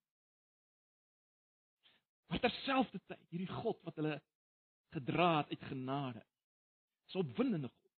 Maar 2.26 2.38
terselfdertyd 2.38 3.28
hierdie 3.28 3.54
God 3.62 3.82
wat 3.82 3.94
hulle 3.94 4.20
gedra 4.94 5.36
het 5.36 5.50
uit 5.50 5.62
genade. 5.62 6.22
Dis 7.04 7.14
'n 7.14 7.18
opwindende 7.18 7.68
God. 7.68 7.90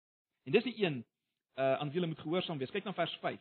En 0.45 0.53
dis 0.53 0.65
die 0.65 0.85
een 0.85 1.07
uh 1.55 1.75
aan 1.79 1.91
wie 1.91 2.01
hulle 2.01 2.07
moet 2.07 2.19
gehoorsaam 2.25 2.59
wees. 2.59 2.71
Kyk 2.71 2.85
na 2.85 2.93
vers 2.93 3.17
5. 3.17 3.41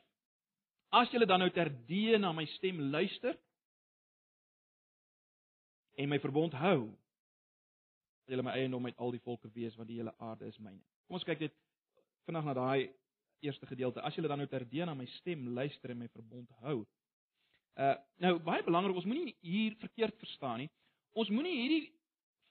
As 0.89 1.11
julle 1.11 1.25
dan 1.25 1.39
nou 1.39 1.51
terdee 1.51 2.17
na 2.17 2.31
my 2.31 2.45
stem 2.45 2.79
luister, 2.79 3.37
en 5.99 6.09
my 6.09 6.19
verbond 6.19 6.53
hou, 6.53 6.79
sal 8.23 8.33
julle 8.33 8.45
my 8.45 8.53
eiendom 8.55 8.85
uit 8.85 8.97
al 8.97 9.11
die 9.11 9.23
volke 9.25 9.49
wees 9.51 9.75
want 9.75 9.89
die 9.89 9.97
hele 9.99 10.13
aarde 10.17 10.47
is 10.47 10.57
myne. 10.57 10.81
Kom 11.07 11.17
ons 11.19 11.27
kyk 11.27 11.41
net 11.43 11.55
vinnig 12.27 12.45
na 12.47 12.55
daai 12.55 12.89
eerste 13.41 13.67
gedeelte. 13.69 14.01
As 14.01 14.15
julle 14.15 14.27
dan 14.27 14.41
nou 14.41 14.47
terdee 14.49 14.85
na 14.85 14.95
my 14.97 15.05
stem 15.19 15.47
luister 15.55 15.93
en 15.93 16.01
my 16.03 16.07
verbond 16.13 16.49
hou. 16.65 16.83
Uh 17.79 17.95
nou 18.23 18.35
baie 18.43 18.63
belangrik, 18.63 18.95
ons 18.95 19.07
moenie 19.07 19.35
hier 19.45 19.75
verkeerd 19.79 20.17
verstaan 20.19 20.63
nie. 20.63 20.69
Ons 21.13 21.29
moenie 21.33 21.55
hierdie 21.61 21.83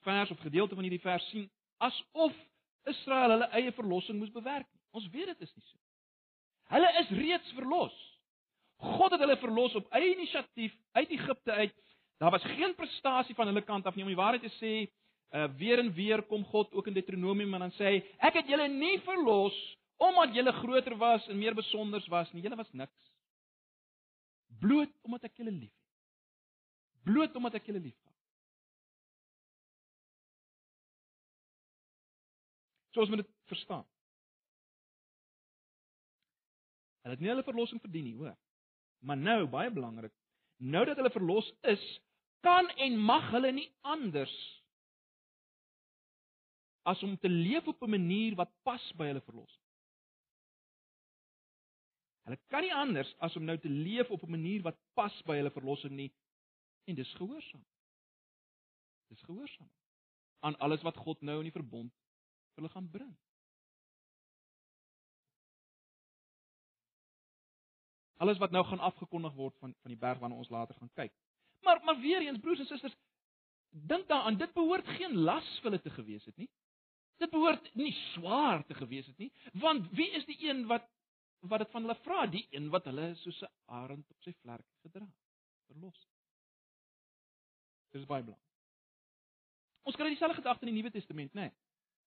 vers 0.07 0.31
of 0.31 0.41
gedeelte 0.41 0.75
van 0.79 0.87
hierdie 0.87 1.03
vers 1.05 1.25
sien 1.33 1.49
asof 1.85 2.37
Israel 2.89 3.37
hulle 3.37 3.51
eie 3.59 3.73
verlossing 3.77 4.19
moes 4.19 4.33
bewerk 4.33 4.67
nie. 4.73 4.83
Ons 4.97 5.11
weet 5.13 5.35
dit 5.35 5.45
is 5.47 5.53
nie 5.55 5.67
so. 5.67 5.77
Hulle 6.73 6.89
is 7.03 7.13
reeds 7.17 7.53
verlos. 7.57 7.99
God 8.79 9.13
het 9.15 9.23
hulle 9.25 9.37
verlos 9.41 9.75
op 9.79 9.93
eie 9.99 10.15
inisiatief 10.15 10.75
uit 10.97 11.15
Egipte 11.19 11.53
uit 11.53 11.77
Daar 12.19 12.31
was 12.31 12.43
geen 12.43 12.75
prestasie 12.75 13.35
van 13.35 13.47
hulle 13.47 13.63
kant 13.63 13.87
af 13.87 13.95
nie 13.95 14.03
om 14.03 14.11
die 14.11 14.19
waarheid 14.19 14.43
te 14.43 14.55
sê. 14.59 14.73
Uh 15.31 15.47
weer 15.61 15.79
en 15.79 15.93
weer 15.95 16.23
kom 16.23 16.45
God 16.45 16.73
ook 16.73 16.87
in 16.87 16.97
Deuteronomium 16.97 17.55
en 17.55 17.61
dan 17.67 17.75
sê 17.77 17.85
hy, 17.85 17.99
ek 18.19 18.41
het 18.41 18.49
julle 18.49 18.69
nie 18.73 18.97
verlos 19.05 19.55
omdat 19.99 20.35
julle 20.35 20.53
groter 20.53 20.97
was 20.97 21.27
en 21.29 21.39
meer 21.39 21.55
besonders 21.55 22.07
was 22.07 22.33
nie. 22.33 22.43
Julle 22.43 22.57
was 22.57 22.73
niks. 22.73 23.09
bloot 24.59 24.91
omdat 25.07 25.29
ek 25.29 25.39
julle 25.39 25.53
liefhet. 25.55 25.85
Bloot 27.07 27.37
omdat 27.39 27.59
ek 27.61 27.69
julle 27.71 27.83
liefhet. 27.83 28.15
Soos 32.97 33.11
moet 33.13 33.23
dit 33.23 33.33
verstaan. 33.53 33.87
Hulle 37.05 37.15
het 37.15 37.23
nie 37.23 37.31
hulle 37.31 37.47
verlossing 37.47 37.81
verdien 37.81 38.09
nie, 38.09 38.17
hoor. 38.19 38.35
Maar 39.07 39.21
nou, 39.21 39.39
baie 39.53 39.71
belangrik, 39.71 40.13
nou 40.59 40.83
dat 40.89 40.99
hulle 40.99 41.15
verlos 41.15 41.47
is, 41.71 41.85
kan 42.43 42.67
en 42.83 42.99
mag 42.99 43.31
hulle 43.31 43.53
nie 43.55 43.69
anders 43.87 44.35
as 46.89 47.01
om 47.05 47.15
te 47.21 47.29
leef 47.29 47.67
op 47.69 47.83
'n 47.83 47.91
manier 47.91 48.35
wat 48.35 48.51
pas 48.65 48.83
by 48.97 49.11
hulle 49.13 49.23
verlossing. 49.23 49.68
Hulle 52.29 52.41
kan 52.53 52.61
nie 52.61 52.75
anders 52.77 53.09
as 53.25 53.37
om 53.41 53.45
nou 53.49 53.57
te 53.59 53.71
leef 53.73 54.11
op 54.13 54.23
'n 54.23 54.31
manier 54.31 54.63
wat 54.63 54.77
pas 54.95 55.15
by 55.25 55.39
hulle 55.41 55.51
verlossing 55.51 55.95
nie 55.97 56.13
en 56.85 56.95
dis 56.95 57.15
gehoorsaam. 57.15 57.65
Dis 59.09 59.23
gehoorsaam 59.23 59.71
aan 60.41 60.59
alles 60.59 60.83
wat 60.83 60.97
God 60.97 61.21
nou 61.21 61.39
in 61.39 61.49
die 61.49 61.57
verbond 61.57 61.93
vir 62.53 62.63
hulle 62.63 62.73
gaan 62.75 62.91
bring. 62.91 63.17
Alles 68.19 68.39
wat 68.39 68.51
nou 68.51 68.65
gaan 68.65 68.79
afgekondig 68.79 69.33
word 69.33 69.57
van 69.59 69.75
van 69.81 69.95
die 69.95 70.01
berg 70.01 70.19
waarna 70.19 70.37
ons 70.37 70.51
later 70.51 70.75
gaan 70.75 70.93
kyk. 70.93 71.13
Maar 71.65 71.85
maar 71.85 72.01
weer 72.01 72.21
eens 72.21 72.41
broers 72.41 72.59
en 72.59 72.67
susters, 72.67 72.97
dink 73.71 74.09
daaraan, 74.09 74.37
dit 74.37 74.53
behoort 74.53 74.87
geen 74.87 75.17
las 75.17 75.59
vir 75.59 75.71
hulle 75.71 75.83
te 75.83 75.91
gewees 75.91 76.25
het 76.25 76.37
nie. 76.37 76.51
Dit 77.17 77.31
behoort 77.31 77.75
nie 77.75 77.93
swaar 78.13 78.67
te 78.67 78.75
gewees 78.75 79.07
het 79.07 79.19
nie, 79.19 79.33
want 79.53 79.91
wie 79.91 80.11
is 80.11 80.27
die 80.27 80.39
een 80.49 80.67
wat 80.67 80.85
wat 81.41 81.59
dit 81.59 81.71
van 81.71 81.83
hulle 81.83 81.97
vra, 82.03 82.27
die 82.27 82.47
een 82.51 82.69
wat 82.71 82.85
hulle 82.91 83.15
soos 83.23 83.41
'n 83.43 83.51
arend 83.67 84.11
op 84.11 84.23
sy 84.23 84.33
vlerk 84.43 84.67
gedra 84.83 85.05
het, 85.05 85.25
verlos. 85.67 86.09
Dit 87.93 88.01
is 88.01 88.07
baie 88.07 88.23
belangrik. 88.23 88.45
Ons 89.83 89.97
kry 89.97 90.09
dieselfde 90.09 90.37
gedagte 90.37 90.67
in 90.67 90.75
die 90.75 90.83
Nuwe 90.83 90.91
Testament, 90.91 91.35
né? 91.35 91.41
Nee. 91.41 91.53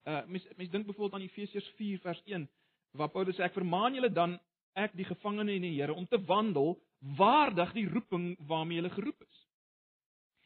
Uh 0.03 0.25
mens 0.27 0.47
mens 0.57 0.69
dink 0.69 0.85
byvoorbeeld 0.85 1.13
aan 1.13 1.27
Efesiërs 1.27 1.67
4 1.77 1.99
vers 1.99 2.21
1 2.25 2.49
waar 2.91 3.09
Paulus 3.09 3.35
sê 3.35 3.43
ek 3.43 3.53
vermaan 3.53 3.93
julle 3.93 4.09
dan 4.09 4.39
ek 4.73 4.95
die 4.97 5.05
gevangene 5.05 5.53
in 5.53 5.61
die 5.61 5.75
Here 5.75 5.93
om 5.93 6.07
te 6.07 6.19
wandel 6.25 6.79
waardig 7.17 7.73
die 7.73 7.87
roeping 7.89 8.35
waarmee 8.47 8.81
jy 8.81 8.89
geroep 8.89 9.21
is. 9.21 9.47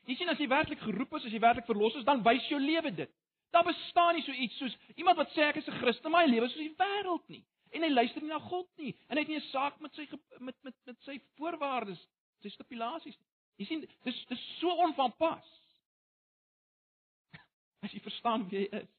Jy 0.06 0.16
sien 0.16 0.30
as 0.30 0.40
jy 0.40 0.48
werklik 0.48 0.80
geroep 0.80 1.16
is, 1.18 1.26
as 1.26 1.34
jy 1.34 1.40
werklik 1.42 1.66
verlos 1.66 1.96
is, 1.96 2.06
dan 2.06 2.24
wys 2.24 2.46
jou 2.50 2.60
lewe 2.62 2.92
dit. 2.94 3.12
Daar 3.52 3.66
bestaan 3.66 4.16
nie 4.16 4.24
so 4.26 4.32
iets 4.32 4.58
soos 4.60 4.78
iemand 4.96 5.18
wat 5.18 5.32
sê 5.34 5.50
ek 5.50 5.58
is 5.58 5.68
'n 5.68 5.80
Christen, 5.80 6.12
maar 6.12 6.26
hy 6.26 6.32
lewe 6.32 6.50
soos 6.50 6.62
die 6.62 6.76
wêreld 6.78 7.30
nie. 7.30 7.44
En 7.74 7.84
hy 7.84 7.90
luister 7.90 8.22
nie 8.22 8.30
na 8.30 8.40
God 8.40 8.68
nie 8.78 8.94
en 9.08 9.18
hy 9.18 9.24
het 9.24 9.32
nie 9.32 9.40
'n 9.40 9.50
saak 9.52 9.80
met 9.82 9.94
sy 9.96 10.08
met 10.40 10.56
met 10.64 10.76
met 10.86 11.00
sy 11.02 11.20
voorwaardes, 11.38 12.02
sy 12.42 12.50
stipulasies 12.50 13.18
nie. 13.18 13.28
Jy 13.58 13.66
sien, 13.66 13.88
dis 14.04 14.26
dis 14.30 14.44
so 14.60 14.70
onvanpas. 14.84 15.48
As 17.82 17.94
jy 17.94 18.02
verstaan 18.04 18.50
wie 18.50 18.66
hy 18.66 18.82
is. 18.82 18.90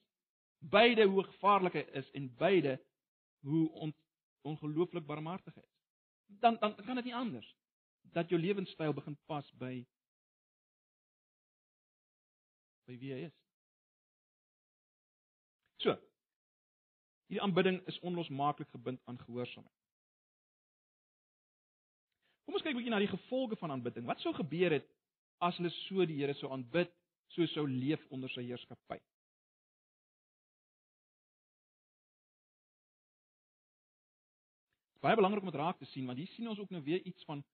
Beide 0.61 1.05
hoe 1.07 1.25
gevaarlik 1.25 1.75
hy 1.75 1.85
is 2.01 2.11
en 2.15 2.31
beide 2.39 2.79
hoe 3.47 3.69
on, 3.85 3.95
ongelooflik 4.43 5.07
barmhartig 5.07 5.55
hy 5.55 5.63
is. 5.63 5.75
Dan 6.41 6.57
dan 6.61 6.75
kan 6.85 6.97
dit 6.97 7.05
nie 7.05 7.15
anders 7.15 7.55
dat 8.17 8.29
jou 8.29 8.41
lewenstyl 8.41 8.95
begin 8.95 9.19
pas 9.27 9.51
by 9.61 9.87
by 12.87 12.97
wie 12.99 13.13
hy 13.13 13.25
is. 13.27 13.37
So. 15.83 15.97
Hierdie 17.27 17.43
aanbidding 17.43 17.81
is 17.91 17.99
onlosmaaklik 18.07 18.69
gebind 18.71 19.01
aan 19.05 19.19
gehoorsaamheid. 19.19 19.83
Kom 22.47 22.55
ons 22.55 22.63
kyk 22.63 22.75
'n 22.75 22.79
bietjie 22.79 22.95
na 22.95 23.03
die 23.03 23.11
gevolge 23.11 23.57
van 23.57 23.71
aanbidding. 23.71 24.07
Wat 24.07 24.21
sou 24.21 24.33
gebeur 24.35 24.71
het 24.71 24.87
as 25.41 25.57
hulle 25.57 25.71
so 25.71 26.07
die 26.07 26.21
Here 26.21 26.35
sou 26.35 26.53
aanbid, 26.53 26.93
so 27.35 27.47
sou 27.47 27.67
leef 27.67 28.07
onder 28.11 28.31
sy 28.31 28.43
heerskappy? 28.47 29.01
Baie 35.03 35.17
belangrik 35.17 35.43
om 35.43 35.51
dit 35.51 35.61
raak 35.61 35.79
te 35.79 35.87
sien 35.87 36.07
want 36.07 36.19
hier 36.19 36.31
sien 36.35 36.49
ons 36.49 36.59
ook 36.59 36.71
nou 36.71 36.83
weer 36.83 37.03
iets 37.03 37.25
van 37.25 37.45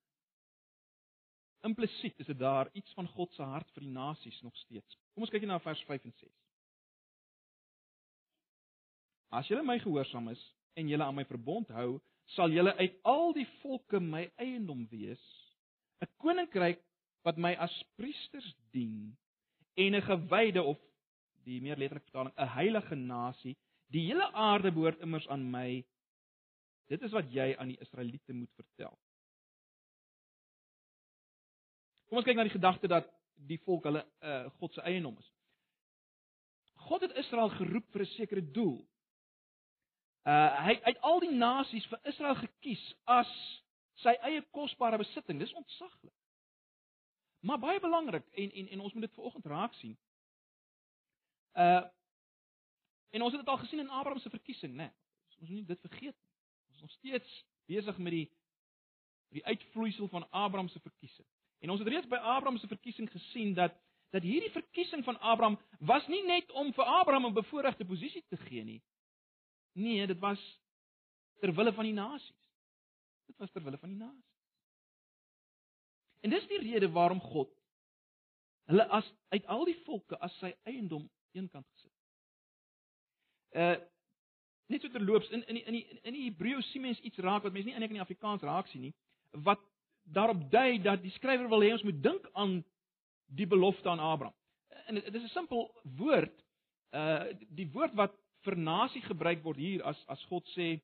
implisiet 1.62 2.18
is 2.18 2.26
dit 2.26 2.38
daar 2.38 2.68
iets 2.72 2.92
van 2.92 3.08
God 3.08 3.32
se 3.32 3.42
hart 3.42 3.70
vir 3.70 3.84
die 3.86 3.92
nasies 3.92 4.40
nog 4.42 4.56
steeds. 4.56 4.96
Kom 5.14 5.22
ons 5.22 5.30
kyk 5.30 5.44
na 5.46 5.60
vers 5.60 5.82
5 5.88 6.04
en 6.04 6.14
6. 6.20 6.30
As 9.32 9.48
julle 9.48 9.64
my 9.64 9.78
gehoorsaam 9.80 10.28
is 10.28 10.40
en 10.76 10.88
julle 10.88 11.04
aan 11.04 11.16
my 11.16 11.24
verbond 11.24 11.70
hou, 11.72 11.96
sal 12.36 12.52
julle 12.52 12.74
uit 12.78 12.98
al 13.08 13.32
die 13.36 13.46
volke 13.62 14.00
my 14.00 14.26
eiendom 14.40 14.84
wees, 14.90 15.22
'n 16.02 16.10
koninkryk 16.20 16.82
wat 17.24 17.38
my 17.38 17.54
as 17.54 17.74
priesters 17.96 18.54
dien 18.72 19.16
en 19.76 19.94
'n 19.94 20.02
gewyde 20.02 20.62
of 20.62 20.78
die 21.44 21.60
meer 21.60 21.76
letterlike 21.76 22.10
vertaling 22.10 22.34
'n 22.36 22.54
heilige 22.56 22.94
nasie. 22.94 23.56
Die 23.90 24.06
hele 24.06 24.32
aarde 24.32 24.72
behoort 24.72 25.00
immers 25.00 25.28
aan 25.28 25.50
my. 25.50 25.84
Dit 26.88 27.02
is 27.02 27.12
wat 27.12 27.32
jy 27.32 27.56
aan 27.56 27.68
die 27.68 27.80
Israeliete 27.80 28.32
moet 28.32 28.52
vertel. 28.54 28.98
Kom 32.08 32.18
ons 32.18 32.26
kyk 32.26 32.36
na 32.36 32.44
die 32.44 32.58
gedagte 32.58 32.88
dat 32.88 33.08
die 33.48 33.58
volk 33.64 33.84
hulle 33.84 34.04
uh, 34.20 34.50
God 34.60 34.74
se 34.74 34.80
eiendom 34.80 35.16
is. 35.18 35.28
God 36.74 37.00
het 37.00 37.16
Israel 37.16 37.48
geroep 37.48 37.86
vir 37.92 38.02
'n 38.02 38.06
sekere 38.06 38.50
doel. 38.52 38.91
Uh 40.22 40.58
hy 40.66 40.74
uit 40.82 40.98
al 41.00 41.20
die 41.20 41.34
nasies 41.34 41.86
vir 41.90 41.98
Israel 42.06 42.36
gekies 42.38 42.82
as 43.10 43.30
sy 44.02 44.14
eie 44.22 44.42
kosbare 44.54 44.98
besitting. 44.98 45.40
Dis 45.40 45.54
ontsaglik. 45.58 46.14
Maar 47.42 47.58
baie 47.58 47.80
belangrik 47.80 48.28
en 48.30 48.52
en 48.52 48.68
en 48.68 48.80
ons 48.80 48.92
moet 48.92 49.02
dit 49.02 49.14
vanoggend 49.14 49.46
raak 49.46 49.74
sien. 49.74 49.96
Uh 51.58 51.82
en 53.10 53.22
ons 53.22 53.32
het 53.32 53.40
dit 53.40 53.48
al 53.48 53.58
gesien 53.58 53.78
in 53.78 53.90
Abraham 53.90 54.20
se 54.20 54.30
verkiesing, 54.30 54.74
né? 54.74 54.86
Nee, 54.86 54.92
ons 55.26 55.38
moet 55.38 55.48
nie 55.48 55.64
dit 55.64 55.80
vergeet 55.80 56.16
nie. 56.16 56.30
Ons 56.68 56.76
is 56.76 56.80
nog 56.80 56.90
steeds 56.90 57.44
besig 57.66 57.98
met 57.98 58.12
die 58.12 58.28
die 59.32 59.44
uitvloeisel 59.44 60.08
van 60.08 60.30
Abraham 60.30 60.68
se 60.68 60.80
verkiesing. 60.80 61.26
En 61.58 61.70
ons 61.70 61.80
het 61.80 61.88
reeds 61.88 62.06
by 62.06 62.16
Abraham 62.16 62.58
se 62.58 62.66
verkiesing 62.66 63.10
gesien 63.10 63.54
dat 63.54 63.74
dat 64.12 64.22
hierdie 64.22 64.50
verkiesing 64.52 65.04
van 65.04 65.18
Abraham 65.18 65.58
was 65.78 66.06
nie 66.06 66.22
net 66.26 66.50
om 66.50 66.72
vir 66.72 66.84
Abraham 66.84 67.26
'n 67.26 67.34
bevoordeelde 67.34 67.84
posisie 67.84 68.24
te 68.28 68.36
gee 68.36 68.64
nie. 68.64 68.82
Nee, 69.72 70.06
dit 70.06 70.18
was 70.18 70.60
ter 71.40 71.54
wille 71.54 71.72
van 71.72 71.84
die 71.84 71.96
nasies. 71.96 72.50
Dit 73.26 73.36
was 73.36 73.50
ter 73.50 73.64
wille 73.64 73.78
van 73.78 73.88
die 73.88 73.98
nasies. 73.98 74.30
En 76.20 76.30
dis 76.30 76.46
die 76.46 76.58
rede 76.58 76.90
waarom 76.90 77.20
God 77.20 77.50
hulle 78.70 78.84
as 78.88 79.08
uit 79.28 79.46
al 79.46 79.64
die 79.66 79.78
volke 79.84 80.18
as 80.22 80.34
sy 80.38 80.52
eiendom 80.70 81.08
eenkant 81.36 81.66
gesit. 81.74 81.96
Uh 83.58 83.80
net 84.72 84.80
so 84.80 84.88
terloops 84.88 85.28
in 85.34 85.42
in 85.50 85.58
in 85.66 85.74
die 85.76 86.00
in 86.08 86.14
die 86.16 86.28
Hebreë 86.30 86.62
sien 86.70 86.86
mens 86.86 87.00
iets 87.04 87.18
raak 87.20 87.42
wat 87.44 87.52
mense 87.52 87.68
nie 87.68 87.74
eintlik 87.74 87.92
in 87.92 87.98
die 87.98 88.04
Afrikaans 88.04 88.44
raak 88.46 88.70
sien 88.70 88.86
nie, 88.86 88.94
wat 89.44 89.60
daarop 90.16 90.46
dui 90.50 90.78
dat 90.82 91.02
die 91.02 91.12
skrywer 91.18 91.50
wil 91.50 91.60
hê 91.60 91.72
ons 91.74 91.84
moet 91.84 91.98
dink 92.02 92.28
aan 92.32 92.62
die 93.26 93.46
belofte 93.46 93.90
aan 93.90 94.00
Abraham. 94.00 94.36
En 94.86 94.94
dit 94.94 95.14
is 95.14 95.22
'n 95.22 95.34
simpel 95.34 95.68
woord. 95.98 96.44
Uh 96.94 97.34
die 97.48 97.68
woord 97.74 97.94
wat 97.94 98.16
vir 98.42 98.56
nasie 98.56 99.02
gebruik 99.02 99.42
word 99.44 99.56
hier 99.56 99.84
as 99.86 99.98
as 100.08 100.22
God 100.30 100.46
sê 100.56 100.80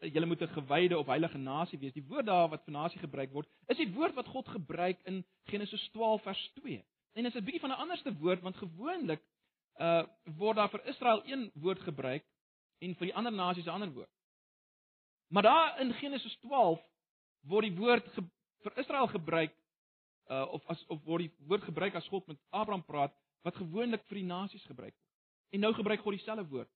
julle 0.00 0.26
moet 0.26 0.42
'n 0.42 0.54
gewyde 0.54 0.98
of 0.98 1.06
heilige 1.06 1.38
nasie 1.38 1.78
wees. 1.78 1.92
Die 1.92 2.06
woord 2.08 2.26
daar 2.26 2.48
wat 2.48 2.64
vir 2.64 2.72
nasie 2.72 3.00
gebruik 3.00 3.32
word, 3.32 3.48
is 3.68 3.76
die 3.76 3.92
woord 3.92 4.14
wat 4.14 4.26
God 4.26 4.48
gebruik 4.48 5.00
in 5.04 5.24
Genesis 5.44 5.88
12 5.92 6.22
vers 6.22 6.50
2. 6.54 6.84
En 7.14 7.22
dit 7.22 7.34
is 7.34 7.40
'n 7.40 7.44
bietjie 7.44 7.60
van 7.60 7.70
'n 7.70 7.82
anderste 7.84 8.14
woord 8.18 8.40
want 8.40 8.56
gewoonlik 8.56 9.22
uh 9.78 10.06
word 10.24 10.56
daar 10.56 10.70
vir 10.70 10.86
Israel 10.86 11.22
een 11.24 11.50
woord 11.54 11.80
gebruik 11.80 12.24
en 12.78 12.94
vir 12.94 13.06
die 13.06 13.14
ander 13.14 13.32
nasies 13.32 13.66
'n 13.66 13.70
ander 13.70 13.92
woord. 13.92 14.10
Maar 15.28 15.42
daar 15.42 15.80
in 15.80 15.92
Genesis 15.92 16.36
12 16.36 16.80
word 17.42 17.64
die 17.64 17.76
woord 17.76 18.08
ge, 18.08 18.22
vir 18.62 18.78
Israel 18.78 19.06
gebruik 19.06 19.54
uh 20.30 20.46
of 20.52 20.66
as 20.66 20.86
of 20.86 21.04
word 21.04 21.20
die 21.20 21.32
woord 21.46 21.62
gebruik 21.62 21.94
as 21.94 22.08
God 22.08 22.26
met 22.26 22.38
Abraham 22.50 22.84
praat 22.84 23.14
wat 23.42 23.56
gewoonlik 23.56 24.04
vir 24.06 24.14
die 24.14 24.28
nasies 24.28 24.64
gebruik 24.64 24.94
word. 24.94 25.07
En 25.50 25.60
nou 25.60 25.72
gebruik 25.74 26.00
God 26.00 26.16
dieselfde 26.16 26.46
woord. 26.48 26.70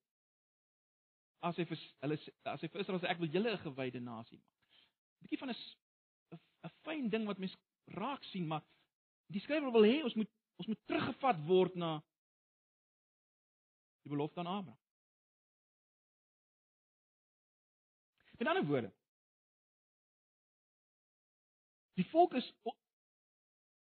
As 1.42 1.58
hy 1.58 1.66
vir 1.66 1.80
hulle 2.04 2.18
as 2.52 2.62
hy 2.62 2.68
vir 2.68 2.80
Israel 2.85 3.00
sê 3.02 3.11
ek 3.11 3.20
wil 3.20 3.32
julle 3.35 3.52
'n 3.52 3.64
gewyde 3.64 4.00
nasie 4.00 4.38
maak. 4.38 4.58
'n 5.20 5.24
Bietjie 5.26 5.38
van 5.38 5.50
'n 5.50 5.56
'n 6.66 6.74
fyn 6.85 7.08
ding 7.11 7.26
wat 7.26 7.38
mens 7.38 7.56
raak 7.87 8.24
sien, 8.24 8.46
maar 8.46 8.62
die 9.26 9.40
skrywer 9.40 9.72
wil 9.72 9.85
hê 9.85 10.02
ons 10.04 10.14
moet 10.14 10.30
ons 10.56 10.66
moet 10.66 10.87
teruggevat 10.87 11.38
word 11.46 11.74
na 11.74 12.02
die 14.02 14.11
belofte 14.11 14.40
aan 14.40 14.46
Abraham. 14.46 14.78
In 18.38 18.46
ander 18.46 18.66
woorde, 18.66 18.90
die 21.94 22.06
volk 22.11 22.35
is 22.35 22.48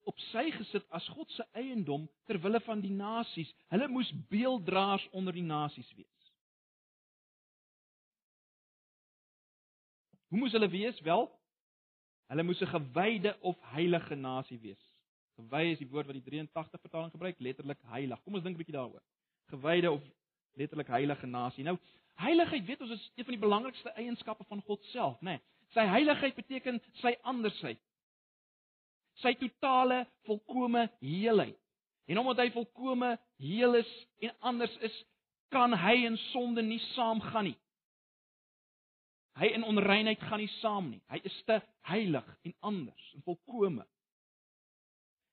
op 0.07 0.19
sy 0.31 0.51
gesit 0.55 0.87
as 0.95 1.07
God 1.15 1.31
se 1.35 1.45
eiendom 1.59 2.07
ter 2.27 2.39
wille 2.43 2.61
van 2.67 2.81
die 2.81 2.95
nasies. 2.95 3.51
Hulle 3.75 3.89
moes 3.91 4.13
beelddraers 4.31 5.09
onder 5.13 5.35
die 5.35 5.47
nasies 5.47 5.91
wees. 5.99 6.31
Hoe 10.31 10.39
moes 10.39 10.55
hulle 10.55 10.71
wees? 10.71 11.01
Wel, 11.07 11.27
Hulle 12.27 12.43
moes 12.43 12.61
'n 12.61 12.67
gewyde 12.67 13.37
of 13.41 13.57
heilige 13.61 14.15
nasie 14.15 14.59
wees. 14.59 14.83
Gewy 15.37 15.71
is 15.71 15.79
die 15.79 15.89
woord 15.89 16.07
wat 16.07 16.17
die 16.17 16.23
83 16.23 16.81
vertaling 16.81 17.11
gebruik, 17.11 17.39
letterlik 17.39 17.79
heilig. 17.83 18.23
Kom 18.23 18.35
ons 18.35 18.43
dink 18.43 18.57
'n 18.57 18.59
bietjie 18.59 18.75
daaroor. 18.75 19.03
Gewyde 19.53 19.91
of 19.91 20.03
letterlik 20.55 20.87
heilige 20.87 21.27
nasie. 21.27 21.65
Nou, 21.65 21.79
heiligheid 22.15 22.65
weet 22.67 22.81
ons 22.81 22.91
is 22.91 23.13
een 23.15 23.25
van 23.25 23.35
die 23.35 23.45
belangrikste 23.47 23.91
eienskappe 23.91 24.45
van 24.45 24.63
God 24.63 24.85
self, 24.85 25.21
né? 25.21 25.37
Nee, 25.37 25.41
sy 25.71 25.87
heiligheid 25.87 26.35
beteken 26.35 26.83
sy 26.93 27.15
andersheid. 27.23 27.79
Sy 29.23 29.35
totale, 29.41 30.05
volkomme 30.29 30.91
heelheid. 31.01 31.59
En 32.07 32.19
omdat 32.19 32.45
hy 32.45 32.51
volkomme 32.55 33.17
heel 33.43 33.75
is 33.75 33.93
en 34.23 34.35
anders 34.41 34.77
is, 34.87 34.97
kan 35.51 35.75
hy 35.75 35.95
in 36.07 36.19
sonde 36.31 36.63
nie 36.63 36.81
saamgaan 36.95 37.51
nie. 37.51 37.59
Hy 39.37 39.51
in 39.53 39.67
onreinheid 39.69 40.21
gaan 40.21 40.41
nie 40.41 40.53
saam 40.61 40.89
nie. 40.91 41.03
Hy 41.13 41.21
is 41.29 41.37
te 41.49 41.59
heilig 41.91 42.29
en 42.43 42.55
anders 42.61 43.11
en 43.15 43.25
volkome. 43.27 43.85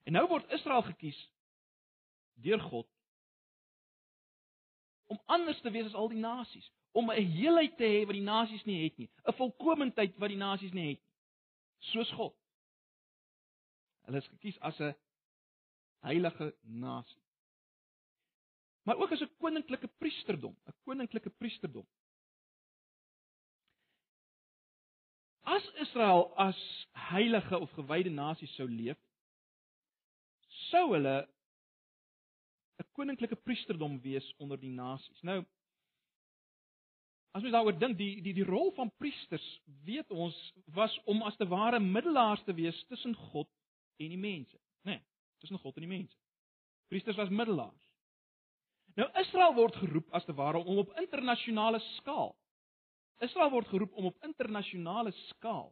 En 0.03 0.17
nou 0.17 0.25
word 0.27 0.51
Israel 0.51 0.83
gekies 0.89 1.19
deur 2.43 2.59
God 2.59 2.89
om 5.13 5.19
anders 5.25 5.59
te 5.61 5.69
wees 5.71 5.85
as 5.85 5.95
al 5.99 6.09
die 6.09 6.19
nasies, 6.19 6.65
om 6.91 7.11
'n 7.11 7.25
heelheid 7.35 7.77
te 7.77 7.85
hê 7.85 8.05
wat 8.05 8.15
die 8.15 8.25
nasies 8.25 8.63
nie 8.65 8.83
het 8.83 8.97
nie, 8.97 9.09
'n 9.27 9.33
volkomendheid 9.37 10.17
wat 10.17 10.29
die 10.29 10.37
nasies 10.37 10.73
nie 10.73 10.87
het 10.87 10.99
nie, 10.99 11.11
soos 11.91 12.11
God. 12.11 12.35
Hulle 14.05 14.17
is 14.17 14.27
gekies 14.27 14.59
as 14.59 14.79
'n 14.79 14.95
heilige 16.03 16.55
nasie. 16.61 17.21
Maar 18.83 18.97
ook 18.97 19.11
as 19.11 19.21
'n 19.21 19.35
koninklike 19.37 19.87
priesterdom, 19.87 20.55
'n 20.67 20.75
koninklike 20.83 21.29
priesterdom. 21.29 21.87
As 25.43 25.71
Israel 25.75 26.37
as 26.37 26.87
heilige 26.91 27.59
of 27.59 27.71
gewyde 27.71 28.09
nasie 28.09 28.47
sou 28.47 28.69
leef, 28.69 28.97
sou 30.47 30.93
hulle 30.93 31.27
'n 32.79 32.87
koninklike 32.91 33.35
priesterdom 33.35 34.01
wees 34.01 34.33
onder 34.37 34.59
die 34.59 34.71
nasies. 34.71 35.21
Nou 35.21 35.45
as 37.31 37.41
mens 37.41 37.53
daaroor 37.53 37.79
dink, 37.79 37.97
die 37.97 38.21
die 38.21 38.33
die 38.33 38.45
rol 38.45 38.71
van 38.71 38.91
priesters, 38.97 39.61
weet 39.85 40.11
ons, 40.11 40.53
was 40.65 40.99
om 41.05 41.21
as 41.21 41.37
te 41.37 41.47
ware 41.47 41.79
middelaars 41.79 42.43
te 42.43 42.53
wees 42.53 42.85
tussen 42.87 43.15
God 43.15 43.49
en 43.97 44.09
die 44.09 44.17
mense, 44.17 44.57
né? 44.83 44.97
Nee, 44.97 45.01
tussen 45.39 45.59
God 45.59 45.75
en 45.75 45.87
die 45.87 45.95
mense. 45.97 46.17
Priesters 46.87 47.17
was 47.17 47.29
middelaars. 47.29 47.89
Nou 48.95 49.09
Israel 49.19 49.53
word 49.53 49.75
geroep 49.75 50.09
as 50.13 50.25
te 50.25 50.33
ware 50.33 50.61
om 50.61 50.77
op 50.77 50.93
internasionale 51.01 51.79
skaal 51.97 52.35
Israel 53.23 53.51
word 53.53 53.69
geroep 53.71 53.93
om 53.99 54.09
op 54.09 54.25
internasionale 54.25 55.13
skaal 55.29 55.71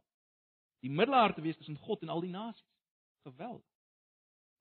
die 0.82 0.90
middelaar 0.90 1.34
te 1.34 1.42
wees 1.44 1.56
tussen 1.58 1.78
God 1.84 2.02
en 2.02 2.10
al 2.10 2.24
die 2.24 2.32
nasies. 2.32 2.66
Geweldig. 3.22 3.66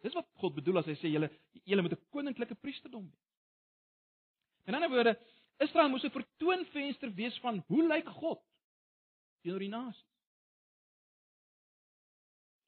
Dis 0.06 0.13
wat 0.17 0.28
God 0.41 0.56
bedoel 0.58 0.82
as 0.82 0.89
hy 0.89 0.95
sê 1.00 1.10
julle 1.10 1.30
julle 1.65 1.82
moet 1.86 1.93
'n 1.93 2.10
koninklike 2.13 2.56
priesterdom 2.56 3.06
wees. 3.10 3.28
In 4.67 4.76
ander 4.76 4.89
woorde, 4.89 5.17
Israel 5.60 5.89
moes 5.89 6.04
'n 6.04 6.13
vertoonvenster 6.13 7.13
wees 7.13 7.38
van 7.39 7.63
hoe 7.67 7.88
lyk 7.88 8.08
God 8.08 8.41
teenoor 9.41 9.60
die 9.60 9.69
nasies. 9.69 10.11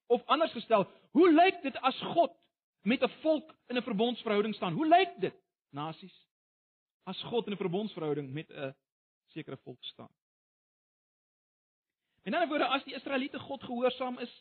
Of 0.07 0.25
anders 0.25 0.51
gestel, 0.51 0.87
hoe 1.11 1.31
lyk 1.33 1.61
dit 1.61 1.77
as 1.81 1.99
God 2.15 2.31
met 2.81 3.03
'n 3.03 3.09
volk 3.21 3.55
in 3.67 3.77
'n 3.77 3.83
verbondsverhouding 3.83 4.55
staan? 4.55 4.73
Hoe 4.73 4.87
lyk 4.87 5.19
dit, 5.19 5.35
nasies? 5.69 6.27
As 7.03 7.21
God 7.21 7.45
in 7.47 7.53
'n 7.53 7.57
verbondsverhouding 7.57 8.33
met 8.33 8.49
'n 8.49 8.75
sekere 9.27 9.57
volk 9.57 9.83
staan. 9.83 10.11
In 12.23 12.33
ander 12.33 12.49
woorde, 12.49 12.67
as 12.67 12.83
die 12.83 12.95
Israeliete 12.95 13.39
God 13.39 13.63
gehoorsaam 13.63 14.19
is, 14.19 14.31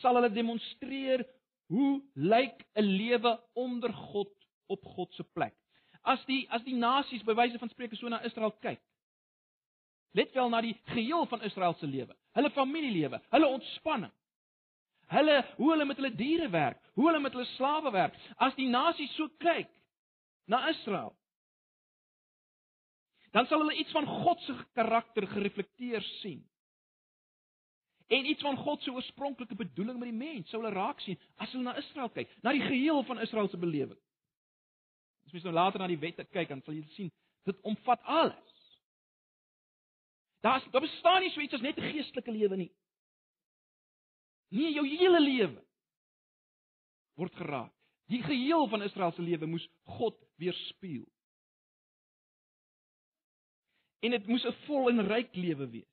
sal 0.00 0.14
hulle 0.14 0.32
demonstreer 0.32 1.24
hoe 1.66 2.02
lyk 2.14 2.66
'n 2.74 2.84
lewe 2.84 3.40
onder 3.52 3.92
God 3.92 4.32
op 4.66 4.84
God 4.84 5.12
se 5.14 5.24
plek. 5.24 5.56
As 6.02 6.24
die 6.24 6.46
as 6.50 6.62
die 6.64 6.74
nasies 6.74 7.24
by 7.24 7.34
wyse 7.34 7.58
van 7.58 7.68
spreuke 7.68 7.96
so 7.96 8.08
na 8.08 8.22
Israel 8.22 8.52
kyk. 8.60 8.80
Let 10.12 10.32
wel 10.32 10.48
na 10.48 10.60
die 10.60 10.74
geheel 10.84 11.26
van 11.26 11.42
Israel 11.42 11.74
se 11.74 11.86
lewe, 11.86 12.16
hulle 12.32 12.50
familielewe, 12.50 13.20
hulle 13.30 13.46
ontspanning. 13.46 14.12
Hulle 15.10 15.38
hoe 15.56 15.70
hulle 15.72 15.86
met 15.88 15.98
hulle 15.98 16.14
diere 16.14 16.48
werk, 16.52 16.78
hoe 16.94 17.08
hulle 17.08 17.20
met 17.22 17.34
hulle 17.34 17.48
slawe 17.56 17.90
werk. 17.90 18.18
As 18.38 18.54
die 18.58 18.68
nasies 18.70 19.14
so 19.18 19.30
kyk 19.42 19.70
na 20.50 20.62
Israel, 20.70 21.14
dan 23.34 23.46
sal 23.46 23.62
hulle 23.62 23.78
iets 23.78 23.94
van 23.94 24.06
God 24.06 24.40
se 24.46 24.54
karakter 24.74 25.26
gereflekteer 25.30 26.02
sien. 26.20 26.42
En 28.10 28.26
iets 28.26 28.42
van 28.42 28.56
God 28.58 28.82
se 28.82 28.90
oorspronklike 28.90 29.54
bedoeling 29.54 29.98
met 29.98 30.10
die 30.10 30.18
mens 30.18 30.50
sou 30.50 30.58
hulle 30.62 30.74
raak 30.74 31.02
sien 31.04 31.18
as 31.38 31.52
hulle 31.54 31.66
na 31.66 31.76
Israel 31.78 32.10
kyk, 32.10 32.30
na 32.42 32.54
die 32.54 32.64
geheel 32.64 33.04
van 33.06 33.22
Israel 33.22 33.50
se 33.50 33.58
belewing. 33.58 33.98
As 35.26 35.34
mens 35.34 35.46
nou 35.46 35.54
later 35.54 35.82
na 35.82 35.86
die 35.90 36.00
wette 36.02 36.26
kyk, 36.26 36.50
dan 36.50 36.62
sal 36.66 36.74
jy 36.74 36.86
sien 36.96 37.12
dit 37.46 37.60
omvat 37.66 38.02
alles. 38.02 38.56
Daar's 40.42 40.66
daar 40.74 40.82
bestaan 40.82 41.22
nie 41.22 41.30
so 41.30 41.40
iets 41.40 41.54
as 41.54 41.62
net 41.62 41.78
'n 41.78 41.92
geestelike 41.92 42.32
lewe 42.32 42.56
nie. 42.56 42.72
Nee, 44.50 44.72
jou 44.74 44.86
hele 44.86 45.20
lewe 45.22 45.62
word 47.20 47.34
geraak. 47.38 47.72
Die 48.10 48.22
geheel 48.24 48.66
van 48.70 48.82
Israel 48.82 49.12
se 49.14 49.22
lewe 49.22 49.46
moes 49.46 49.66
God 49.98 50.16
weerspieël 50.40 51.06
en 54.00 54.16
dit 54.16 54.26
moes 54.26 54.44
'n 54.48 54.56
vol 54.66 54.88
en 54.90 55.06
ryk 55.06 55.34
lewe 55.36 55.66
wees 55.70 55.88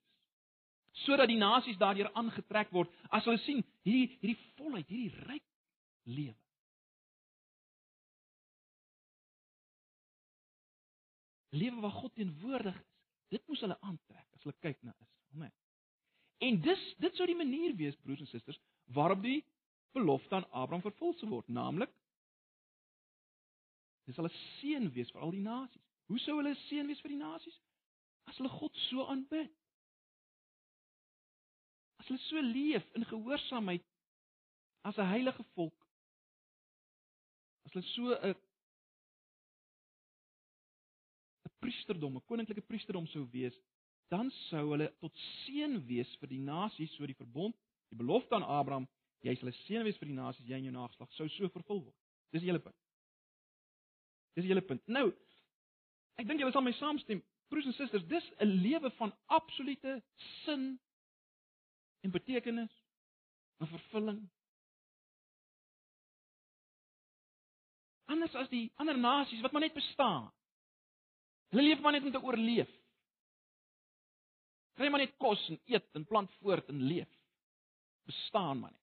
sodat 1.05 1.27
die 1.27 1.37
nasies 1.37 1.77
daardeur 1.77 2.09
aangetrek 2.13 2.71
word 2.71 2.91
as 3.13 3.25
hulle 3.27 3.41
sien 3.43 3.63
hierdie 3.85 4.17
hierdie 4.21 4.39
volheid, 4.57 4.87
hierdie 4.89 5.25
ryk 5.29 5.43
lewe. 6.17 6.41
Lewe 11.49 11.81
waar 11.81 11.91
God 11.91 12.13
teenwoordig 12.13 12.75
is. 12.75 12.87
Dit 13.29 13.47
moes 13.47 13.61
hulle 13.61 13.77
aantrek 13.81 14.25
as 14.33 14.43
hulle 14.43 14.55
kyk 14.63 14.81
na 14.83 14.93
Israel, 14.95 15.39
né? 15.43 15.51
En 16.39 16.61
dis 16.61 16.95
dit 16.97 17.15
sou 17.15 17.25
die 17.25 17.37
manier 17.37 17.75
wees 17.75 17.95
broers 18.03 18.19
en 18.19 18.27
susters 18.27 18.59
waarop 18.93 19.21
die 19.21 19.43
belofte 19.93 20.35
aan 20.35 20.49
Abraham 20.51 20.81
vervul 20.85 21.13
sou 21.17 21.29
word, 21.29 21.47
naamlik 21.47 21.91
dis 24.07 24.15
hulle 24.15 24.31
seën 24.31 24.85
wees 24.95 25.09
vir 25.11 25.21
al 25.21 25.33
die 25.35 25.43
nasies. 25.43 25.83
Hoe 26.07 26.19
sou 26.23 26.37
hulle 26.39 26.53
seën 26.67 26.87
wees 26.87 27.01
vir 27.03 27.11
die 27.11 27.19
nasies? 27.19 27.57
as 28.27 28.37
hulle 28.37 28.51
God 28.51 28.75
so 28.87 29.05
aanbid. 29.07 29.51
As 32.01 32.09
hulle 32.09 32.23
so 32.27 32.43
leef 32.43 32.85
in 32.97 33.07
gehoorsaamheid 33.07 33.85
as 34.87 34.97
'n 34.97 35.11
heilige 35.13 35.43
volk. 35.55 35.87
As 37.65 37.73
hulle 37.73 37.87
so 37.93 38.13
'n 38.15 38.35
'n 41.45 41.55
priesterdom, 41.59 42.15
'n 42.15 42.27
koninklike 42.27 42.61
priesterdom 42.61 43.07
sou 43.07 43.27
wees, 43.31 43.55
dan 44.09 44.31
sou 44.49 44.63
hulle 44.71 44.89
tot 45.01 45.15
seën 45.45 45.79
wees 45.87 46.09
vir 46.21 46.31
die 46.31 46.41
nasies, 46.43 46.93
so 46.95 47.05
die 47.05 47.17
verbond, 47.17 47.55
die 47.91 47.99
belofte 47.99 48.35
aan 48.35 48.43
Abraham, 48.43 48.87
jy 49.25 49.35
sal 49.35 49.49
'n 49.49 49.59
seën 49.65 49.83
wees 49.83 49.97
vir 49.97 50.07
die 50.07 50.19
nasies, 50.19 50.47
jy 50.47 50.57
en 50.57 50.69
jou 50.69 50.73
nageslag 50.73 51.11
sou 51.13 51.27
so 51.29 51.49
vervul 51.49 51.83
word. 51.83 51.95
Dis 52.31 52.41
die 52.41 52.49
hele 52.49 52.59
punt. 52.59 52.75
Dis 54.35 54.43
die 54.43 54.51
hele 54.53 54.61
punt. 54.61 54.81
Nou, 54.87 55.11
ek 56.17 56.27
dink 56.27 56.39
julle 56.39 56.51
sal 56.51 56.61
my 56.61 56.71
saamstem, 56.71 57.23
Broers 57.47 57.65
en 57.65 57.73
susters, 57.73 58.07
dis 58.07 58.31
'n 58.39 58.59
lewe 58.61 58.89
van 58.91 59.13
absolute 59.25 60.03
sin 60.43 60.79
en 62.03 62.11
betekenis, 62.11 62.71
'n 63.59 63.67
vervulling. 63.67 64.29
Anders 68.05 68.35
as 68.35 68.49
die 68.49 68.71
ander 68.75 68.97
nasies 68.97 69.41
wat 69.41 69.51
maar 69.51 69.61
net 69.61 69.73
bestaan. 69.73 70.31
Hulle 71.49 71.63
leef 71.63 71.79
maar 71.79 71.91
net 71.91 72.03
om 72.03 72.11
te 72.11 72.21
oorleef. 72.21 72.69
Kry 74.77 74.91
maar 74.93 75.01
net 75.01 75.15
kos 75.17 75.41
en 75.49 75.57
eet 75.65 75.87
en 75.97 76.05
plant 76.05 76.33
voort 76.37 76.67
en 76.69 76.81
leef. 76.85 77.09
Bestaan 78.05 78.59
maar 78.59 78.71
net. 78.71 78.81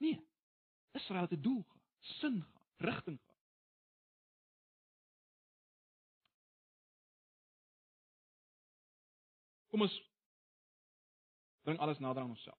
Nee. 0.00 0.16
Israel 0.96 1.28
het 1.28 1.32
'n 1.32 1.42
doel, 1.42 1.64
sin, 2.00 2.44
rigting. 2.76 3.20
Kom 9.68 9.80
ons 9.80 10.02
bring 11.62 11.78
alles 11.78 11.98
nader 11.98 12.22
aan 12.22 12.30
onsself. 12.30 12.58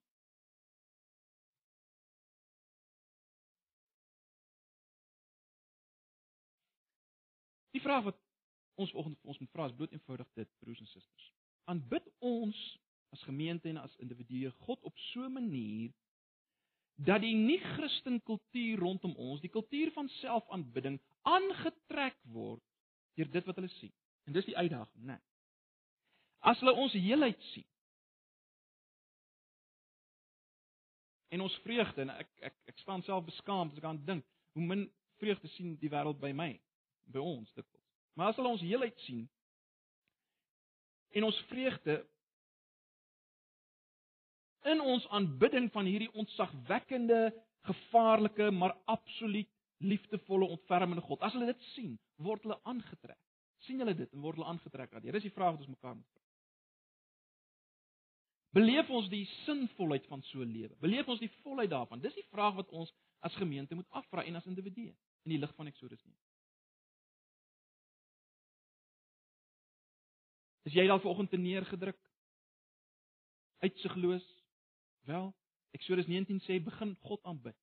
Die 7.71 7.81
vraag 7.81 8.03
wat 8.03 8.17
ons 8.75 8.91
vanoggend 8.91 9.19
vir 9.19 9.29
ons 9.29 9.39
moet 9.39 9.51
vra 9.51 9.65
is 9.65 9.75
bloot 9.75 9.91
eenvoudig 9.91 10.29
dit, 10.33 10.59
broers 10.59 10.79
en 10.79 10.87
susters. 10.87 11.36
Aanbid 11.67 12.05
ons 12.23 12.57
as 13.15 13.23
gemeente 13.27 13.69
en 13.69 13.81
as 13.81 13.95
individue 14.03 14.51
God 14.65 14.83
op 14.87 14.97
so 15.11 15.25
'n 15.25 15.33
manier 15.33 15.91
dat 16.97 17.21
die 17.21 17.35
nie-Christen 17.35 18.21
kultuur 18.23 18.79
rondom 18.79 19.15
ons, 19.15 19.41
die 19.41 19.53
kultuur 19.53 19.91
van 19.91 20.09
selfaanbidding, 20.09 20.99
aangetrek 21.21 22.17
word 22.23 22.63
deur 23.13 23.31
dit 23.31 23.45
wat 23.45 23.55
hulle 23.55 23.69
sien. 23.69 23.93
En 24.25 24.33
dis 24.33 24.45
die 24.45 24.57
uitdaging, 24.57 25.03
né? 25.03 25.13
Nee. 25.13 25.21
As 26.39 26.59
hulle 26.59 26.73
ons 26.73 26.93
heelheid 26.93 27.41
sien. 27.41 27.67
en 31.27 31.41
ons 31.41 31.59
vreugde 31.63 32.01
en 32.01 32.13
ek 32.15 32.29
ek 32.49 32.55
ek 32.71 32.79
staan 32.79 33.03
self 33.03 33.25
beskaamd 33.27 33.73
as 33.73 33.81
ek 33.81 33.87
aan 33.89 34.03
dink 34.07 34.25
hoe 34.55 34.65
min 34.65 34.85
vreugde 35.21 35.49
sien 35.55 35.75
die 35.81 35.91
wêreld 35.91 36.19
by 36.21 36.31
my 36.31 36.53
by 37.11 37.23
ons 37.23 37.51
dikwels. 37.55 37.83
Maar 38.15 38.31
as 38.31 38.39
hulle 38.39 38.53
ons 38.55 38.63
heelheid 38.63 38.97
sien 39.05 39.27
en 41.17 41.25
ons 41.27 41.41
vreugde 41.49 41.97
in 44.67 44.81
ons 44.83 45.05
aanbidding 45.15 45.69
van 45.71 45.87
hierdie 45.87 46.11
ontzagwekkende, 46.19 47.31
gevaarlike, 47.67 48.51
maar 48.51 48.75
absoluut 48.85 49.49
liefdevolle, 49.77 50.49
ontfermende 50.57 51.03
God. 51.05 51.21
As 51.21 51.35
hulle 51.37 51.49
dit 51.51 51.65
sien, 51.73 51.95
word 52.23 52.45
hulle 52.45 52.59
aangetrek. 52.63 53.19
sien 53.65 53.79
hulle 53.81 53.95
dit 53.97 54.11
en 54.13 54.21
word 54.21 54.37
hulle 54.37 54.47
aangetrek 54.51 54.91
aan. 54.93 55.01
Dis 55.01 55.25
die 55.25 55.33
vraag 55.33 55.55
wat 55.55 55.63
ons 55.63 55.71
mekaar 55.73 55.95
moet 55.97 56.09
vra. 56.13 56.21
Beleef 58.53 58.89
ons 58.93 59.09
die 59.09 59.23
sinvolheid 59.45 60.05
van 60.07 60.21
so 60.29 60.45
'n 60.45 60.51
lewe? 60.51 60.75
Beleef 60.79 61.07
ons 61.07 61.19
die 61.19 61.31
volheid 61.41 61.69
daarvan? 61.69 61.99
Dis 61.99 62.13
die 62.13 62.27
vraag 62.29 62.53
wat 62.55 62.69
ons 62.69 62.93
as 63.19 63.35
gemeente 63.35 63.75
moet 63.75 63.89
afvra 63.89 64.23
en 64.23 64.35
as 64.35 64.45
individue 64.45 64.93
in 65.25 65.31
die 65.33 65.39
lig 65.39 65.55
van 65.55 65.67
Eksodus 65.67 66.03
9. 66.03 66.26
Is 70.67 70.75
jy 70.75 70.83
dalk 70.89 71.01
vanoggend 71.01 71.31
te 71.31 71.39
neergedruk? 71.39 71.99
Uitsigloos? 73.63 74.25
Wel, 75.07 75.29
Eksodus 75.77 76.09
19 76.09 76.41
sê 76.43 76.59
begin 76.63 76.95
God 77.07 77.23
aanbid. 77.23 77.55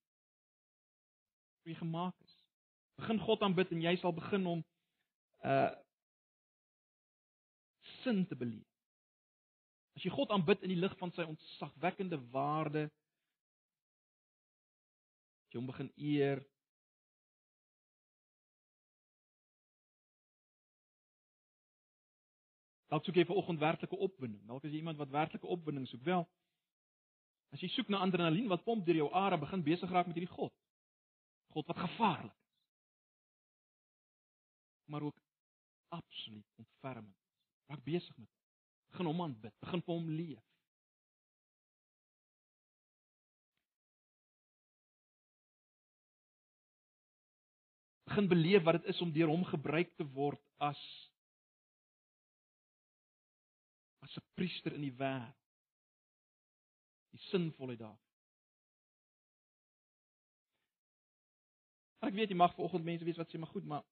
Wie 1.68 1.76
gemaak 1.76 2.16
is. 2.24 2.36
Begin 2.96 3.20
God 3.20 3.42
aanbid 3.42 3.72
en 3.74 3.82
jy 3.84 3.96
sal 4.00 4.14
begin 4.16 4.46
om 4.46 4.62
uh 5.44 5.72
sin 8.00 8.24
te 8.28 8.36
beleef. 8.36 8.68
As 9.96 10.04
jy 10.04 10.10
God 10.12 10.32
aanbid 10.32 10.64
in 10.64 10.72
die 10.72 10.80
lig 10.80 10.92
van 11.00 11.12
sy 11.16 11.24
ontzagwekkende 11.28 12.18
waarde, 12.32 12.86
jy 15.52 15.60
hom 15.60 15.68
begin 15.68 15.90
eer. 15.96 16.40
Dalk 22.94 23.08
soek 23.08 23.16
jy 23.18 23.24
vir 23.26 23.38
oggend 23.40 23.58
werklike 23.58 23.96
opwinding. 24.06 24.42
Dalk 24.46 24.62
is 24.62 24.70
jy 24.70 24.78
iemand 24.78 25.00
wat 25.00 25.10
werklike 25.10 25.48
opwinding 25.50 25.88
soek. 25.90 26.04
Wel, 26.06 26.20
as 27.50 27.62
jy 27.64 27.66
soek 27.74 27.88
na 27.90 27.98
adrenalien 28.06 28.46
wat 28.52 28.62
pomp 28.62 28.84
deur 28.86 29.00
jou 29.00 29.08
are, 29.10 29.38
begin 29.42 29.64
besig 29.66 29.90
raak 29.90 30.06
met 30.06 30.14
hierdie 30.14 30.30
God. 30.30 30.52
God 31.56 31.66
wat 31.72 31.80
gevaarlik 31.82 32.30
is. 32.30 32.52
Maar 34.94 35.08
ook 35.08 35.18
absoluut 35.96 36.46
ontfermend. 36.62 37.16
Raak 37.66 37.82
besig 37.82 38.14
met 38.16 38.30
begin 38.92 39.10
hom 39.10 39.22
aanbid, 39.24 39.54
begin 39.64 39.82
vir 39.82 39.94
hom 39.94 40.10
leef. 40.14 40.44
Begin 48.06 48.30
beleef 48.30 48.62
wat 48.62 48.78
dit 48.78 48.94
is 48.94 49.02
om 49.02 49.10
deur 49.10 49.34
hom 49.34 49.42
gebruik 49.50 49.90
te 49.98 50.06
word 50.14 50.38
as 50.62 50.78
'n 54.16 54.26
priester 54.34 54.72
in 54.72 54.80
die 54.80 54.92
wêreld. 54.92 55.42
Die 57.10 57.20
sinvolheid 57.30 57.78
daar. 57.78 57.98
Ek 62.04 62.14
weet 62.14 62.28
jy 62.28 62.36
mag 62.36 62.54
vanoggend 62.54 62.84
mense 62.84 63.04
wees 63.04 63.16
wat 63.16 63.30
sê 63.30 63.38
maar 63.38 63.52
goed, 63.54 63.64
maar 63.64 63.84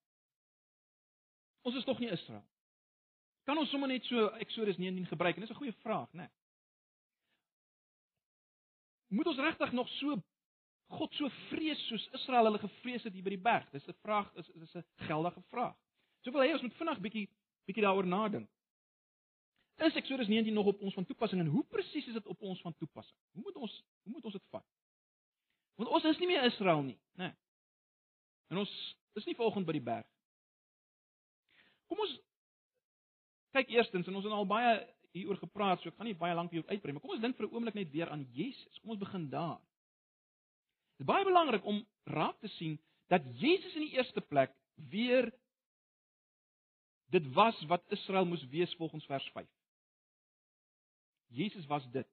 ons 1.63 1.77
is 1.77 1.85
tog 1.85 1.99
nie 1.99 2.11
Israel. 2.11 2.45
Kan 3.45 3.59
ons 3.59 3.71
sommer 3.71 3.89
net 3.89 4.05
so 4.05 4.29
Eksodus 4.43 4.77
19 4.77 5.07
gebruik? 5.07 5.35
En 5.35 5.41
dis 5.41 5.51
'n 5.51 5.61
goeie 5.61 5.73
vraag, 5.73 6.13
né? 6.13 6.23
Nee. 6.23 6.31
Moet 9.13 9.27
ons 9.27 9.39
regtig 9.39 9.73
nog 9.73 9.89
so 9.89 10.23
God 10.93 11.15
so 11.15 11.29
vrees 11.49 11.87
soos 11.89 12.09
Israel 12.13 12.45
hulle 12.45 12.59
gevrees 12.59 13.03
het 13.03 13.13
hier 13.13 13.25
by 13.25 13.31
die 13.35 13.45
berg? 13.45 13.71
Dis 13.71 13.89
'n 13.89 13.97
vraag, 14.03 14.35
is 14.35 14.49
is 14.49 14.75
'n 14.77 14.85
geldige 14.97 15.43
vraag. 15.43 15.77
So 16.21 16.31
wil 16.31 16.41
hy 16.41 16.53
ons 16.53 16.63
moet 16.63 16.75
vinnig 16.75 17.01
bietjie 17.01 17.29
bietjie 17.65 17.85
daaroor 17.85 18.07
nadink. 18.07 18.51
Is 19.77 19.95
Eksodus 19.95 20.29
19 20.29 20.55
nog 20.55 20.67
op 20.67 20.81
ons 20.81 20.95
van 20.95 21.05
toepassing 21.05 21.41
en 21.41 21.47
hoe 21.47 21.65
presies 21.65 22.07
is 22.07 22.13
dit 22.13 22.27
op 22.27 22.43
ons 22.43 22.61
van 22.61 22.75
toepassing? 22.77 23.19
Hoe 23.33 23.43
moet 23.43 23.57
ons 23.57 23.85
hoe 24.03 24.13
moet 24.13 24.25
ons 24.25 24.33
dit 24.33 24.49
vat? 24.51 24.67
Want 25.75 25.91
ons 25.91 26.05
is 26.05 26.19
nie 26.19 26.27
meer 26.27 26.45
Israel 26.45 26.83
nie, 26.83 26.99
né? 27.13 27.25
Nee. 27.25 27.35
En 28.49 28.57
ons 28.57 28.73
is 29.13 29.25
nie 29.25 29.35
volgens 29.35 29.65
by 29.67 29.73
die 29.73 29.85
berg. 29.85 30.07
Kom 31.89 32.01
ons 32.05 32.21
Kyk 33.53 33.69
eerstens 33.69 34.07
en 34.09 34.17
ons 34.17 34.25
het 34.25 34.33
al 34.33 34.49
baie 34.49 34.77
hieroor 35.13 35.37
gepraat, 35.37 35.83
so 35.83 35.91
ek 35.91 35.99
gaan 35.99 36.09
nie 36.09 36.17
baie 36.17 36.37
lank 36.37 36.55
hierop 36.55 36.71
uitbrei, 36.73 36.95
maar 36.95 37.05
kom 37.05 37.13
ons 37.13 37.21
dink 37.21 37.37
vir 37.37 37.47
'n 37.47 37.53
oomblik 37.53 37.75
net 37.77 37.91
weer 37.93 38.09
aan 38.09 38.25
Jesus. 38.33 38.79
Kom 38.81 38.95
ons 38.95 39.03
begin 39.03 39.29
daar. 39.29 39.61
Dit 40.97 41.05
is 41.05 41.07
baie 41.07 41.25
belangrik 41.25 41.65
om 41.65 41.85
raak 42.05 42.39
te 42.41 42.49
sien 42.49 42.79
dat 43.09 43.23
Jesus 43.37 43.75
in 43.75 43.85
die 43.89 43.97
eerste 43.97 44.21
plek 44.21 44.55
weer 44.77 45.33
dit 47.13 47.33
was 47.35 47.59
wat 47.69 47.85
Israel 47.93 48.25
moes 48.25 48.45
wees 48.49 48.75
volgens 48.75 49.05
vers 49.07 49.29
5. 49.35 49.47
Jesus 51.33 51.67
was 51.67 51.87
dit. 51.93 52.09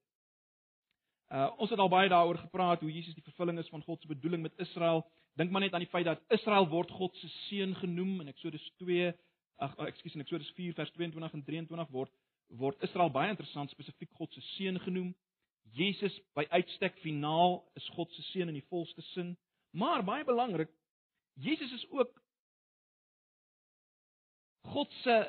Uh 1.30 1.50
ons 1.62 1.70
het 1.70 1.80
al 1.80 1.92
baie 1.92 2.10
daaroor 2.10 2.38
gepraat 2.38 2.82
hoe 2.82 2.92
Jesus 2.92 3.14
die 3.14 3.24
vervulling 3.24 3.60
is 3.60 3.70
van 3.70 3.84
God 3.86 4.02
se 4.02 4.08
bedoeling 4.08 4.42
met 4.42 4.58
Israel. 4.58 5.06
Dink 5.38 5.52
maar 5.52 5.62
net 5.62 5.74
aan 5.74 5.84
die 5.86 5.92
feit 5.92 6.06
dat 6.06 6.24
Israel 6.28 6.68
word 6.68 6.92
God 6.92 7.16
se 7.16 7.28
seun 7.28 7.76
genoem 7.76 8.22
in 8.22 8.32
Eksodus 8.32 8.66
2 8.82 9.14
ag 9.60 9.76
ekskuus 9.92 10.16
in 10.16 10.24
Eksodus 10.24 10.52
4 10.58 10.74
vers 10.74 10.92
22 10.92 11.34
en 11.34 11.44
23 11.44 11.92
word 11.92 12.12
word 12.48 12.82
Israel 12.84 13.12
baie 13.14 13.30
interessant 13.30 13.70
spesifiek 13.70 14.10
God 14.18 14.34
se 14.34 14.42
seun 14.56 14.80
genoem. 14.80 15.12
Jesus 15.78 16.16
by 16.34 16.48
uitstek 16.50 16.98
finaal 17.04 17.60
is 17.78 17.86
God 17.94 18.12
se 18.16 18.26
seun 18.32 18.50
in 18.50 18.58
die 18.58 18.66
volste 18.72 19.04
sin, 19.12 19.36
maar 19.70 20.02
baie 20.04 20.26
belangrik, 20.26 20.72
Jesus 21.38 21.72
is 21.78 21.86
ook 21.94 22.16
God 24.74 24.92
se 25.04 25.20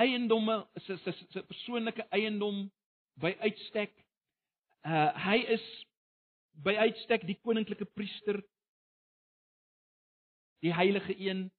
eiendomme, 0.00 0.64
sy 0.86 0.96
sy 1.04 1.14
sy 1.20 1.44
persoonlike 1.46 2.06
eiendom 2.16 2.64
by 3.14 3.36
uitstek. 3.40 3.94
Uh 4.84 5.10
hy 5.26 5.38
is 5.56 5.64
by 6.52 6.74
uitstek 6.76 7.26
die 7.26 7.38
koninklike 7.42 7.84
priester, 7.84 8.42
die 10.60 10.74
heilige 10.74 11.16
een, 11.16 11.50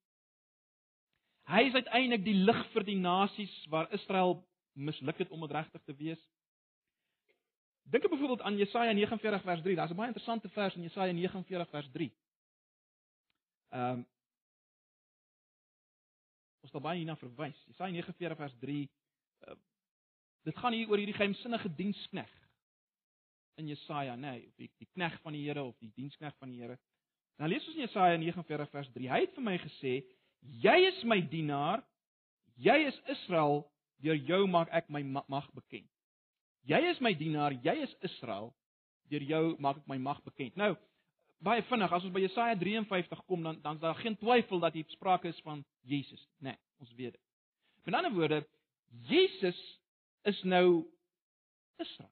Hy 1.52 1.66
is 1.68 1.76
uiteindelik 1.76 2.24
die 2.24 2.38
lig 2.38 2.60
vir 2.72 2.86
die 2.88 3.00
nasies 3.00 3.54
waar 3.72 3.90
Israel 3.96 4.38
misluk 4.78 5.18
het 5.20 5.32
om 5.36 5.44
regtig 5.50 5.84
te 5.84 5.96
wees. 6.00 6.22
Dink 7.92 8.06
byvoorbeeld 8.08 8.42
aan 8.48 8.58
Jesaja 8.58 8.94
49 8.94 9.44
vers 9.44 9.62
3. 9.62 9.76
Daar's 9.76 9.92
'n 9.92 9.96
baie 9.96 10.08
interessante 10.08 10.50
vers 10.50 10.76
in 10.76 10.82
Jesaja 10.82 11.12
49 11.12 11.70
vers 11.70 11.90
3. 11.92 12.12
Ehm 13.70 13.92
um, 13.92 14.08
Ons 16.62 16.72
baie 16.72 16.98
hierna 16.98 17.16
verwys. 17.16 17.64
Jesaja 17.66 17.92
49 17.92 18.38
vers 18.38 18.54
3. 18.60 18.90
Dit 20.48 20.58
gaan 20.58 20.74
hier 20.74 20.90
oor 20.90 20.98
hierdie 20.98 21.18
geheimsinnige 21.18 21.70
dienskneg 21.78 22.30
in 23.62 23.68
Jesaja, 23.68 24.16
nê, 24.16 24.32
nee, 24.32 24.48
of 24.48 24.56
die, 24.58 24.70
die 24.82 24.90
kneg 24.96 25.18
van 25.22 25.36
die 25.36 25.44
Here 25.46 25.64
of 25.64 25.76
die 25.84 25.92
dienskneg 25.96 26.34
van 26.40 26.50
die 26.50 26.62
Here. 26.64 26.80
Dan 27.38 27.52
lees 27.52 27.66
ons 27.68 27.78
in 27.78 27.86
Jesaja 27.86 28.18
49 28.18 28.70
vers 28.72 28.90
3. 28.96 29.10
Hy 29.12 29.20
het 29.26 29.36
vir 29.38 29.46
my 29.46 29.58
gesê, 29.62 29.94
Jy 30.42 30.78
is 30.88 31.04
my 31.06 31.20
dienaar. 31.22 31.84
Jy 32.62 32.78
is 32.90 32.98
Israel. 33.14 33.66
Deur 34.02 34.18
jou 34.18 34.46
maak 34.50 34.72
ek 34.74 34.90
my 34.90 35.04
mag 35.06 35.50
bekend. 35.54 35.88
Jy 36.66 36.80
is 36.92 37.02
my 37.02 37.14
dienaar, 37.18 37.54
jy 37.62 37.76
is 37.86 37.94
Israel. 38.06 38.52
Deur 39.10 39.24
jou 39.26 39.44
maak 39.62 39.82
ek 39.82 39.90
my 39.90 39.98
mag 40.02 40.22
bekend. 40.26 40.58
Nou, 40.58 40.74
baie 41.42 41.62
vinnig 41.70 41.94
as 41.94 42.06
ons 42.06 42.14
by 42.14 42.24
Jesaja 42.24 42.58
53 42.58 43.22
kom 43.30 43.46
dan 43.46 43.60
dan 43.62 43.78
is 43.78 43.84
daar 43.84 43.98
geen 44.02 44.18
twyfel 44.18 44.62
dat 44.62 44.78
hier 44.78 44.90
sprake 44.94 45.30
is 45.30 45.42
van 45.46 45.64
Jesus, 45.82 46.22
né? 46.40 46.54
Nee, 46.54 46.58
ons 46.82 46.94
weet 46.98 47.14
dit. 47.18 47.22
Met 47.86 47.98
ander 47.98 48.14
woorde, 48.14 48.42
Jesus 49.10 49.58
is 50.30 50.42
nou 50.44 50.84
Israel. 51.82 52.12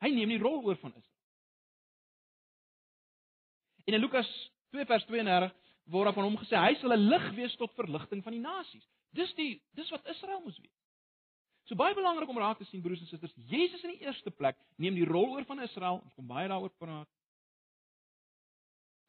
Hy 0.00 0.10
neem 0.14 0.32
die 0.32 0.40
rol 0.40 0.62
oor 0.64 0.78
van 0.80 0.94
Israel. 0.94 1.06
En 3.86 3.94
in 3.94 4.00
Lukas 4.00 4.28
2 4.74 4.86
vers 4.86 5.06
32 5.08 5.54
word 5.90 6.08
daar 6.08 6.16
van 6.16 6.28
hom 6.28 6.38
gesê 6.38 6.58
hy 6.58 6.74
sal 6.78 6.94
'n 6.94 7.08
lig 7.10 7.26
wees 7.34 7.56
tot 7.56 7.74
verligting 7.74 8.22
van 8.22 8.32
die 8.32 8.42
nasies. 8.42 8.86
Dis 9.10 9.32
die 9.34 9.62
dis 9.74 9.90
wat 9.90 10.06
Israel 10.06 10.40
moes 10.40 10.58
wees. 10.58 10.78
So 11.64 11.74
baie 11.74 11.94
belangrik 11.94 12.28
om 12.28 12.38
raak 12.38 12.58
te 12.58 12.64
sien 12.64 12.82
broers 12.82 13.00
en 13.00 13.06
susters, 13.06 13.34
Jesus 13.34 13.82
in 13.84 13.90
die 13.90 14.06
eerste 14.06 14.30
plek 14.30 14.56
neem 14.76 14.94
die 14.94 15.06
rol 15.06 15.36
oor 15.36 15.44
van 15.44 15.62
Israel. 15.62 16.00
Ons 16.04 16.14
kom 16.14 16.26
baie 16.26 16.48
daaroor 16.48 16.72
praat. 16.78 17.08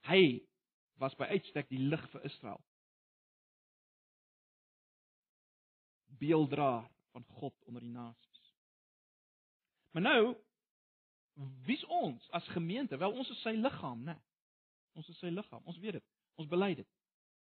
Hy 0.09 0.41
was 1.01 1.15
by 1.17 1.25
uitstek 1.25 1.69
die 1.69 1.79
lig 1.79 2.03
vir 2.13 2.25
Israel. 2.25 2.61
Beelddraer 6.21 6.89
van 7.11 7.25
God 7.39 7.55
onder 7.65 7.81
die 7.81 7.91
nasies. 7.91 8.53
Maar 9.91 10.01
nou 10.01 10.35
wie's 11.65 11.83
ons 11.85 12.29
as 12.29 12.47
gemeente? 12.47 12.97
Wel 12.97 13.11
ons 13.11 13.29
is 13.29 13.41
sy 13.41 13.53
liggaam, 13.57 14.03
né? 14.03 14.17
Ons 14.93 15.07
is 15.09 15.19
sy 15.19 15.31
liggaam. 15.31 15.63
Ons 15.65 15.79
weet 15.79 15.99
dit. 15.99 16.07
Ons 16.39 16.49
bely 16.51 16.73
dit. 16.75 16.87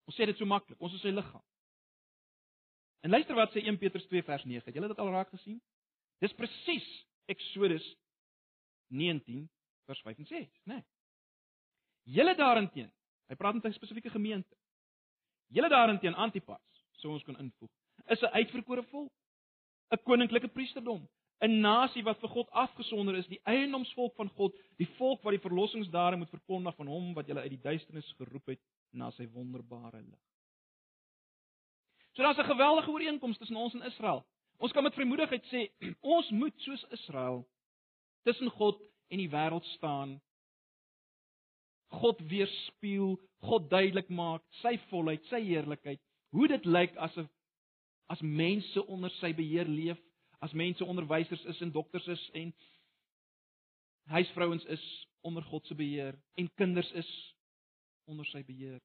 Ons 0.06 0.18
sê 0.18 0.28
dit 0.30 0.38
so 0.38 0.50
maklik. 0.50 0.80
Ons 0.82 0.94
is 0.98 1.02
sy 1.02 1.14
liggaam. 1.14 1.44
En 3.06 3.14
luister 3.14 3.38
wat 3.38 3.54
sê 3.56 3.64
1 3.64 3.80
Petrus 3.82 4.06
2 4.12 4.24
vers 4.28 4.46
9. 4.46 4.66
Het 4.66 4.76
julle 4.76 4.92
dit 4.92 5.02
al 5.02 5.12
raak 5.14 5.32
gesien? 5.34 5.60
Dis 6.24 6.36
presies 6.36 6.88
Exodus 7.32 7.86
19 8.90 9.46
vers 9.90 10.02
5 10.06 10.18
en 10.18 10.26
6, 10.26 10.48
né? 10.64 10.80
Nee. 10.80 10.86
Julle 12.10 12.34
daarenteen, 12.36 12.90
hy 13.30 13.36
praat 13.38 13.54
met 13.54 13.66
'n 13.66 13.74
spesifieke 13.74 14.10
gemeente. 14.10 14.56
Julle 15.54 15.70
daarenteen 15.70 16.16
Antipas, 16.16 16.86
sou 17.02 17.14
ons 17.14 17.24
kan 17.24 17.38
invoeg, 17.38 17.70
is 18.08 18.22
'n 18.22 18.34
uitverkore 18.34 18.84
volk, 18.84 19.14
'n 19.92 20.04
koninklike 20.04 20.48
priesterdom, 20.48 21.08
'n 21.42 21.62
nasie 21.62 22.04
wat 22.04 22.20
vir 22.20 22.30
God 22.30 22.50
afgesonder 22.52 23.16
is, 23.16 23.28
die 23.28 23.42
eiendomsvolk 23.44 24.16
van 24.16 24.30
God, 24.30 24.56
die 24.78 24.90
volk 24.98 25.24
wat 25.24 25.32
die 25.32 25.48
verlossingsdade 25.48 26.18
moet 26.18 26.30
verkondig 26.30 26.76
van 26.76 26.88
hom 26.88 27.14
wat 27.14 27.28
julle 27.28 27.42
uit 27.42 27.56
die 27.56 27.64
duisternis 27.64 28.14
geroep 28.18 28.48
het 28.48 28.62
na 28.92 29.12
sy 29.12 29.28
wonderbare 29.34 30.02
lig. 30.02 30.20
So 32.16 32.24
daar's 32.24 32.38
'n 32.38 32.52
geweldige 32.52 32.92
ooreenkoms 32.92 33.38
tussen 33.38 33.56
ons 33.56 33.74
en 33.74 33.82
Israel. 33.82 34.26
Ons 34.58 34.72
kan 34.72 34.84
met 34.84 34.94
vrymoedigheid 34.94 35.46
sê 35.46 35.72
ons 36.16 36.30
moet 36.30 36.54
soos 36.62 36.86
Israel 36.92 37.48
tussen 38.24 38.50
God 38.50 38.82
en 39.08 39.18
die 39.18 39.30
wêreld 39.30 39.66
staan. 39.66 40.22
God 41.88 42.20
weerspieël, 42.20 43.20
God 43.38 43.70
duidelik 43.70 44.10
maak 44.10 44.44
sy 44.62 44.78
volheid, 44.90 45.24
sy 45.26 45.40
heerlikheid, 45.42 46.02
hoe 46.36 46.48
dit 46.48 46.66
lyk 46.66 46.96
as 46.98 47.16
'n 47.18 47.30
as 48.10 48.22
mense 48.22 48.86
onder 48.86 49.12
sy 49.20 49.34
beheer 49.38 49.68
leef, 49.70 49.99
as 50.41 50.55
mense 50.57 50.86
onderwysers 50.86 51.43
is 51.51 51.62
en 51.62 51.72
dokters 51.72 52.07
is 52.07 52.30
en 52.34 52.53
huisvrouens 54.10 54.66
is 54.66 54.86
onder 55.22 55.43
God 55.43 55.66
se 55.68 55.76
beheer 55.76 56.18
en 56.34 56.53
kinders 56.53 56.91
is 56.91 57.10
onder 58.10 58.26
sy 58.26 58.41
beheer. 58.45 58.80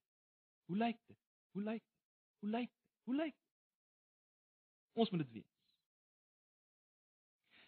Hoe 0.68 0.76
lyk 0.76 0.98
dit? 1.06 1.18
Hoe 1.56 1.62
lyk 1.62 1.80
dit? 1.80 1.98
Hoe 2.44 2.50
lyk 2.50 2.68
dit? 2.68 2.80
Hoe 3.08 3.16
lyk 3.16 3.34
dit? 3.34 3.50
Ons 4.94 5.10
moet 5.10 5.24
dit 5.24 5.32
weet. 5.32 5.52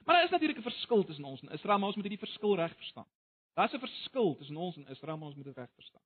Maar 0.05 0.15
daar 0.15 0.25
is 0.25 0.31
natuurlik 0.31 0.59
'n 0.59 0.71
verskil 0.71 1.05
tussen 1.05 1.25
ons 1.25 1.41
en 1.41 1.49
Israel, 1.49 1.79
maar 1.79 1.87
ons 1.87 1.97
moet 1.97 2.07
hierdie 2.07 2.27
verskil 2.27 2.55
reg 2.55 2.77
verstaan. 2.77 3.09
Daar's 3.55 3.73
'n 3.73 3.79
verskil 3.79 4.37
tussen 4.37 4.57
ons 4.57 4.77
en 4.77 4.87
Israel, 4.87 5.17
maar 5.17 5.27
ons 5.27 5.37
moet 5.37 5.45
dit 5.45 5.57
reg 5.57 5.73
verstaan. 5.75 6.03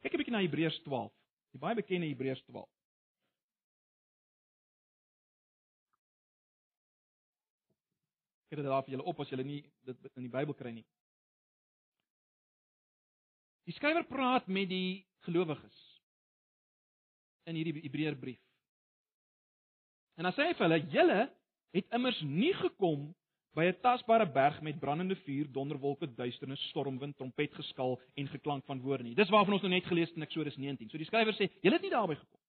Kyk 0.00 0.12
'n 0.12 0.16
bietjie 0.16 0.34
na 0.34 0.40
Hebreërs 0.40 0.82
12. 0.82 1.23
Die 1.54 1.62
baie 1.62 1.76
bekende 1.78 2.08
Hebreërs 2.10 2.42
12. 2.48 2.66
Kyk 8.50 8.58
dit 8.58 8.66
daar 8.66 8.82
vir 8.82 8.96
julle 8.96 9.06
op 9.06 9.22
as 9.22 9.30
julle 9.30 9.46
nie 9.46 9.60
dit 9.86 10.08
in 10.16 10.26
die 10.26 10.32
Bybel 10.34 10.56
kry 10.58 10.72
nie. 10.74 10.86
Die 13.64 13.74
skrywer 13.78 14.04
praat 14.10 14.50
met 14.50 14.68
die 14.68 15.06
gelowiges 15.24 15.78
in 17.48 17.56
hierdie 17.56 17.84
Hebreërbrief. 17.86 18.42
En 20.18 20.26
dan 20.26 20.34
sê 20.34 20.48
hy 20.48 20.56
vir 20.58 20.66
hulle: 20.66 20.80
"Julle 20.90 21.20
het 21.74 21.96
immers 21.96 22.20
nie 22.26 22.52
gekom 22.58 23.08
by 23.54 23.64
'n 23.64 23.80
tasbare 23.80 24.26
berg 24.26 24.60
met 24.62 24.80
brandende 24.80 25.16
vuur, 25.16 25.52
donderwolke, 25.52 26.14
duisternis, 26.14 26.68
stormwind, 26.68 27.16
trompetgeskal 27.16 28.00
en 28.14 28.28
geklank 28.28 28.64
van 28.64 28.80
woorde 28.80 29.02
nie." 29.02 29.14
Dis 29.14 29.30
waarvan 29.30 29.52
ons 29.52 29.62
nou 29.62 29.72
net 29.72 29.84
gelees 29.84 30.08
het 30.08 30.16
in 30.16 30.22
Eksodus 30.22 30.56
19. 30.56 30.90
So 30.90 30.98
die 30.98 31.06
skrywer 31.06 31.34
sê: 31.34 31.50
"Julle 31.60 31.74
het 31.74 31.82
nie 31.82 31.90
daarby 31.90 32.14
gekom." 32.14 32.40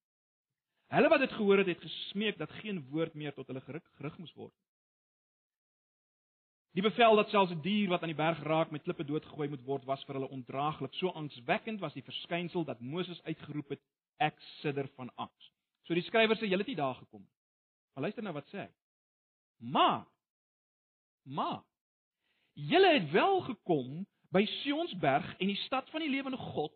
Hulle 0.87 1.09
wat 1.09 1.19
dit 1.19 1.31
gehoor 1.31 1.57
het, 1.57 1.67
het 1.67 1.81
gesmeek 1.81 2.37
dat 2.37 2.51
geen 2.61 2.85
woord 2.89 3.13
meer 3.13 3.33
tot 3.33 3.47
hulle 3.47 3.61
gerig, 3.61 3.83
gerig 3.97 4.17
moes 4.17 4.33
word. 4.33 4.53
Die 6.75 6.83
bevel 6.83 7.15
dat 7.15 7.29
selfs 7.29 7.51
'n 7.51 7.61
dier 7.61 7.89
wat 7.89 8.01
aan 8.01 8.11
die 8.11 8.15
berg 8.15 8.39
raak 8.43 8.71
met 8.71 8.83
klippe 8.83 9.03
doodgegooi 9.03 9.47
moet 9.49 9.63
word, 9.63 9.85
was 9.85 10.03
vir 10.03 10.15
hulle 10.15 10.29
ondraaglik. 10.29 10.93
So 10.93 11.09
angswekkend 11.09 11.79
was 11.79 11.93
die 11.93 12.03
verskynsel 12.03 12.63
dat 12.63 12.81
Moses 12.81 13.23
uitgeroep 13.23 13.69
het: 13.69 13.81
"Ek 14.19 14.35
sidder 14.61 14.87
van 14.95 15.09
angs." 15.15 15.51
So 15.83 15.93
die 15.93 16.03
skrywer 16.03 16.35
sê: 16.35 16.47
"Julle 16.47 16.57
het 16.57 16.67
nie 16.67 16.75
daar 16.75 16.95
gekom 16.95 17.21
nie." 17.21 17.33
Maar 17.93 18.01
luister 18.01 18.23
nou 18.23 18.33
wat 18.33 18.47
sê 18.47 18.57
hy. 18.57 18.69
Maar 19.57 20.05
maar 21.25 21.63
julle 22.53 22.93
het 22.93 23.11
wel 23.11 23.41
gekom 23.41 24.05
by 24.31 24.45
Sionsberg 24.61 25.27
en 25.39 25.47
die 25.47 25.59
stad 25.65 25.89
van 25.91 26.03
die 26.03 26.09
lewende 26.09 26.37
God. 26.37 26.73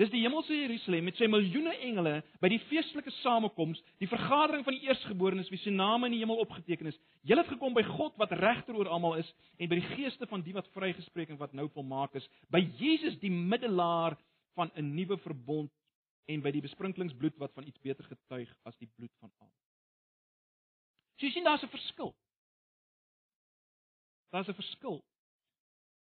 Dis 0.00 0.08
die 0.12 0.22
hemelse 0.22 0.54
Jerusalem 0.54 1.04
met 1.10 1.18
sy 1.20 1.26
miljoene 1.28 1.74
engele 1.84 2.12
by 2.40 2.48
die 2.48 2.60
feestelike 2.70 3.12
samekoms, 3.18 3.82
die 4.00 4.08
vergadering 4.08 4.64
van 4.64 4.78
die 4.78 4.86
eerstgeborenes 4.88 5.50
wie 5.52 5.60
se 5.60 5.72
name 5.74 6.08
in 6.08 6.14
die 6.14 6.22
hemel 6.22 6.40
opgeteken 6.40 6.88
is. 6.88 6.96
Julle 7.26 7.44
het 7.44 7.52
gekom 7.52 7.76
by 7.76 7.84
God 7.84 8.16
wat 8.20 8.32
regter 8.40 8.78
oor 8.78 8.88
almal 8.88 9.18
is 9.20 9.28
en 9.58 9.68
by 9.68 9.76
die 9.76 9.90
geeste 9.92 10.28
van 10.30 10.44
die 10.46 10.54
wat 10.56 10.70
vrygespreek 10.76 11.34
en 11.34 11.40
wat 11.42 11.52
nou 11.52 11.68
volmaak 11.74 12.16
is, 12.16 12.28
by 12.48 12.62
Jesus 12.80 13.18
die 13.20 13.32
middelaar 13.34 14.16
van 14.56 14.72
'n 14.74 14.94
nuwe 14.94 15.18
verbond 15.20 15.70
en 16.32 16.40
by 16.40 16.50
die 16.54 16.64
besprinklingsbloed 16.64 17.36
wat 17.36 17.52
van 17.52 17.66
iets 17.66 17.80
beter 17.84 18.04
getuig 18.04 18.48
as 18.64 18.76
die 18.78 18.88
bloed 18.96 19.12
van 19.20 19.30
almal. 19.38 19.56
So 21.18 21.26
jy 21.26 21.32
sien 21.32 21.44
daar's 21.44 21.62
'n 21.62 21.76
verskil. 21.76 22.14
Daar's 24.30 24.48
'n 24.48 24.54
verskil. 24.54 25.04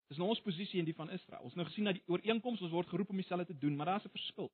Dis 0.09 0.19
nou 0.19 0.29
ons 0.29 0.41
posisie 0.41 0.79
en 0.79 0.85
die 0.85 0.95
van 0.95 1.11
Israel. 1.11 1.43
Ons 1.43 1.55
het 1.55 1.57
nou 1.57 1.67
gesien 1.67 1.85
dat 1.85 1.95
die 1.95 2.07
ooreenkoms 2.07 2.61
ons 2.61 2.71
word 2.71 2.89
geroep 2.89 3.09
om 3.11 3.17
dieselfde 3.17 3.47
te 3.47 3.59
doen, 3.59 3.77
maar 3.77 3.87
daar's 3.87 4.05
'n 4.05 4.15
verskil. 4.19 4.51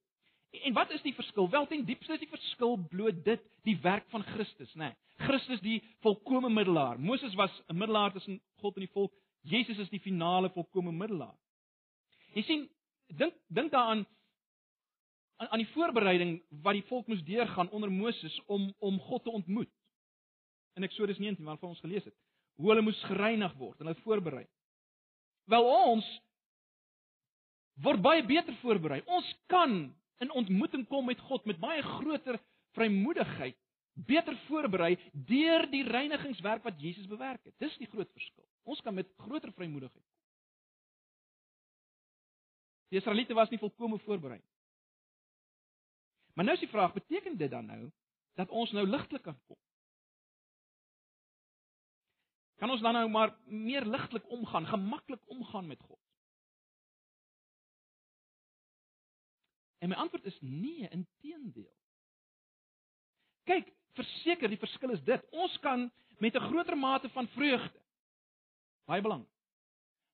En 0.51 0.73
wat 0.73 0.91
is 0.91 1.03
die 1.03 1.15
verskil? 1.15 1.51
Wel, 1.51 1.67
ten 1.67 1.85
diepste 1.85 2.13
is 2.13 2.19
die 2.19 2.29
verskil 2.29 2.77
bloot 2.77 3.25
dit, 3.25 3.41
die 3.63 3.79
werk 3.81 4.09
van 4.13 4.23
Christus, 4.23 4.75
né? 4.75 4.79
Nee, 4.93 5.27
Christus 5.27 5.61
die 5.61 5.83
volkomme 6.01 6.51
middelaar. 6.51 7.01
Moses 7.01 7.35
was 7.35 7.63
'n 7.69 7.77
middelaar 7.77 8.13
tussen 8.13 8.41
God 8.61 8.75
en 8.75 8.81
die 8.81 8.93
volk. 8.93 9.13
Jesus 9.41 9.79
is 9.79 9.89
die 9.89 10.01
finale 10.01 10.51
volkomme 10.51 10.93
middelaar. 10.93 11.37
Jy 12.35 12.43
sien, 12.43 12.71
dink 13.07 13.35
dink 13.49 13.71
daaraan 13.71 14.07
aan 15.37 15.49
aan 15.49 15.59
die 15.59 15.73
voorbereiding 15.75 16.43
wat 16.63 16.73
die 16.73 16.87
volk 16.87 17.07
moes 17.07 17.25
deurgaan 17.25 17.71
onder 17.71 17.91
Moses 17.93 18.41
om 18.47 18.75
om 18.79 19.01
God 19.01 19.23
te 19.23 19.31
ontmoet 19.31 19.71
in 20.75 20.83
Eksodus 20.83 21.19
19 21.19 21.45
waarvan 21.45 21.69
ons 21.69 21.81
gelees 21.81 22.05
het. 22.05 22.15
Hoe 22.61 22.71
hulle 22.71 22.85
moes 22.85 23.01
gereinig 23.09 23.55
word 23.59 23.81
en 23.81 23.89
hulle 23.89 24.05
voorberei. 24.05 24.45
Wel 25.51 25.67
ons 25.67 26.07
word 27.83 28.03
baie 28.05 28.23
beter 28.27 28.55
voorberei. 28.63 29.01
Ons 29.07 29.29
kan 29.51 29.95
in 30.23 30.31
ontmoeting 30.39 30.87
kom 30.89 31.09
met 31.09 31.21
God 31.29 31.45
met 31.51 31.59
baie 31.61 31.83
groter 31.83 32.39
vrymoedigheid, 32.77 33.57
beter 34.09 34.37
voorberei 34.47 34.95
deur 35.13 35.67
die 35.73 35.83
reinigingswerk 35.85 36.63
wat 36.65 36.81
Jesus 36.81 37.09
bewerk 37.11 37.43
het. 37.45 37.55
Dis 37.61 37.75
die 37.81 37.91
groot 37.91 38.09
verskil. 38.15 38.47
Ons 38.65 38.81
kan 38.85 38.95
met 38.95 39.11
groter 39.19 39.53
vrymoedigheid 39.53 40.05
kom. 40.05 40.09
Die 42.93 43.01
Israeliete 43.01 43.35
was 43.35 43.51
nie 43.51 43.61
volkome 43.61 43.99
voorberei 44.05 44.39
nie. 44.39 44.49
Maar 46.37 46.45
nou 46.49 46.55
is 46.57 46.65
die 46.65 46.71
vraag, 46.73 46.95
beteken 46.97 47.37
dit 47.37 47.51
dan 47.51 47.67
nou 47.69 47.91
dat 48.41 48.49
ons 48.49 48.71
nou 48.73 48.87
ligtelik 48.89 49.25
kan 49.27 49.37
kom? 49.49 49.59
Kan 52.63 52.71
ons 52.71 52.83
dan 52.85 52.95
nou 52.95 53.09
maar 53.11 53.33
meer 53.51 53.83
ligtelik 53.83 54.29
omgaan, 54.31 54.69
gemaklik 54.71 55.23
omgaan 55.27 55.67
met 55.67 55.81
God? 55.83 55.99
En 59.83 59.91
my 59.91 59.99
antwoord 59.99 60.29
is 60.31 60.39
nee, 60.41 60.87
inteendeel. 60.95 61.73
Kyk, 63.51 63.73
verseker 63.99 64.53
die 64.53 64.61
verskil 64.63 64.95
is 64.95 65.03
dit. 65.03 65.25
Ons 65.35 65.59
kan 65.65 65.89
met 66.23 66.37
'n 66.39 66.47
groter 66.47 66.79
mate 66.79 67.09
van 67.09 67.27
vreugde 67.35 67.83
baie 68.87 69.03
belangrik. 69.03 69.29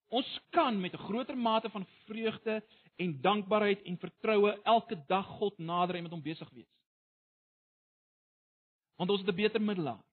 Ons 0.08 0.28
kan 0.56 0.80
met 0.80 0.94
'n 0.94 1.04
groter 1.04 1.36
mate 1.36 1.70
van 1.70 1.86
vreugde 2.06 2.64
en 2.96 3.20
dankbaarheid 3.20 3.82
en 3.82 3.98
vertroue 3.98 4.60
elke 4.62 5.04
dag 5.06 5.26
God 5.26 5.58
nader 5.58 5.96
en 5.96 6.02
met 6.02 6.12
hom 6.12 6.22
besig 6.22 6.50
wees. 6.50 6.72
Want 8.96 9.10
ons 9.10 9.20
het 9.20 9.28
'n 9.28 9.34
beter 9.34 9.60
middelaar. 9.60 10.07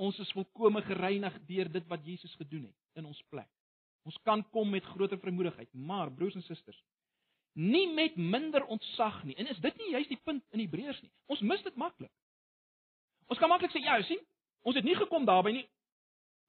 Ons 0.00 0.18
is 0.22 0.32
volkome 0.32 0.80
gereinig 0.86 1.34
deur 1.48 1.68
dit 1.72 1.88
wat 1.90 2.06
Jesus 2.06 2.34
gedoen 2.40 2.70
het 2.70 3.00
in 3.00 3.08
ons 3.08 3.20
plek. 3.28 3.48
Ons 4.08 4.16
kan 4.24 4.42
kom 4.54 4.70
met 4.72 4.86
groter 4.94 5.20
vermoedigheid, 5.20 5.68
maar 5.72 6.12
broers 6.12 6.38
en 6.38 6.44
susters, 6.46 6.78
nie 7.52 7.84
met 7.92 8.16
minder 8.16 8.64
ontzag 8.64 9.18
nie. 9.28 9.36
En 9.36 9.50
is 9.52 9.58
dit 9.60 9.76
nie 9.82 9.90
juist 9.90 10.08
die 10.08 10.20
punt 10.24 10.44
in 10.54 10.62
Hebreërs 10.62 11.02
nie? 11.02 11.10
Ons 11.28 11.42
mis 11.44 11.62
dit 11.66 11.76
maklik. 11.76 12.12
Ons 13.28 13.38
kan 13.42 13.50
maklik 13.52 13.74
sê 13.74 13.82
ja, 13.84 13.98
sien, 14.06 14.22
ons 14.64 14.78
het 14.78 14.86
nie 14.86 14.96
gekom 14.96 15.26
daarby 15.28 15.52
nie. 15.58 15.66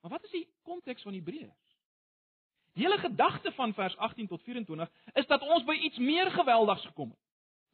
Maar 0.01 0.15
wat 0.15 0.29
is 0.29 0.37
die 0.37 0.45
konteks 0.67 1.03
van 1.03 1.17
Hebreërs? 1.17 1.75
Die 2.77 2.85
hele 2.85 3.01
gedagte 3.03 3.51
van 3.57 3.73
vers 3.75 3.97
18 3.97 4.31
tot 4.31 4.43
24 4.47 4.89
is 5.19 5.27
dat 5.27 5.43
ons 5.43 5.65
by 5.67 5.75
iets 5.75 5.99
meer 5.99 6.31
geweldigs 6.31 6.85
gekom 6.87 7.11
het. 7.11 7.19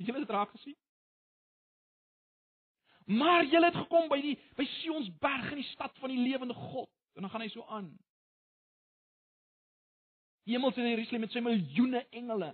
Het 0.01 0.09
julle 0.09 0.25
dit 0.25 0.34
raak 0.34 0.49
gesien? 0.55 0.75
Maar 3.07 3.45
jy 3.47 3.61
het 3.63 3.75
gekom 3.75 4.09
by 4.11 4.19
die 4.19 4.35
by 4.57 4.65
Sionsberg 4.81 5.51
in 5.53 5.61
die 5.61 5.69
stad 5.71 5.95
van 6.01 6.11
die 6.11 6.19
lewende 6.19 6.55
God. 6.57 6.89
En 7.15 7.23
dan 7.23 7.31
gaan 7.31 7.43
hy 7.45 7.49
so 7.53 7.63
aan. 7.71 7.87
Hemel 10.47 10.71
se 10.71 10.83
Jerusalem 10.83 11.23
met 11.23 11.35
sy 11.35 11.43
miljoene 11.43 12.03
engele. 12.15 12.51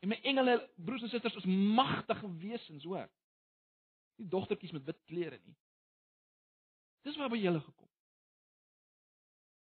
En 0.00 0.12
my 0.12 0.18
engele 0.24 0.56
broers 0.76 1.04
en 1.04 1.12
susters 1.12 1.36
is 1.40 1.48
magtige 1.48 2.28
wesens, 2.40 2.84
hoor. 2.84 3.08
Nie 4.20 4.28
dogtertjies 4.32 4.72
met 4.76 4.84
wit 4.84 5.00
klere 5.08 5.40
nie. 5.44 5.56
Dis 7.04 7.16
waar 7.16 7.32
by 7.32 7.40
julle 7.40 7.60
gekom. 7.60 7.88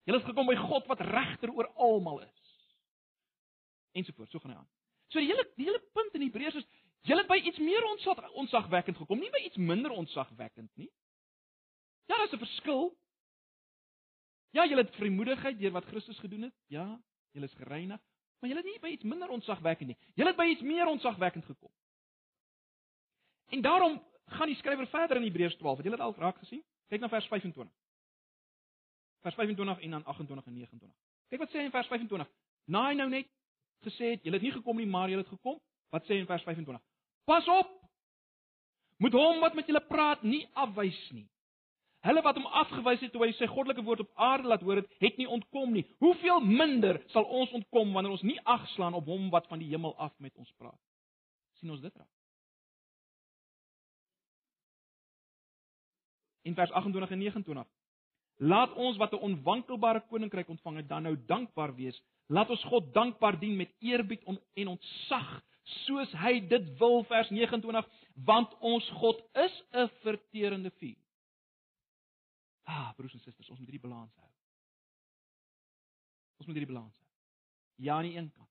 Julle 0.09 0.21
het 0.21 0.29
gekom 0.29 0.49
by 0.49 0.57
God 0.61 0.89
wat 0.89 1.05
regter 1.05 1.53
oor 1.53 1.69
almal 1.75 2.21
is. 2.25 2.53
Ensovoorts, 3.97 4.31
so 4.33 4.41
gaan 4.41 4.53
hy 4.53 4.59
aan. 4.61 4.69
So 5.13 5.21
die 5.21 5.29
hele 5.29 5.45
die 5.57 5.67
hele 5.69 5.81
punt 5.95 6.17
in 6.17 6.25
Hebreërs 6.25 6.59
is 6.61 6.67
Julle 7.01 7.25
by 7.27 7.35
iets 7.35 7.57
meer 7.57 7.83
onsag 7.83 8.31
onsagwekkend 8.31 8.97
gekom, 8.97 9.19
nie 9.19 9.31
by 9.31 9.43
iets 9.45 9.57
minder 9.57 9.91
onsagwekkend 9.91 10.71
nie. 10.75 10.91
Ja, 12.07 12.17
daar's 12.17 12.33
'n 12.33 12.37
verskil. 12.37 12.97
Ja, 14.49 14.65
julle 14.65 14.81
het 14.81 14.95
vrymoedigheid 14.95 15.59
deur 15.59 15.71
wat 15.71 15.85
Christus 15.85 16.19
gedoen 16.19 16.41
het. 16.41 16.53
Ja, 16.65 17.01
julle 17.31 17.45
is 17.45 17.53
gereinig, 17.53 18.01
maar 18.39 18.49
julle 18.49 18.61
het 18.61 18.71
nie 18.71 18.79
by 18.79 18.87
iets 18.87 19.03
minder 19.03 19.29
ontzagwekkend 19.29 19.87
nie. 19.87 19.97
Julle 20.13 20.29
het 20.29 20.37
by 20.37 20.45
iets 20.45 20.61
meer 20.61 20.87
ontzagwekkend 20.87 21.45
gekom. 21.45 21.71
En 23.47 23.61
daarom 23.61 24.03
gaan 24.25 24.47
die 24.47 24.55
skrywer 24.55 24.87
verder 24.87 25.17
in 25.17 25.23
Hebreërs 25.23 25.55
12. 25.55 25.75
Het 25.77 25.85
julle 25.85 25.97
dit 25.97 26.05
al 26.05 26.15
raak 26.15 26.37
gesien? 26.37 26.63
Kyk 26.87 26.99
na 26.99 27.09
vers 27.09 27.27
25. 27.27 27.75
Vers 29.21 29.35
25 29.35 29.79
en 29.79 29.89
dan 29.89 30.03
28 30.03 30.45
en 30.45 30.53
29. 30.53 30.97
Kyk 31.27 31.39
wat 31.39 31.49
sê 31.49 31.59
hy 31.59 31.67
in 31.67 31.71
vers 31.71 31.87
25. 31.87 32.29
Na 32.65 32.85
hy 32.87 32.93
nou 32.99 33.09
net 33.09 33.29
gesê 33.85 34.13
het, 34.15 34.23
julle 34.23 34.39
het 34.39 34.45
nie 34.45 34.51
gekom 34.51 34.77
nie, 34.77 34.87
maar 34.87 35.09
julle 35.09 35.23
het 35.23 35.31
gekom. 35.31 35.59
Wat 35.89 36.05
sê 36.05 36.15
hy 36.17 36.23
in 36.23 36.29
vers 36.29 36.43
25? 36.43 36.83
Pas 37.25 37.47
op. 37.47 37.73
Moet 38.97 39.13
hom 39.13 39.41
wat 39.43 39.53
met 39.53 39.67
julle 39.69 39.83
praat 39.87 40.23
nie 40.23 40.43
afwys 40.53 40.99
nie. 41.13 41.27
Hulle 42.07 42.21
wat 42.23 42.37
hom 42.39 42.45
afgewys 42.45 43.01
het 43.03 43.11
toe 43.11 43.25
hy 43.25 43.31
sy 43.35 43.47
goddelike 43.51 43.83
woord 43.83 44.05
op 44.05 44.11
aarde 44.21 44.47
laat 44.47 44.63
hoor 44.63 44.81
het, 44.81 44.91
het 45.01 45.17
nie 45.19 45.27
ontkom 45.27 45.73
nie. 45.73 45.83
Hoeveel 46.03 46.39
minder 46.45 47.01
sal 47.13 47.25
ons 47.25 47.51
ontkom 47.57 47.91
wanneer 47.93 48.15
ons 48.15 48.25
nie 48.25 48.37
agslaan 48.45 48.95
op 48.97 49.09
hom 49.11 49.31
wat 49.33 49.49
van 49.51 49.59
die 49.59 49.69
hemel 49.73 49.95
af 49.97 50.13
met 50.23 50.35
ons 50.37 50.51
praat? 50.61 50.77
sien 51.57 51.73
ons 51.73 51.81
dit 51.81 51.95
raak? 51.97 52.13
In 56.47 56.55
vers 56.55 56.71
28 56.71 57.11
en 57.11 57.19
29. 57.19 57.65
Laat 58.45 58.73
ons 58.77 58.97
wat 59.01 59.13
'n 59.13 59.25
onwankelbare 59.27 60.03
koninkryk 60.07 60.49
ontvang 60.49 60.77
het, 60.77 60.87
dan 60.87 61.03
nou 61.03 61.15
dankbaar 61.25 61.75
wees. 61.75 62.01
Laat 62.27 62.49
ons 62.49 62.63
God 62.63 62.93
dankbaar 62.93 63.39
dien 63.39 63.55
met 63.55 63.73
eerbied 63.79 64.23
en 64.53 64.67
ontzag, 64.67 65.43
soos 65.67 66.11
hy 66.21 66.39
dit 66.47 66.69
wil 66.79 67.03
vers 67.09 67.29
29, 67.33 67.87
want 68.27 68.53
ons 68.65 68.87
God 69.01 69.21
is 69.43 69.63
'n 69.73 69.89
verterende 70.03 70.71
vuur. 70.79 70.97
Ah, 72.67 72.93
broers 72.95 73.13
en 73.13 73.19
susters, 73.19 73.49
ons 73.49 73.59
moet 73.59 73.69
hierdie 73.69 73.89
balans 73.89 74.13
hou. 74.15 74.31
Ons 76.37 76.47
moet 76.47 76.55
hierdie 76.55 76.73
balans 76.73 76.97
hou. 76.97 77.07
Ja 77.75 77.95
aan 77.95 78.03
die 78.03 78.17
een 78.17 78.31
kant, 78.31 78.49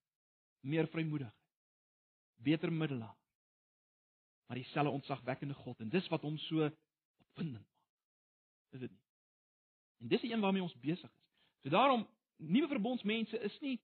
meer 0.61 0.89
vrymoedigheid, 0.89 1.35
beter 2.37 2.73
middelaar. 2.73 3.17
Maar 4.47 4.57
dieselfde 4.57 4.91
ontzagwekkende 4.91 5.55
God 5.55 5.81
en 5.81 5.89
dis 5.89 6.09
wat 6.09 6.23
hom 6.23 6.39
so 6.39 6.71
opwindend 7.19 7.67
maak. 7.67 7.83
Is 8.71 8.81
dit 8.81 8.91
nie? 8.91 9.03
En 9.99 10.09
dis 10.09 10.21
die 10.21 10.33
een 10.33 10.41
waarmee 10.41 10.63
ons 10.63 10.79
besig 10.81 11.11
is. 11.11 11.25
So 11.63 11.69
daarom 11.69 12.07
nuwe 12.37 12.69
verbondsmense 12.69 13.39
is 13.39 13.59
nie 13.61 13.81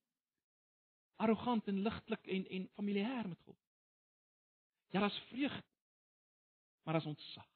arrogant 1.15 1.67
en 1.67 1.81
ligtelik 1.81 2.27
en 2.27 2.47
en 2.47 2.69
familier 2.73 3.27
met 3.27 3.39
God. 3.45 3.57
Ja, 4.89 4.99
daar's 4.99 5.19
vreugde. 5.27 5.63
Maar 6.83 6.93
daar's 6.93 7.05
ontzag. 7.05 7.47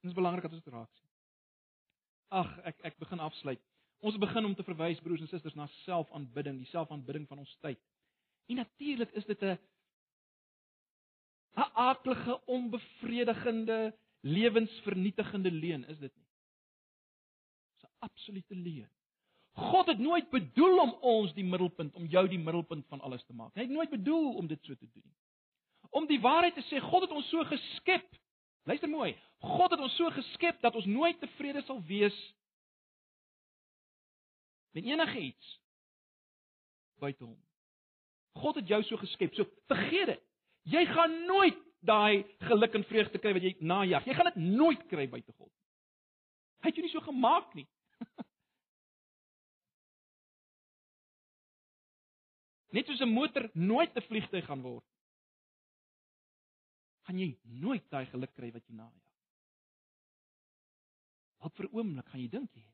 Dit 0.00 0.10
is 0.10 0.16
belangrik 0.16 0.42
dat 0.42 0.52
ons 0.52 0.64
dit 0.64 0.72
raak 0.72 0.90
sien. 0.92 1.08
Ag, 2.28 2.58
ek 2.58 2.78
ek 2.80 2.98
begin 2.98 3.18
afsluit. 3.18 3.60
Ons 4.02 4.18
begin 4.18 4.44
om 4.44 4.54
te 4.54 4.64
verwys 4.66 5.00
broers 5.00 5.20
en 5.20 5.28
susters 5.30 5.54
na 5.54 5.68
selfaanbidding, 5.84 6.58
die 6.58 6.70
selfaanbidding 6.72 7.28
van 7.28 7.38
ons 7.38 7.56
tyd. 7.60 7.78
En 8.50 8.56
natuurlik 8.56 9.12
is 9.12 9.24
dit 9.24 9.42
'n 9.42 9.58
'n 11.56 11.70
aardige, 11.72 12.40
onbevredigende, 12.46 13.94
lewensvernietigende 14.20 15.50
leuen, 15.50 15.84
is 15.84 15.98
dit 15.98 16.16
nie? 16.16 16.28
'n 17.82 17.90
absolute 17.98 18.54
leuen. 18.54 18.90
God 19.52 19.86
het 19.86 19.98
nooit 19.98 20.30
bedoel 20.30 20.78
om 20.80 20.92
ons 21.00 21.34
die 21.36 21.44
middelpunt, 21.44 21.94
om 21.94 22.06
jou 22.08 22.24
die 22.28 22.40
middelpunt 22.40 22.86
van 22.88 23.00
alles 23.00 23.24
te 23.24 23.34
maak. 23.36 23.52
Hy 23.54 23.66
het 23.66 23.74
nooit 23.74 23.90
bedoel 23.90 24.34
om 24.40 24.46
dit 24.48 24.58
so 24.64 24.74
te 24.74 24.88
doen 24.88 25.04
nie. 25.04 25.18
Om 25.92 26.06
die 26.08 26.20
waarheid 26.20 26.54
te 26.56 26.64
sê, 26.70 26.80
God 26.80 27.04
het 27.04 27.12
ons 27.12 27.28
so 27.28 27.44
geskep 27.44 28.08
Luister 28.62 28.88
mooi. 28.88 29.16
God 29.42 29.70
het 29.70 29.80
ons 29.80 29.94
so 29.98 30.10
geskep 30.14 30.60
dat 30.62 30.74
ons 30.78 30.86
nooit 30.86 31.18
tevrede 31.20 31.64
sal 31.66 31.80
wees 31.86 32.18
met 34.72 34.86
enigiets 34.86 35.56
buite 37.02 37.24
hom. 37.24 37.38
God 38.38 38.60
het 38.60 38.70
jou 38.70 38.78
so 38.86 39.00
geskep. 39.00 39.34
So 39.34 39.48
vergeet 39.70 40.14
dit. 40.14 40.22
Jy 40.70 40.84
gaan 40.86 41.16
nooit 41.26 41.58
daai 41.82 42.22
geluk 42.46 42.78
en 42.78 42.86
vreugde 42.86 43.18
kry 43.18 43.32
wat 43.34 43.42
jy 43.44 43.56
najag. 43.58 44.06
Jy 44.06 44.14
gaan 44.14 44.30
dit 44.30 44.42
nooit 44.54 44.86
kry 44.92 45.08
buite 45.10 45.34
God. 45.34 45.50
Hy 46.62 46.70
het 46.70 46.78
jou 46.78 46.86
nie 46.86 46.94
so 46.94 47.02
gemaak 47.02 47.50
nie. 47.58 47.66
Net 52.72 52.86
soos 52.86 53.00
'n 53.00 53.12
motor 53.12 53.50
nooit 53.54 53.94
'n 53.96 54.08
vliegtuig 54.08 54.46
gaan 54.46 54.62
word 54.62 54.84
gaan 57.06 57.18
jy 57.18 57.32
nooit 57.42 57.84
daai 57.90 58.06
geluk 58.06 58.32
kry 58.36 58.52
wat 58.54 58.66
jy 58.68 58.76
najag. 58.78 59.08
Wat 61.42 61.56
vir 61.58 61.68
oomblik 61.74 62.06
gaan 62.12 62.22
jy 62.22 62.28
dink 62.30 62.54
jy 62.54 62.64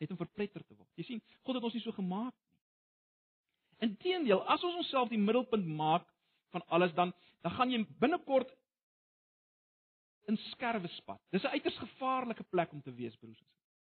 net 0.00 0.12
om 0.14 0.20
verpletter 0.20 0.62
te 0.64 0.76
word. 0.76 0.88
Jy 0.96 1.04
sien, 1.04 1.22
God 1.44 1.58
het 1.58 1.66
ons 1.66 1.74
nie 1.76 1.82
so 1.84 1.92
gemaak 1.92 2.32
nie. 2.32 3.88
Inteendeel, 3.90 4.40
as 4.48 4.62
ons 4.64 4.78
onsself 4.80 5.10
die 5.12 5.20
middelpunt 5.20 5.66
maak 5.66 6.06
van 6.54 6.64
alles 6.68 6.94
dan 6.96 7.12
dan 7.40 7.54
gaan 7.56 7.70
jy 7.72 7.78
binnekort 8.00 8.50
in 10.28 10.36
skerwe 10.50 10.88
spat. 10.96 11.20
Dis 11.32 11.42
'n 11.44 11.54
uiters 11.56 11.78
gevaarlike 11.78 12.44
plek 12.44 12.72
om 12.72 12.82
te 12.82 12.92
wees, 12.92 13.16
broers 13.16 13.40
en 13.40 13.46
susters. 13.46 13.80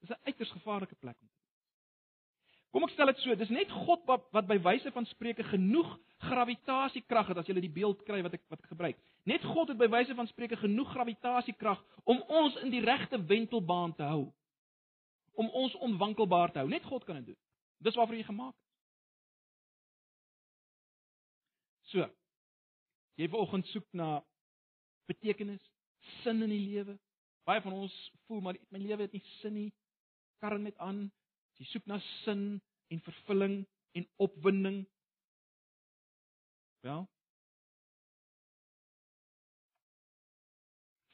Dis 0.00 0.10
'n 0.10 0.22
uiters 0.26 0.50
gevaarlike 0.50 0.94
plek 0.94 1.16
om 1.20 1.28
te 1.28 1.39
Kom 2.70 2.86
ek 2.86 2.92
stel 2.94 3.10
dit 3.10 3.22
so, 3.24 3.34
dis 3.34 3.50
net 3.50 3.70
God 3.86 4.04
wat, 4.06 4.28
wat 4.34 4.46
by 4.46 4.56
wyse 4.62 4.90
van 4.94 5.06
spreuke 5.10 5.42
genoeg 5.48 5.90
gravitasiekrag 6.22 7.32
het 7.32 7.40
as 7.40 7.48
jy 7.50 7.56
die 7.58 7.72
beeld 7.72 8.04
kry 8.06 8.20
wat 8.22 8.36
ek 8.36 8.44
wat 8.52 8.62
ek 8.62 8.70
gebruik. 8.70 8.98
Net 9.26 9.42
God 9.44 9.72
het 9.72 9.80
by 9.80 9.88
wyse 9.90 10.14
van 10.14 10.28
spreuke 10.30 10.58
genoeg 10.60 10.92
gravitasiekrag 10.94 11.82
om 12.04 12.22
ons 12.28 12.56
in 12.62 12.70
die 12.70 12.82
regte 12.84 13.18
wentelbaan 13.18 13.94
te 13.98 14.06
hou. 14.06 14.28
Om 15.40 15.50
ons 15.56 15.74
onwankelbaar 15.82 16.54
te 16.54 16.62
hou. 16.62 16.68
Net 16.70 16.86
God 16.86 17.04
kan 17.08 17.18
dit 17.18 17.32
doen. 17.32 17.40
Dis 17.82 17.96
waarvoor 17.96 18.18
jy 18.20 18.26
gemaak 18.28 18.54
is. 18.54 18.70
So. 21.90 22.06
Jy 23.18 23.28
vanoggend 23.28 23.66
soek 23.72 23.86
na 23.96 24.20
betekenis, 25.10 25.62
sin 26.22 26.42
in 26.44 26.52
die 26.54 26.62
lewe. 26.70 26.94
Baie 27.48 27.60
van 27.64 27.74
ons 27.74 27.94
voel 28.28 28.44
maar 28.44 28.58
my 28.70 28.78
lewe 28.78 29.08
het 29.08 29.16
nie 29.16 29.24
sin 29.40 29.56
nie. 29.56 29.70
Karren 30.40 30.64
net 30.68 30.78
aan, 30.78 31.08
Jy 31.60 31.68
soek 31.68 31.88
na 31.90 31.98
sin 32.22 32.44
en 32.88 33.00
vervulling 33.04 33.60
en 33.98 34.06
opwinding. 34.24 34.80
Wel. 36.80 37.04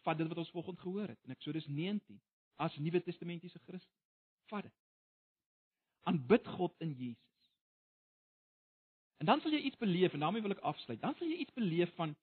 Vat 0.06 0.18
dit 0.18 0.28
wat 0.30 0.38
ons 0.38 0.50
vanoggend 0.54 0.80
gehoor 0.80 1.08
het 1.08 1.22
in 1.26 1.34
Eksodus 1.34 1.66
19 1.66 2.20
as 2.62 2.76
Nuwe 2.78 3.02
Testamentiese 3.02 3.58
Christen. 3.66 3.98
Vat 4.52 4.68
dit. 4.68 4.76
Aanbid 6.06 6.46
God 6.46 6.74
in 6.78 6.94
Jesus. 6.94 7.50
En 9.18 9.26
dan 9.26 9.40
sal 9.40 9.56
jy 9.56 9.64
iets 9.66 9.82
beleef 9.82 10.14
en 10.14 10.22
daarmee 10.22 10.44
wil 10.44 10.54
ek 10.54 10.62
afsluit. 10.68 11.00
Dan 11.02 11.16
sal 11.18 11.26
jy 11.26 11.40
iets 11.42 11.58
beleef 11.58 11.94
van 11.98 12.14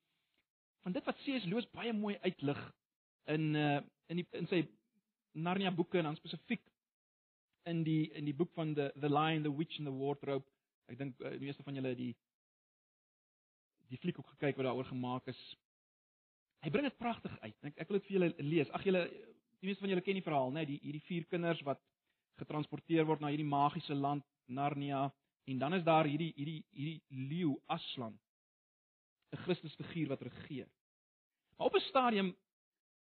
van 0.83 0.91
dit 0.91 1.05
wat 1.07 1.19
C.S. 1.23 1.45
Lewis 1.47 1.67
baie 1.71 1.93
mooi 1.95 2.15
uitlig 2.23 2.59
in 3.31 3.55
uh 3.55 3.81
in 4.11 4.19
die 4.19 4.27
in 4.39 4.47
sy 4.51 4.63
Narnia 5.31 5.71
boeke 5.71 5.97
en 5.97 6.09
dan 6.11 6.17
spesifiek 6.19 6.63
in 7.65 7.83
die 7.83 8.11
in 8.17 8.25
die 8.25 8.35
boek 8.35 8.53
van 8.53 8.73
the 8.73 8.91
the 8.99 9.09
lion 9.09 9.43
the 9.43 9.51
witch 9.51 9.77
and 9.79 9.87
the 9.87 9.93
wardrobe. 9.93 10.45
Ek 10.91 10.97
dink 10.97 11.19
uh, 11.21 11.31
die 11.31 11.47
meeste 11.47 11.63
van 11.63 11.75
julle 11.75 11.95
die 11.95 12.13
die 13.91 13.99
fliek 14.01 14.19
ook 14.19 14.33
gekyk 14.35 14.57
wat 14.57 14.65
daaroor 14.65 14.89
gemaak 14.89 15.27
is. 15.27 15.41
Hy 16.63 16.71
bring 16.71 16.87
dit 16.87 16.97
pragtig 16.97 17.33
uit. 17.41 17.55
Ek 17.69 17.77
ek 17.83 17.89
wil 17.89 17.99
dit 17.99 18.07
vir 18.07 18.17
julle 18.17 18.33
lees. 18.39 18.71
Ag 18.71 18.85
julle 18.87 19.03
die 19.63 19.69
meeste 19.69 19.83
van 19.83 19.93
julle 19.93 20.03
ken 20.03 20.19
die 20.19 20.25
verhaal 20.25 20.51
nê 20.51 20.65
die 20.67 20.79
hierdie 20.83 21.03
vier 21.07 21.27
kinders 21.31 21.61
wat 21.67 21.81
getransporteer 22.41 23.05
word 23.07 23.21
na 23.21 23.31
hierdie 23.31 23.47
magiese 23.47 23.95
land 23.95 24.25
Narnia 24.47 25.05
en 25.47 25.59
dan 25.59 25.75
is 25.77 25.85
daar 25.87 26.07
hierdie 26.09 26.33
hierdie 26.35 26.61
hierdie 26.75 27.27
leeu 27.29 27.55
Aslan 27.71 28.17
'n 29.33 29.43
Christus 29.45 29.75
figuur 29.75 30.07
wat 30.13 30.21
regeer. 30.21 30.67
Maar 31.57 31.67
op 31.67 31.75
'n 31.75 31.89
stadium 31.89 32.35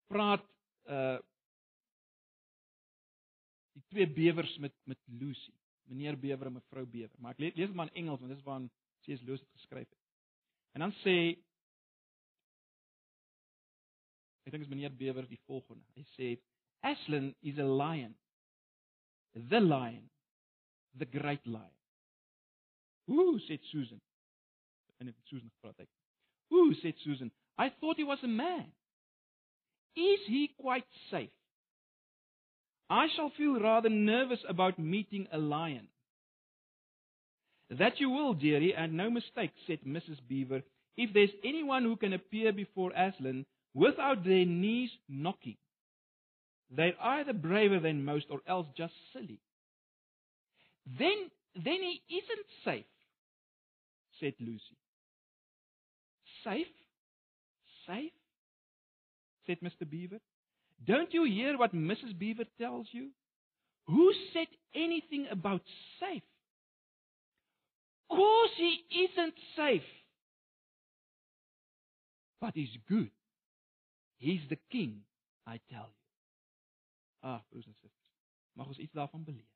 praat 0.09 0.45
uh 0.85 1.19
die 3.77 3.85
twee 3.89 4.07
bewers 4.09 4.57
met 4.59 4.75
met 4.85 4.99
Lucy, 5.07 5.53
meneer 5.89 6.19
Bewer 6.19 6.47
en 6.47 6.59
mevrou 6.59 6.87
Bewer. 6.87 7.17
Maar 7.19 7.37
ek 7.37 7.43
lees 7.45 7.57
dit 7.57 7.75
maar 7.75 7.91
in 7.93 8.05
Engels 8.05 8.21
want 8.21 8.33
dit 8.33 8.39
is 8.39 8.47
waar 8.47 8.63
C.S. 9.03 9.25
Lewis 9.27 9.41
dit 9.41 9.59
geskryf 9.59 9.89
het. 9.89 9.99
En 10.73 10.87
dan 10.87 10.95
sê 11.03 11.17
ek 14.43 14.55
dink 14.55 14.65
is 14.67 14.73
meneer 14.73 14.95
Bewer 14.97 15.29
die 15.29 15.41
volgende. 15.47 15.85
Hy 15.97 16.07
sê 16.17 16.33
Aslan 16.83 17.31
is 17.41 17.59
a 17.63 17.67
lion. 17.67 18.15
The 19.35 19.61
lion. 19.61 20.11
The 20.99 21.07
great 21.07 21.47
lion. 21.47 21.77
Ooh, 23.09 23.39
said 23.47 23.65
Susan. 23.71 24.01
En 24.99 25.07
dit 25.07 25.17
Susan 25.25 25.51
gepraat 25.51 25.77
het. 25.77 25.91
Ooh, 26.53 26.75
said 26.75 26.99
Susan. 26.99 27.33
I 27.59 27.71
thought 27.81 27.97
he 27.97 28.05
was 28.05 28.23
a 28.23 28.29
man. 28.29 28.73
Is 29.95 30.27
he 30.27 30.49
quite 30.57 30.87
safe? 31.11 31.42
I 32.93 33.07
shall 33.17 33.31
feel 33.39 33.59
rather 33.59 33.89
nervous 33.89 34.41
about 34.47 34.79
meeting 34.79 35.27
a 35.33 35.39
lion. 35.39 35.89
That 37.71 37.99
you 37.99 38.11
will, 38.11 38.35
dearie, 38.35 38.75
and 38.75 38.93
no 38.99 39.11
mistake, 39.11 39.53
said 39.67 39.81
Mrs. 39.87 40.19
Beaver. 40.29 40.63
If 40.99 41.15
there's 41.15 41.31
anyone 41.43 41.85
who 41.85 41.97
can 41.97 42.13
appear 42.13 42.53
before 42.53 42.93
Aslan 42.93 43.47
without 43.73 44.25
their 44.25 44.45
knees 44.45 44.91
knocking, 45.09 45.57
They're 46.71 47.01
either 47.03 47.33
braver 47.33 47.81
than 47.81 48.05
most 48.05 48.27
or 48.31 48.41
else 48.47 48.67
just 48.77 48.95
silly. 49.13 49.41
Then 50.87 51.31
then 51.55 51.81
he 51.83 52.03
isn't 52.11 52.47
safe, 52.65 52.93
said 54.21 54.35
Lucy. 54.41 54.79
Safe? 56.45 56.67
Safe? 57.87 58.13
said 59.47 59.59
Mr. 59.61 59.89
Beaver. 59.89 60.21
Don't 60.85 61.13
you 61.13 61.25
hear 61.25 61.57
what 61.57 61.75
Mrs. 61.75 62.19
Beaver 62.19 62.45
tells 62.59 62.87
you? 62.93 63.11
Who 63.87 64.13
said 64.33 64.49
anything 64.75 65.27
about 65.31 65.63
safe? 66.01 66.23
Course 68.09 68.51
he 68.57 68.79
isn't 69.05 69.35
safe. 69.57 69.89
But 72.41 72.53
he's 72.55 72.77
good. 72.89 73.11
He's 74.19 74.41
the 74.49 74.59
king, 74.71 75.03
I 75.47 75.61
tell 75.71 75.89
you. 75.89 76.03
Ah, 77.23 77.43
broers 77.51 77.67
en 77.67 77.75
susters. 77.75 78.11
Mag 78.53 78.67
ons 78.67 78.79
iets 78.79 78.93
daarvan 78.93 79.25
beleef 79.25 79.49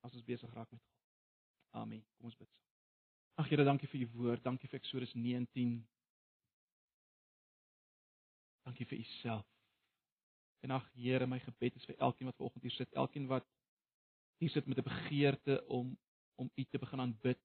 as 0.00 0.12
ons 0.12 0.24
besig 0.24 0.52
raak 0.54 0.70
met 0.70 0.80
God. 0.80 1.80
Amen. 1.82 2.04
Kom 2.16 2.28
ons 2.28 2.36
bid. 2.36 2.48
Ag 3.40 3.48
Here, 3.48 3.64
dankie 3.64 3.88
vir 3.88 4.04
u 4.04 4.08
woord. 4.16 4.44
Dankie 4.44 4.68
vir 4.68 4.80
Eksodus 4.80 5.14
19. 5.16 5.78
Dankie 8.66 8.86
vir 8.86 8.98
u 8.98 9.06
self. 9.22 9.48
En 10.62 10.70
ag 10.70 10.86
Here, 10.94 11.26
my 11.26 11.40
gebed 11.42 11.76
is 11.76 11.86
vir 11.88 11.98
elkeen 11.98 12.28
wat 12.30 12.38
vanoggend 12.38 12.62
hier 12.62 12.76
sit, 12.76 12.92
elkeen 12.94 13.26
wat 13.30 13.46
hier 14.42 14.50
sit 14.50 14.66
met 14.66 14.78
'n 14.78 14.86
begeerte 14.86 15.62
om 15.66 15.96
om 16.34 16.50
u 16.54 16.64
te 16.64 16.78
begin 16.78 17.00
aanbid. 17.00 17.40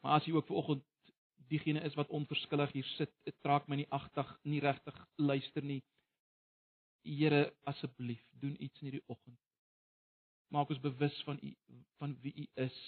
Maar 0.00 0.12
as 0.18 0.24
jy 0.24 0.32
ook 0.32 0.46
vanoggend 0.46 0.84
diegene 1.50 1.80
is 1.80 1.94
wat 1.94 2.08
onverskillig 2.08 2.72
hier 2.72 2.84
sit, 2.84 3.12
dit 3.24 3.36
traak 3.42 3.68
my 3.68 3.76
nie 3.76 3.90
agtig 3.90 4.38
nie 4.42 4.60
regtig 4.60 4.96
luister 5.16 5.64
nie. 5.64 5.82
Here, 7.02 7.54
asseblief, 7.64 8.22
doen 8.30 8.62
iets 8.62 8.80
in 8.80 8.90
hierdie 8.90 9.06
oggend. 9.06 9.38
Maak 10.48 10.70
ons 10.70 10.80
bewus 10.80 11.22
van 11.24 11.38
u 11.42 11.54
van 11.98 12.16
wie 12.20 12.34
u 12.34 12.46
is. 12.54 12.78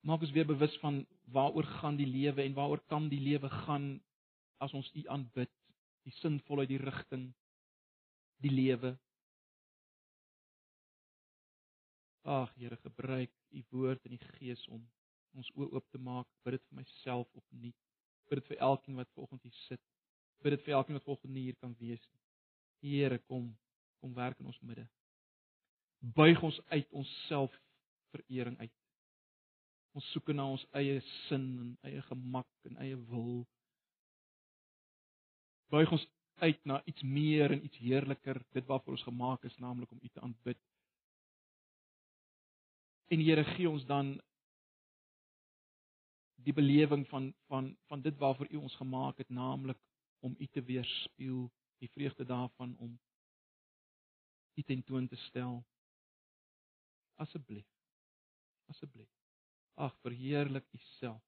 Maak 0.00 0.20
ons 0.20 0.32
weer 0.32 0.46
bewus 0.46 0.76
van 0.78 1.06
waaroor 1.24 1.64
gaan 1.80 1.96
die 1.96 2.06
lewe 2.06 2.42
en 2.42 2.54
waaroor 2.54 2.82
kan 2.86 3.08
die 3.08 3.20
lewe 3.20 3.50
gaan 3.50 4.00
as 4.58 4.72
ons 4.72 4.90
u 4.94 5.06
aanbid, 5.08 5.50
die 6.04 6.14
sinvolheid, 6.20 6.68
die 6.68 6.80
rigting, 6.80 7.30
die 8.40 8.52
lewe. 8.52 8.94
Ag 12.22 12.52
Here, 12.54 12.76
gebruik 12.76 13.32
u 13.50 13.62
woord 13.70 14.04
en 14.04 14.16
die 14.16 14.26
gees 14.38 14.62
om 14.68 14.82
ons 15.36 15.50
oë 15.56 15.70
oop 15.76 15.86
te 15.90 16.00
maak. 16.02 16.28
Bid 16.44 16.58
dit 16.58 16.66
vir 16.68 16.80
myself 16.82 17.28
opnuut. 17.38 17.76
Bid 18.30 18.40
dit 18.40 18.50
vir 18.52 18.62
elkeen 18.66 18.98
wat 19.00 19.10
vanoggend 19.14 19.46
hier 19.46 19.58
sit. 19.66 19.82
Bid 20.44 20.56
dit 20.56 20.66
vir 20.66 20.76
elkeen 20.78 20.98
wat 20.98 21.06
vanoggend 21.06 21.34
nie 21.34 21.46
hier 21.48 21.58
kan 21.60 21.74
wees 21.78 22.02
nie. 22.10 22.20
Here, 22.80 23.18
kom, 23.28 23.50
kom 24.00 24.14
werk 24.16 24.40
in 24.40 24.48
ons 24.48 24.60
midde. 24.64 24.86
Buig 26.00 26.40
ons 26.42 26.60
uit 26.72 26.92
onsself 26.96 27.56
verering 28.14 28.56
uit. 28.60 28.76
Ons 29.98 30.06
soek 30.14 30.30
na 30.32 30.46
ons 30.46 30.64
eie 30.78 31.00
sin 31.26 31.46
en 31.60 31.72
eie 31.88 32.02
gemak 32.08 32.48
en 32.68 32.78
eie 32.80 32.96
wil. 33.10 33.42
Buig 35.74 35.92
ons 35.92 36.06
uit 36.40 36.64
na 36.64 36.80
iets 36.84 37.02
meer 37.02 37.52
en 37.52 37.64
iets 37.64 37.78
heerliker, 37.78 38.42
dit 38.56 38.66
waarvoor 38.66 38.96
ons 38.96 39.06
gemaak 39.08 39.44
is, 39.44 39.56
naamlik 39.56 39.90
om 39.90 40.00
U 40.02 40.08
te 40.08 40.20
aanbid. 40.20 40.58
En 43.10 43.20
Here, 43.20 43.44
gee 43.44 43.68
ons 43.68 43.86
dan 43.86 44.14
die 46.40 46.54
belewing 46.56 47.06
van 47.08 47.32
van 47.46 47.76
van 47.86 48.00
dit 48.00 48.16
waarvoor 48.16 48.48
U 48.50 48.56
ons 48.56 48.76
gemaak 48.76 49.18
het, 49.18 49.28
naamlik 49.28 49.78
om 50.20 50.36
U 50.38 50.46
te 50.46 50.62
weerspieël, 50.62 51.50
die 51.78 51.90
vreugde 51.90 52.24
daarvan 52.24 52.76
om 52.76 52.98
U 54.56 54.62
tentoon 54.62 55.08
te 55.08 55.16
stel. 55.16 55.64
Asseblief. 57.14 57.68
Asseblief. 58.66 59.10
Ag, 59.74 59.96
verheerlik 60.00 60.66
U 60.72 60.78
self 60.78 61.22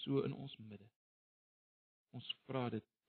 so 0.00 0.22
in 0.24 0.32
ons 0.32 0.56
midde. 0.56 0.86
Ons 2.16 2.26
vra 2.46 2.68
dit 2.72 2.86